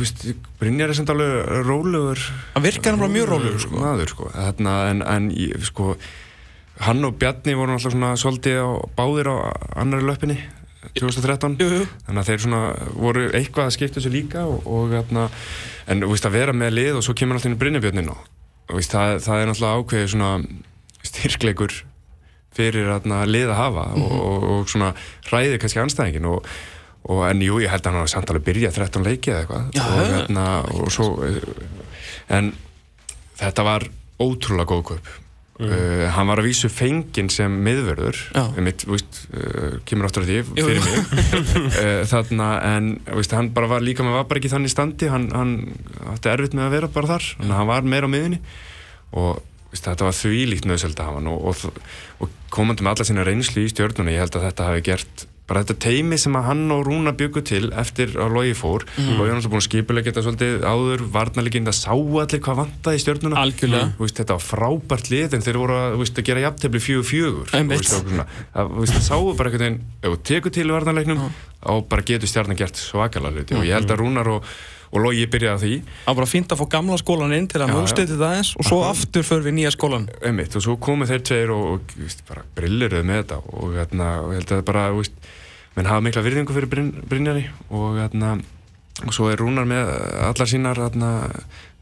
veist, 0.00 0.24
Brynjar 0.62 0.94
er 0.94 0.96
samt 0.96 1.12
alveg 1.12 1.52
rólegur 1.68 2.24
Hann 2.56 2.64
virkar 2.64 2.94
hann 2.96 3.02
bara 3.04 3.12
mjög 3.12 3.28
rólegur, 3.34 3.60
sko. 3.66 3.82
maður, 3.84 4.14
sko. 4.16 4.32
Þarna, 4.32 4.78
en, 4.94 5.04
en 5.04 5.28
sko, 5.68 5.92
hann 6.88 7.04
og 7.04 7.18
Bjarni 7.20 7.58
voru 7.60 7.76
alltaf 7.76 7.92
svona 7.92 8.14
svolítið 8.16 8.62
á, 8.64 8.68
báðir 8.96 9.28
á 9.28 9.52
annari 9.84 10.08
löppinni 10.08 10.38
2013 10.96 11.56
Jú, 11.60 11.68
jú. 11.80 11.84
þannig 12.06 12.22
að 12.22 12.30
þeir 12.30 12.42
svona 12.44 12.62
voru 12.96 13.26
eitthvað 13.36 13.68
að 13.68 13.74
skipta 13.76 14.00
þessu 14.00 14.12
líka 14.14 14.46
og, 14.48 14.64
og 14.66 14.94
hérna, 14.94 15.26
en 15.90 16.02
þú 16.04 16.10
veist 16.14 16.28
að 16.28 16.36
vera 16.38 16.54
með 16.56 16.74
lið 16.78 16.98
og 17.00 17.04
svo 17.06 17.14
kemur 17.18 17.38
alltaf 17.38 17.50
inn 17.52 17.58
Brynjabjörnin 17.60 18.10
og 18.14 18.74
veist, 18.74 18.94
það, 18.94 19.18
það 19.26 19.42
er 19.42 19.50
náttúrulega 19.52 19.82
ákveðið 19.82 20.10
svona 20.14 20.32
styrkleikur 21.08 21.76
fyrir 22.58 22.90
hérna, 22.90 23.20
lið 23.28 23.52
að 23.52 23.60
hafa 23.60 23.86
og, 24.00 24.16
og, 24.18 24.48
og 24.54 24.72
svona 24.72 24.90
ræðið 25.30 25.60
kannski 25.62 25.82
anstæðingin 25.84 26.26
og, 26.32 26.48
og 27.12 27.22
en 27.28 27.44
jú, 27.44 27.60
ég 27.62 27.70
held 27.72 27.84
að 27.84 27.92
hann 27.92 28.00
hafa 28.02 28.12
samt 28.16 28.32
alveg 28.32 28.48
byrjað 28.48 28.80
13 28.82 29.06
leiki 29.06 29.32
eða 29.34 29.44
eitthvað 29.44 29.78
Já, 29.78 29.84
og, 29.84 30.00
já. 30.02 30.10
hérna, 30.16 30.46
og 30.74 30.92
svo 30.92 31.08
en 32.38 32.52
þetta 33.38 33.66
var 33.68 33.86
ótrúlega 34.18 34.66
góð 34.72 35.00
kaup 35.58 35.68
Uh, 35.68 36.04
hann 36.14 36.28
var 36.30 36.38
að 36.38 36.46
vísu 36.52 36.68
fenginn 36.70 37.26
sem 37.34 37.50
miðverður 37.66 38.18
mitt, 38.62 38.84
víst, 38.86 39.24
uh, 39.34 39.80
kemur 39.88 40.06
áttur 40.06 40.22
að 40.22 40.28
því 40.30 40.36
fyrir 40.54 40.84
mig. 40.84 41.08
Uh, 41.74 42.02
þarna 42.12 42.50
en 42.68 42.90
víst, 43.16 43.34
hann 43.34 43.50
bara 43.56 43.70
var 43.72 43.82
líka 43.82 44.06
með 44.06 44.20
var 44.20 44.28
bara 44.30 44.38
ekki 44.38 44.52
þannig 44.52 44.70
standi. 44.70 45.08
Hann, 45.10 45.26
hann 45.34 45.56
átti 46.12 46.30
erfitt 46.30 46.54
með 46.54 46.68
að 46.68 46.76
vera 46.76 46.90
bara 46.94 47.10
þar. 47.10 47.26
Þannig 47.40 47.56
að 47.56 47.58
hann 47.58 47.70
var 47.72 47.90
meira 47.90 48.06
á 48.06 48.14
miðinni 48.14 48.38
og 49.18 49.42
víst, 49.72 49.88
þetta 49.88 50.06
var 50.06 50.18
þvílíkt 50.20 50.70
nöðsöld 50.70 51.02
af 51.02 51.18
hann. 51.18 51.32
Og, 51.34 51.50
og, 51.50 51.82
og 52.22 52.38
komandi 52.54 52.86
með 52.86 52.94
alla 52.94 53.08
sína 53.10 53.26
reynslu 53.26 53.66
í 53.66 53.72
stjórnuna 53.74 54.14
ég 54.14 54.22
held 54.22 54.38
að 54.38 54.46
þetta 54.46 54.70
hafi 54.70 54.86
gert 54.92 55.27
bara 55.48 55.62
þetta 55.64 55.78
teimi 55.80 56.18
sem 56.20 56.36
að 56.36 56.46
hann 56.50 56.64
og 56.74 56.84
Rúna 56.86 57.14
byggu 57.16 57.42
til 57.48 57.70
eftir 57.72 58.12
að 58.20 58.34
Logi 58.36 58.54
fór 58.58 58.84
mm. 58.84 59.14
Logi 59.16 59.30
var 59.30 59.38
náttúrulega 59.38 59.52
búin 59.54 59.62
að 59.62 59.66
skipulega 59.68 60.10
þetta 60.10 60.24
svolítið 60.26 60.66
áður 60.68 61.04
varnarleikin 61.14 61.68
það 61.68 61.78
sá 61.78 61.92
allir 61.94 62.42
hvað 62.44 62.60
vantaði 62.62 63.00
í 63.00 63.04
stjórnuna 63.04 63.42
Algjörlega. 63.44 63.90
Veist, 63.98 64.20
þetta 64.20 64.36
var 64.36 64.44
frábært 64.44 65.12
lið 65.12 65.36
en 65.38 65.46
þeir 65.46 65.60
voru 65.62 65.78
að, 65.78 65.98
veist, 66.02 66.20
að 66.20 66.28
gera 66.28 66.44
jafntefli 66.44 66.82
fjögur 66.84 67.08
fjögur 67.08 67.54
og 67.54 67.76
að, 68.52 68.74
það 68.92 69.06
sáu 69.08 69.22
bara 69.38 69.52
einhvern 69.52 69.64
veginn 69.64 69.80
ef 70.02 70.10
þú 70.12 70.24
tekur 70.32 70.58
til 70.58 70.66
í 70.68 70.74
varnarleiknum 70.74 71.22
og 71.72 71.86
bara 71.90 72.04
getur 72.06 72.30
stjarnan 72.30 72.58
gert 72.58 72.78
svakalega 72.78 73.40
hluti 73.40 73.56
og 73.56 73.64
ég 73.66 73.78
held 73.78 73.90
að 73.90 74.02
Rúnar 74.02 74.30
og, 74.30 74.52
og 74.92 75.02
Logi 75.02 75.26
byrjaði 75.32 75.64
því. 75.64 75.80
Það 76.04 76.10
var 76.10 76.18
bara 76.20 76.30
fínt 76.30 76.54
að 76.54 76.60
fá 76.60 76.66
gamla 76.76 77.00
skólan 77.00 77.34
inn 77.36 77.48
til 77.50 77.60
að 77.64 77.74
núlsteyta 77.74 78.16
það 78.20 78.36
eins 78.38 78.52
og 78.54 78.68
svo 78.68 78.78
aftur 78.86 79.26
för 79.26 79.42
við 79.44 79.58
nýja 79.58 79.72
skólan 79.74 80.06
einmitt, 80.22 80.54
og 80.54 80.64
svo 80.64 80.78
komu 80.80 81.08
þeir 81.08 81.24
tveir 81.28 81.52
og, 81.56 81.66
og 81.74 81.98
veist, 81.98 82.22
bara 82.28 82.46
brilliruð 82.56 83.04
með 83.10 83.20
þetta 83.22 83.40
og, 83.42 83.74
hérna, 83.74 84.08
og 84.22 84.32
ég 84.32 84.40
held 84.42 84.54
að 84.60 84.64
bara 84.70 84.86
veist, 84.94 85.18
menn 85.78 85.88
hafa 85.88 86.02
mikla 86.02 86.24
virðingu 86.26 86.54
fyrir 86.56 86.70
Bryn, 86.70 86.92
Brynjari 87.06 87.46
og, 87.70 88.00
hérna, 88.00 88.34
og 89.06 89.14
svo 89.14 89.30
er 89.30 89.38
Rúnar 89.38 89.68
með 89.68 89.92
allar 90.26 90.50
sínar 90.50 90.80
hérna, 90.82 91.12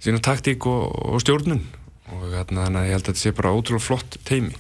sína 0.04 0.20
taktík 0.20 0.68
og, 0.68 0.90
og 1.16 1.22
stjórnun. 1.24 1.64
Og 2.12 2.26
hérna, 2.30 2.66
þannig 2.66 2.80
að 2.82 2.87
ég 2.87 2.94
held 2.94 3.02
að 3.02 3.09
þetta 3.11 3.22
sé 3.24 3.35
bara 3.35 3.50
ótrúlega 3.56 3.82
flott 3.82 4.16
teimi 4.28 4.52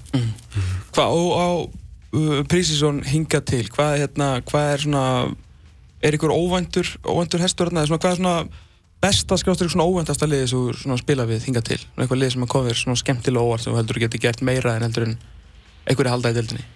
Hvað, 0.96 1.12
og 1.14 1.28
á 1.38 1.48
uh, 1.62 2.40
Prísisson 2.50 3.04
hinga 3.06 3.38
til, 3.46 3.68
hvað, 3.70 4.00
hérna, 4.02 4.30
hvað 4.48 4.70
er 4.72 4.82
svona 4.82 5.02
er 6.02 6.16
ykkur 6.18 6.34
óvæntur, 6.34 6.90
óvæntur 7.06 7.44
hestur 7.44 7.70
hérna, 7.70 7.86
hvað 7.86 8.16
er 8.16 8.18
svona 8.18 8.64
besta 9.02 9.38
skjástur 9.38 9.70
svona 9.70 9.86
óvæntasta 9.86 10.26
liði 10.26 10.48
sem 10.50 10.98
spila 10.98 11.26
við 11.28 11.46
hinga 11.46 11.62
til, 11.64 11.78
eitthvað 11.94 12.22
lið 12.22 12.34
sem 12.34 12.46
að 12.46 12.52
koma 12.54 12.70
þér 12.70 12.80
svona 12.80 13.00
skemmtilega 13.02 13.46
óvart 13.46 13.66
sem 13.66 13.76
heldur 13.76 14.00
geti 14.02 14.20
gert 14.22 14.42
meira 14.46 14.74
en 14.74 14.86
heldur 14.88 15.06
en 15.06 15.16
einhverju 15.86 16.14
halda 16.16 16.32
í 16.32 16.38
deildinni 16.40 16.66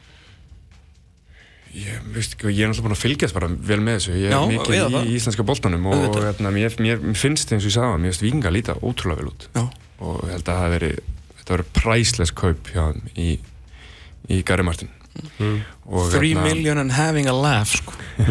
Ég, 1.71 2.01
veist, 2.15 2.33
ekki, 2.35 2.51
ég 2.51 2.65
er 2.67 2.71
náttúrulega 2.73 2.87
búin 2.89 2.97
að 2.97 3.03
fylgjast 3.05 3.37
bara 3.37 3.49
vel 3.71 3.79
með 3.87 3.99
þessu. 4.01 4.15
Ég 4.19 4.27
er 4.27 4.35
Já, 4.35 4.41
mikið 4.51 4.75
eða 4.75 4.89
í, 4.91 4.95
það. 4.97 5.11
íslenska 5.17 5.45
boltanum 5.47 5.85
og, 5.87 6.01
og 6.09 6.17
hérna, 6.25 6.51
mér, 6.55 6.75
mér, 6.83 7.05
finnst 7.15 7.53
eins 7.55 7.63
og 7.63 7.71
ég 7.71 7.75
sagði 7.77 7.93
það, 7.93 8.01
mér 8.03 8.11
finnst 8.11 8.25
Víkinga 8.27 8.51
líta 8.55 8.75
ótrúlega 8.83 9.21
vel 9.23 9.29
út. 9.31 9.47
Já, 9.55 9.63
og 10.03 10.17
ég 10.27 10.33
held 10.35 10.43
að 10.43 10.49
það 10.51 10.63
hafi 10.65 10.75
verið 10.75 10.97
þetta 11.41 11.55
verið 11.55 11.69
præsles 11.79 12.33
kaup 12.41 12.73
hjá 12.75 12.83
þeim 12.91 13.13
í, 13.15 13.29
í 14.35 14.41
Gary 14.51 14.67
Martin. 14.67 14.91
Og, 15.91 16.11
three 16.15 16.33
hérna, 16.35 16.43
million 16.47 16.79
and 16.83 16.93
having 16.95 17.27
a 17.31 17.35
laugh 17.35 17.71
sko. 17.79 17.95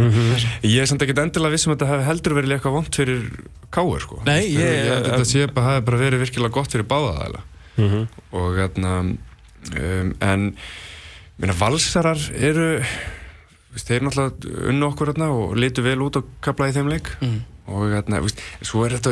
ég 0.63 0.79
er 0.83 0.87
samt 0.89 1.03
ekkert 1.03 1.19
endilega 1.23 1.51
viss 1.55 1.67
um 1.67 1.73
að 1.73 1.79
þetta 1.81 1.89
hafi 1.93 2.05
heldur 2.07 2.35
verið 2.39 2.53
eitthvað 2.57 2.75
vont 2.77 2.99
fyrir 3.01 3.25
Káur 3.75 4.03
sko. 4.03 4.19
Nei, 4.27 4.41
ég- 4.47 4.63
ég 4.63 4.87
held 4.89 5.05
að 5.05 5.09
þetta 5.13 5.27
sé 5.31 5.47
bara 5.53 5.73
hafi 5.75 5.85
bara 5.89 5.99
verið 6.03 6.23
virkilega 6.23 6.55
gott 6.55 6.71
fyrir 6.75 6.87
báða 6.89 7.15
það 7.19 7.39
og 8.35 8.57
hérna 8.59 8.93
um, 9.03 10.09
en 10.19 10.45
minna, 11.39 11.53
valsarar 11.59 12.19
eru 12.35 12.65
þeir 13.87 14.05
náttúrulega 14.05 14.67
unnu 14.71 14.89
okkur 14.89 15.13
hérna 15.13 15.31
og 15.35 15.55
litu 15.59 15.85
vel 15.85 16.01
út 16.05 16.19
og 16.19 16.27
kapla 16.45 16.69
í 16.69 16.75
þeim 16.75 16.91
leik. 16.91 17.13
Mm. 17.23 17.39
og 17.69 17.91
hérna, 17.93 18.17
veist, 18.23 18.39
svo 18.65 18.81
er 18.81 18.95
þetta 18.95 19.11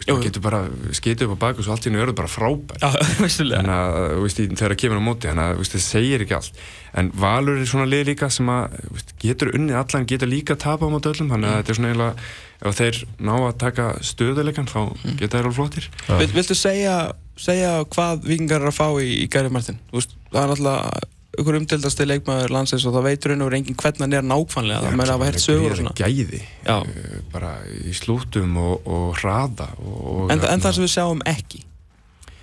þú 0.00 0.16
jú. 0.16 0.22
getur 0.24 0.42
bara 0.42 0.60
skitið 0.96 1.28
upp 1.28 1.36
á 1.38 1.42
bak 1.44 1.60
og 1.60 1.66
svo 1.66 1.74
allt 1.76 1.86
í 1.86 1.92
nú 1.94 2.00
eru 2.02 2.14
bara 2.18 2.30
frábær 2.30 2.80
þannig 2.82 3.70
að 3.74 3.98
þú 4.16 4.24
veist, 4.24 4.40
þegar 4.42 4.74
það 4.74 4.80
kemur 4.82 4.98
á 4.98 5.04
móti 5.06 5.30
þannig 5.30 5.44
að 5.52 5.62
það 5.70 5.84
segir 5.84 6.24
ekki 6.24 6.36
allt. 6.40 6.60
En 6.98 7.12
Valur 7.22 7.60
er 7.60 7.70
svona 7.70 7.86
lið 7.86 8.08
líka 8.10 8.30
sem 8.34 8.50
að 8.50 8.74
þú 8.80 8.94
veist, 8.96 9.14
getur 9.22 9.52
unnið 9.54 9.78
allan, 9.84 10.08
getur 10.10 10.32
líka 10.32 10.58
tapa 10.58 10.90
á 10.90 10.92
móti 10.92 11.12
öllum. 11.12 11.30
Þannig 11.30 11.52
að 11.52 11.60
þetta 11.60 11.74
er 11.74 11.78
svona 11.78 11.92
eiginlega 11.92 12.30
ef 12.60 12.80
þeir 12.80 13.00
ná 13.28 13.32
að 13.36 13.54
taka 13.62 13.86
stöðuleikan 14.10 14.68
þá 14.68 14.80
geta 15.20 15.38
þeir 15.38 15.46
alveg 15.46 15.58
flottir. 15.60 15.88
Vil, 16.10 16.28
Viltu 16.34 16.58
segja, 16.58 16.98
segja 17.40 17.78
hvað 17.94 18.26
vikingar 18.26 18.64
eru 18.64 18.72
að 18.74 18.78
fá 18.80 18.88
í, 18.98 19.14
í 19.22 19.30
Gary 19.30 19.52
Martin? 19.52 19.80
Það 19.94 20.42
er 20.42 20.54
alltaf 20.56 21.08
ykkur 21.38 21.60
umtildasti 21.60 22.06
leikmaður 22.08 22.52
landsins 22.54 22.84
og 22.88 22.96
það 22.96 23.06
veitur 23.06 23.34
og 23.36 23.54
enginn 23.54 23.78
hvernig 23.78 24.02
hann 24.02 24.18
er 24.18 24.26
nákvæmlega 24.26 24.82
það 24.82 24.96
meðan 24.98 25.12
að 25.12 25.16
hafa 25.16 25.28
hert 25.28 25.44
sögur 25.44 25.74
og 25.74 25.78
svona. 25.78 25.92
gæði 26.00 26.42
uh, 26.74 27.18
bara 27.30 27.52
í 27.70 27.94
slútum 27.94 28.56
og, 28.60 28.86
og 28.90 29.10
hraða 29.20 29.68
og, 29.78 30.24
en, 30.32 30.42
en 30.42 30.64
það 30.64 30.78
sem 30.78 30.86
við 30.86 30.94
sjáum 30.96 31.26
ekki. 31.30 31.66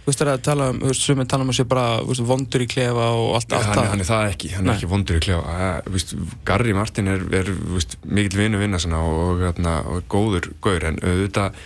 Þú 0.08 0.12
veist, 0.14 0.22
það 0.22 0.30
er 0.30 0.38
að 0.38 0.44
tala 0.48 0.66
um, 0.72 0.78
þú 0.80 0.88
veist, 0.88 1.04
sumir 1.04 1.26
tala 1.28 1.44
um 1.44 1.50
að 1.52 1.58
sé 1.58 1.64
bara 1.68 1.86
þú 2.00 2.14
veist, 2.14 2.26
vondur 2.30 2.64
í 2.64 2.68
klefa 2.72 3.08
og 3.12 3.34
allt, 3.36 3.56
allt 3.58 3.66
hann, 3.68 3.76
það. 3.76 3.88
hann 3.92 4.04
er 4.04 4.08
það 4.08 4.28
ekki, 4.32 4.52
hann 4.54 4.64
er 4.64 4.70
Nei. 4.70 4.76
ekki 4.78 4.90
vondur 4.94 5.18
í 5.18 5.24
klefa. 5.26 5.56
Uh, 5.58 5.90
víst, 5.92 6.14
Garri 6.48 6.76
Martin 6.78 7.12
er, 7.12 7.26
er 7.42 7.52
víst, 7.74 7.98
mikill 8.08 8.40
vinu 8.40 8.62
vinna 8.62 8.80
svona, 8.80 9.02
og, 9.04 9.44
og, 9.44 9.60
og 9.68 10.08
góður 10.08 10.48
gaur 10.64 10.88
en 10.88 11.02
auðvitað 11.04 11.60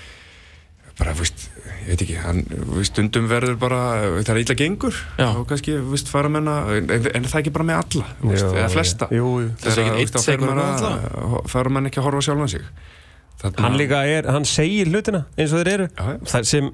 bara, 0.97 1.13
víst, 1.21 1.45
ég 1.81 1.88
veit 1.91 2.01
ekki 2.05 2.17
hann, 2.21 2.41
stundum 2.88 3.27
verður 3.31 3.57
bara 3.62 3.79
það 4.21 4.29
er 4.36 4.39
illa 4.43 4.55
gengur 4.60 4.95
Já. 5.17 5.27
og 5.38 5.47
kannski 5.49 5.75
fara 6.12 6.29
menna, 6.29 6.55
en, 6.77 6.89
en 6.91 7.25
það 7.25 7.36
er 7.36 7.41
ekki 7.43 7.53
bara 7.55 7.67
með 7.71 7.81
alla 7.81 8.05
víst, 8.21 8.45
Já, 8.45 8.51
eða 8.62 8.69
flesta 8.75 9.07
Jú, 9.12 9.27
jú. 9.45 9.49
Það 9.62 9.71
er 9.71 9.75
Þegar, 9.79 9.99
ekki 10.03 10.21
að- 10.62 11.51
fara 11.55 11.69
menn 11.77 11.89
ekki 11.91 12.01
að 12.01 12.07
horfa 12.10 12.21
sjálfan 12.29 12.49
sig 12.55 12.63
Þarna, 13.41 13.62
Hann 13.65 13.77
líka 13.79 14.03
er, 14.05 14.27
hann 14.29 14.45
segir 14.45 14.88
hlutina 14.91 15.25
eins 15.38 15.51
og 15.53 15.63
þeir 15.63 15.73
eru 15.73 15.88
Já, 15.97 16.03
já. 16.13 16.17
Það 16.36 16.49
sem 16.51 16.71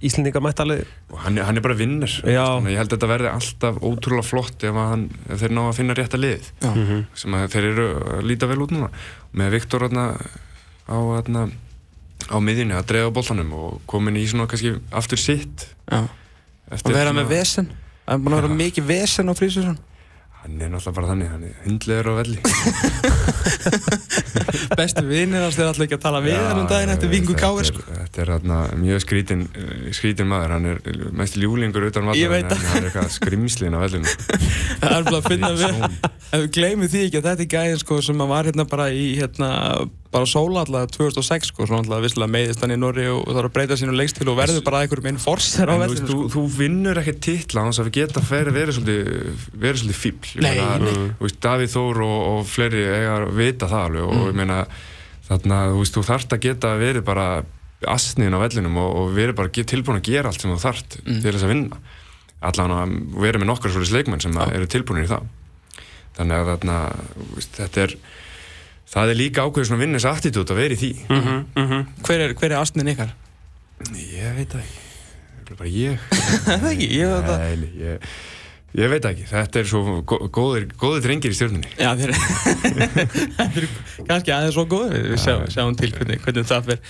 Íslendinga 0.00 0.40
mætti 0.40 0.62
alveg 0.64 0.86
og 1.12 1.18
hann, 1.26 1.36
er- 1.38 1.44
hann 1.44 1.58
er 1.58 1.64
bara 1.66 1.74
vinnur 1.76 2.08
Já. 2.24 2.46
ég 2.64 2.78
held 2.78 2.88
að 2.88 2.94
þetta 2.96 3.08
verði 3.10 3.30
alltaf 3.34 3.80
ótrúlega 3.84 4.24
flott 4.24 4.64
ef, 4.64 4.72
að 4.72 4.88
hann, 4.94 5.02
ef 5.28 5.42
þeir 5.42 5.52
ná 5.52 5.60
að 5.68 5.74
finna 5.76 5.94
rétta 5.98 6.20
lið 6.20 6.46
Já. 6.62 6.70
sem 7.20 7.34
að 7.36 7.48
þeir 7.52 7.66
eru 7.74 7.88
að 8.16 8.22
líta 8.30 8.48
vel 8.48 8.62
út 8.64 8.72
núna 8.72 8.88
með 9.36 9.50
Viktor 9.58 9.84
á, 9.84 10.96
hérna, 11.20 11.44
á 12.28 12.36
miðjunni 12.42 12.76
að 12.76 12.88
drefa 12.92 13.12
boltanum 13.14 13.52
og 13.56 13.78
komin 13.90 14.18
í 14.20 14.26
svona 14.28 14.48
kannski 14.50 14.76
aftur 14.90 15.20
sitt 15.20 15.68
og 15.90 16.90
vera 16.90 17.14
með 17.16 17.32
vesen. 17.32 17.70
Það 18.04 18.16
er 18.16 18.24
búin 18.24 18.36
að 18.36 18.42
vera 18.42 18.58
mikið 18.60 18.90
vesen 18.90 19.30
á 19.30 19.34
Prísisson 19.38 19.78
Hann 20.40 20.56
er 20.56 20.70
náttúrulega 20.72 20.96
bara 20.96 21.08
þannig, 21.10 21.28
hann 21.28 21.42
er 21.44 21.56
hundlegur 21.66 22.06
á 22.08 22.12
velli. 22.16 22.38
Bestu 24.78 25.02
vinir 25.04 25.42
hans 25.44 25.58
þeir 25.58 25.66
alltaf 25.66 25.84
ekki 25.84 25.98
að 25.98 26.04
tala 26.06 26.22
við 26.24 26.38
hann 26.38 26.60
um 26.62 26.68
daginn 26.70 26.92
eftir 26.94 27.10
vingu 27.12 27.34
káir 27.36 27.68
sko. 27.68 27.84
Þetta 27.84 28.22
er 28.22 28.32
þarna 28.32 28.60
mjög 28.80 29.02
skrítin, 29.04 29.42
skrítin 29.92 30.30
maður, 30.30 30.54
hann 30.56 30.70
er 30.70 30.80
mest 31.20 31.36
ljúlingur 31.36 31.84
utan 31.90 32.08
vallar, 32.08 32.36
en 32.38 32.54
hann 32.56 32.78
er 32.80 32.88
eitthvað 32.88 33.12
skrimslin 33.18 33.76
á 33.76 33.84
vellinu. 33.84 34.16
Það 34.80 34.96
er 34.96 35.06
bara 35.10 35.20
að 35.20 35.28
finna 35.28 35.52
við 35.58 35.84
Ef 36.30 36.38
við 36.38 36.50
gleymum 36.56 36.88
því 36.88 37.04
ekki 37.10 37.20
að 37.20 37.28
þetta 37.28 37.44
er 37.44 37.52
gæðin 37.58 37.84
sko, 37.84 38.00
sem 38.08 38.24
var 38.32 38.48
hérna 38.48 38.64
bara 38.70 38.88
í 38.96 39.06
hérna, 39.20 39.50
bara 40.10 40.26
sóla 40.26 40.64
alltaf 40.64 40.90
2006 40.96 41.52
sko, 41.52 41.66
svona 41.68 41.84
alltaf 41.84 42.00
visslega 42.02 42.30
meiðist 42.34 42.62
hann 42.64 42.72
í 42.74 42.78
Norri 42.80 43.04
og 43.12 43.28
það 43.28 43.38
er 43.42 43.46
að 43.48 43.52
breyta 43.54 43.76
sínu 43.78 43.92
leikstil 43.94 44.26
og 44.32 44.38
verður 44.40 44.64
bara 44.66 44.80
einhverjum 44.82 45.06
einn 45.12 45.20
forser 45.22 45.70
á 45.70 45.74
þú, 45.78 45.98
sko. 46.00 46.16
þú 46.34 46.42
vinnur 46.56 46.98
ekkert 46.98 47.20
titla 47.28 47.62
hans 47.66 47.78
að 47.78 47.90
við 47.90 47.98
geta 48.00 48.22
færi 48.26 48.54
verið 48.56 48.78
svolítið, 48.80 49.94
fíbl. 50.00 50.32
Nei, 50.42 50.56
nei. 50.58 51.30
Davíð 51.46 51.70
Þór 51.76 52.02
og, 52.02 52.18
og 52.32 52.42
fleiri 52.50 52.82
eiga 52.90 53.14
að 53.20 53.30
vita 53.38 53.70
það 53.70 53.86
alveg 53.86 54.08
og 54.08 54.14
Mm. 54.20 54.26
ég 54.26 54.38
meina 54.42 54.58
þarna, 55.30 55.58
þú 55.70 55.78
veist, 55.84 55.94
þú 55.94 56.02
þarft 56.10 56.34
að 56.34 56.42
geta 56.48 56.74
verið 56.80 57.04
bara 57.06 57.26
asniðin 57.86 58.34
á 58.34 58.42
vellinum 58.42 58.76
og, 58.82 58.90
og 59.04 59.12
verið 59.14 59.36
bara 59.38 59.48
tilbúin 59.54 60.00
að 60.02 60.08
gera 60.10 60.28
allt 60.32 60.42
sem 60.42 60.50
þú 60.50 60.58
þarft 60.66 60.98
Mm. 61.06 61.20
til 61.22 61.32
þess 61.32 61.46
að 61.46 61.52
vinna. 61.54 61.78
Allan 62.42 62.72
að 62.74 62.96
vera 63.20 63.38
með 63.38 63.46
nokkar 63.52 63.70
svolítið 63.70 63.94
leikmenn 64.00 64.20
sem 64.26 64.32
að 64.34 64.54
eru 64.58 64.66
tilbúinir 64.66 65.06
í 65.06 65.12
það. 65.12 65.30
Þannig 66.18 66.36
að 66.40 66.50
þarna, 66.50 66.76
veist, 67.36 67.52
þetta 67.56 67.82
er, 67.86 67.94
það 68.90 69.12
er 69.12 69.20
líka 69.20 69.46
ákveður 69.46 69.70
svona 69.70 69.84
vinnis 69.84 70.06
attitút 70.08 70.52
að 70.52 70.62
vera 70.64 70.76
í 70.76 70.80
því. 70.80 70.92
Mhm, 71.08 71.40
mhm. 71.54 71.88
hver, 72.06 72.26
er, 72.26 72.36
hver 72.38 72.50
er 72.52 72.60
astnin 72.60 72.92
ykkar? 72.94 73.14
Ég 73.96 74.36
veit 74.36 74.54
ekki. 74.60 74.86
Er 75.50 75.56
bara 75.58 75.70
ég. 75.72 76.02
Það 76.46 76.64
er 76.64 76.68
ekki, 76.70 76.88
ég 76.94 77.08
ég, 77.80 78.10
ég 78.78 78.90
veit 78.92 79.02
það 79.02 79.10
ekki. 79.14 79.26
Þetta 79.30 79.60
er 79.62 79.68
svo 79.70 79.80
gó- 80.06 80.22
góðir, 80.30 80.66
góðir 80.78 81.02
drengir 81.06 81.34
í 81.34 81.38
stjórnunni. 81.38 81.70
Já, 81.80 81.90
þeir 81.98 82.12
þeir 82.80 83.62
eru 83.62 83.68
kannski 84.08 84.32
aðeins 84.34 84.54
svo 84.56 84.64
góður 84.70 84.94
við 85.12 85.20
sjáum, 85.22 85.46
sjáum 85.52 85.76
til 85.78 85.90
hvernig, 85.94 86.20
hvernig 86.24 86.46
það 86.48 86.68
fyrir 86.70 86.82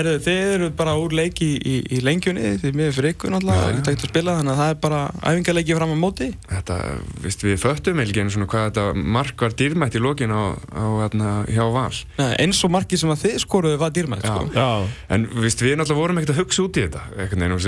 eru, 0.00 0.12
Þið 0.22 0.40
eru 0.54 0.68
bara 0.78 0.92
úr 1.00 1.14
leiki 1.16 1.48
í, 1.56 1.74
í, 1.90 2.00
lengjunni 2.04 2.44
er 2.52 2.74
miður 2.76 2.96
fyrir 2.98 3.14
ykkur 3.14 3.32
náttúrulega 3.34 3.60
Já, 3.60 3.64
já. 3.64 3.70
ekki 3.74 3.86
tækt 3.88 4.04
að 4.04 4.10
spila 4.12 4.34
þannig 4.38 4.52
að 4.54 4.60
það 4.60 4.70
er 4.74 4.78
bara 4.84 5.00
æfingarleiki 5.30 5.76
fram 5.78 5.94
á 5.94 5.98
móti 5.98 6.28
Þetta, 6.50 6.76
veist, 7.24 7.44
við 7.46 7.56
föttum 7.64 8.02
einu 8.04 8.26
svona 8.34 8.48
hvað 8.52 8.66
þetta 8.68 8.84
mark 9.16 9.44
var 9.46 9.56
dýrmætt 9.58 9.96
í 9.98 10.02
lokin 10.04 10.34
á, 10.34 10.42
á 10.70 10.84
hérna, 11.00 11.30
hjá 11.50 11.64
Val. 11.74 11.88
Nei, 12.20 12.30
eins 12.44 12.60
og 12.66 12.72
markið 12.74 13.02
sem 13.02 13.12
að 13.14 13.24
þið 13.24 13.36
skoruðu 13.44 13.80
var 13.80 13.94
dýrmætt 13.96 14.26
Já. 14.26 14.34
sko. 14.36 14.46
Já, 14.54 14.68
En 15.16 15.26
veist, 15.40 15.62
við 15.64 15.74
náttúrulega 15.80 16.00
vorum 16.04 16.20
ekkert 16.20 16.34
að 16.36 16.40
hugsa 16.44 16.64
út 16.66 16.78
í 16.78 16.84
þetta. 16.86 17.02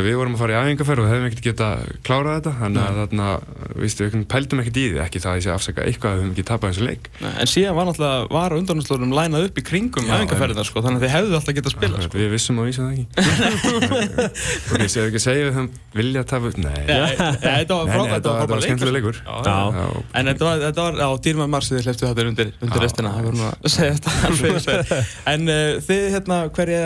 Við 0.03 0.17
vorum 0.21 0.37
að 0.37 0.43
fara 0.43 0.55
í 0.55 0.61
æfingarferð 0.63 1.03
og 1.05 1.11
hefðum 1.11 1.29
ekkert 1.31 1.47
geta 1.49 1.69
klárað 2.07 2.39
þetta. 2.39 2.53
Þannig 2.63 2.83
að 2.85 3.01
þarna, 3.03 3.29
veist, 3.79 4.01
við 4.03 4.25
pældum 4.31 4.61
ekkert 4.63 4.79
í 4.81 4.85
því. 4.93 4.99
Ekki 5.05 5.21
það 5.23 5.33
að 5.33 5.39
ég 5.39 5.45
sé 5.45 5.51
að 5.53 5.57
afsaka 5.59 5.85
eitthvað 5.89 6.11
að 6.13 6.17
við 6.17 6.23
höfum 6.23 6.33
ekki 6.33 6.45
tapað 6.49 6.69
þessu 6.73 6.85
leik. 6.87 7.05
Nei, 7.23 7.33
En 7.43 7.49
síðan 7.51 7.77
var 7.79 7.85
náttúrulega 7.89 8.19
var 8.33 8.51
undanúslunum 8.57 9.13
lænað 9.17 9.47
upp 9.49 9.57
í 9.59 9.65
kringum 9.67 10.07
Já, 10.07 10.15
æfingarferðina 10.17 10.65
sko, 10.69 10.79
þannig 10.85 10.99
að 10.99 11.05
þið 11.07 11.13
hefðu 11.17 11.35
alltaf 11.39 11.55
getað 11.59 11.71
að 11.71 11.77
spila 11.77 11.93
Akkurat, 11.93 12.09
sko. 12.09 12.17
Við 12.23 12.29
vissum 12.33 12.57
og 12.63 12.65
vísum 12.69 12.85
það 12.87 12.95
ekki. 12.97 13.07
ok, 14.73 14.83
séu 14.93 15.05
ekki 15.09 15.21
að 15.21 15.27
segja 15.27 15.45
við 15.49 15.55
þeim 15.59 15.69
vilja 16.01 16.23
tapa 16.33 16.45
upp? 16.53 16.59
Nei. 16.63 16.81
Nei, 16.89 17.13
Þetta 17.43 17.73
var 17.77 17.87
frábært 17.93 18.13
þetta 18.13 18.31
var- 18.33 18.41
þetta 18.43 18.55
var 18.55 18.63
skemmtilegur 18.67 18.97
leikur. 18.99 19.17
Já. 19.27 19.59
En 20.15 20.25
þetta 20.33 20.45
var, 20.83 20.93
á 21.03 21.11
dýrmæð 21.27 21.49
marsið 21.57 21.75
þið 21.79 21.85
hleyftu 21.89 22.05
þetta 22.09 22.23
undir, 22.33 22.49
restina, 22.83 23.09
það 23.13 23.21
já. 23.21 23.27
voru 23.29 23.37
nú 23.37 23.47
að 23.51 23.55
segja 23.77 23.93
þetta 23.99 24.11
alveg. 24.31 24.51
En 25.33 25.41
uh, 25.49 25.55
þið 25.87 26.03
hérna, 26.17 26.37
hverju 26.57 26.79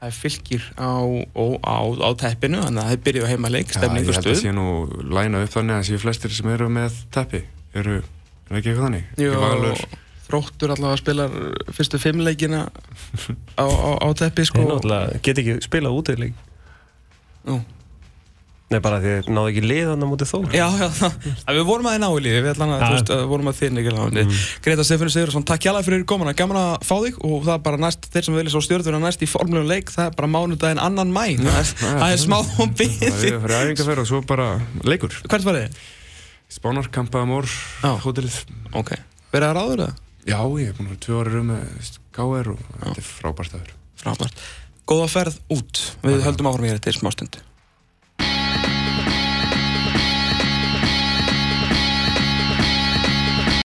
er. 0.00 0.04
Það 0.04 0.10
er 0.10 0.16
fylgir 0.16 0.66
á, 0.80 0.92
á, 1.36 1.44
á, 1.60 1.78
á 2.00 2.10
teppinu, 2.24 2.60
þannig 2.64 2.82
að 2.82 2.92
þið 2.94 3.02
byrjuðu 3.06 3.26
á 3.28 3.32
heima 3.32 3.50
leik, 3.52 3.72
Já, 3.74 3.80
ég 3.84 4.10
held 4.10 4.28
að 4.30 4.38
sé 4.40 4.52
nú 4.56 4.66
læna 5.12 5.42
upp 5.44 5.52
þannig 5.52 5.76
að 5.76 5.88
séu 5.90 6.00
flestir 6.00 6.32
sem 6.32 6.48
eru 6.54 6.70
með 6.72 7.02
teppi. 7.12 7.42
Eru, 7.76 7.98
er 8.48 8.60
ekki 8.60 8.72
eitthvað 8.72 8.86
þannig? 8.88 9.10
Valur. 9.44 9.82
þróttur 10.30 10.72
allavega 10.74 11.00
spilar 11.00 11.36
fyrstu 11.74 11.98
fimm 12.00 12.22
leikina 12.24 12.64
á, 13.58 13.66
á, 13.66 13.90
á 13.98 14.08
teppi 14.16 14.46
sko. 14.46 14.62
Þeir 14.62 14.72
náttúrulega 14.72 15.20
get 15.26 15.42
ekki 15.42 15.56
spilað 15.66 15.96
út 15.98 16.12
í 16.12 16.16
leik 16.20 16.46
Nú. 17.48 17.60
Nei, 18.70 18.78
bara 18.78 19.00
því 19.02 19.12
þeir 19.16 19.28
náðu 19.34 19.50
ekki 19.50 19.62
liðan 19.66 20.04
á 20.04 20.06
móti 20.06 20.26
þór 20.30 20.52
Já, 20.54 20.66
já, 20.78 20.84
það, 20.94 21.14
að 21.42 21.56
við 21.56 21.64
vorum 21.66 21.86
að 21.90 21.94
þið 21.96 22.02
ná 22.04 22.06
í 22.06 22.20
lífi, 22.22 22.42
við 22.44 22.50
ætlam 22.52 22.70
að, 22.70 22.82
þú 22.84 22.90
veist, 22.94 23.08
vorum 23.32 23.48
að 23.50 23.56
þið 23.58 23.72
nýgir 23.74 23.96
lágandi. 23.96 24.22
Mm. 24.22 24.44
Greta 24.62 24.84
Stefáni 24.86 25.14
Sigurðarsson, 25.14 25.46
takk 25.50 25.66
hjálpa 25.66 25.80
fyrir 25.88 26.04
komuna, 26.12 26.34
gaman 26.38 26.58
að 26.60 26.86
fá 26.86 26.92
þig 27.02 27.18
og 27.26 27.48
það 27.48 27.50
er 27.56 27.64
bara 27.64 27.80
næst, 27.82 28.06
þeir 28.14 28.28
sem 28.28 28.38
vilja 28.38 28.52
svo 28.54 28.62
stjórnuna 28.62 29.00
næst 29.02 29.26
í 29.26 29.30
formlegum 29.32 29.66
leik, 29.72 29.90
það 29.90 30.06
er 30.06 30.14
bara 30.20 30.30
mánudaginn 30.36 30.82
annan 30.86 31.10
mæ, 31.10 31.24
það 31.42 31.58
er, 31.58 31.72
það 32.04 32.06
er 32.14 32.22
smá 32.22 32.38
Það 33.10 33.26
er 33.26 33.56
í 33.56 33.58
æfingarferð 33.58 34.04
og 34.04 34.08
svo 34.12 34.22
bara 34.30 34.46
leikur. 34.86 35.18
Hvert 35.26 35.50
var 35.50 35.58
þið? 35.64 35.82
Spánar, 36.54 36.92
Kampa, 36.94 37.26
Mór, 37.26 37.50
Já. 37.82 37.90
hótelið. 38.06 38.38
Ok, 38.78 38.94
ráður 39.58 39.84
er 40.70 40.78
búin 40.78 40.94
að 40.94 41.02
er 42.38 42.54
aður. 43.58 43.76
Frábært. 44.02 44.42
Góða 44.90 45.06
ferð 45.10 45.38
út, 45.54 45.86
við 46.02 46.26
höldum 46.26 46.50
áfram 46.50 46.70
hér 46.70 46.82
til 46.82 46.94
smástund. 46.98 47.42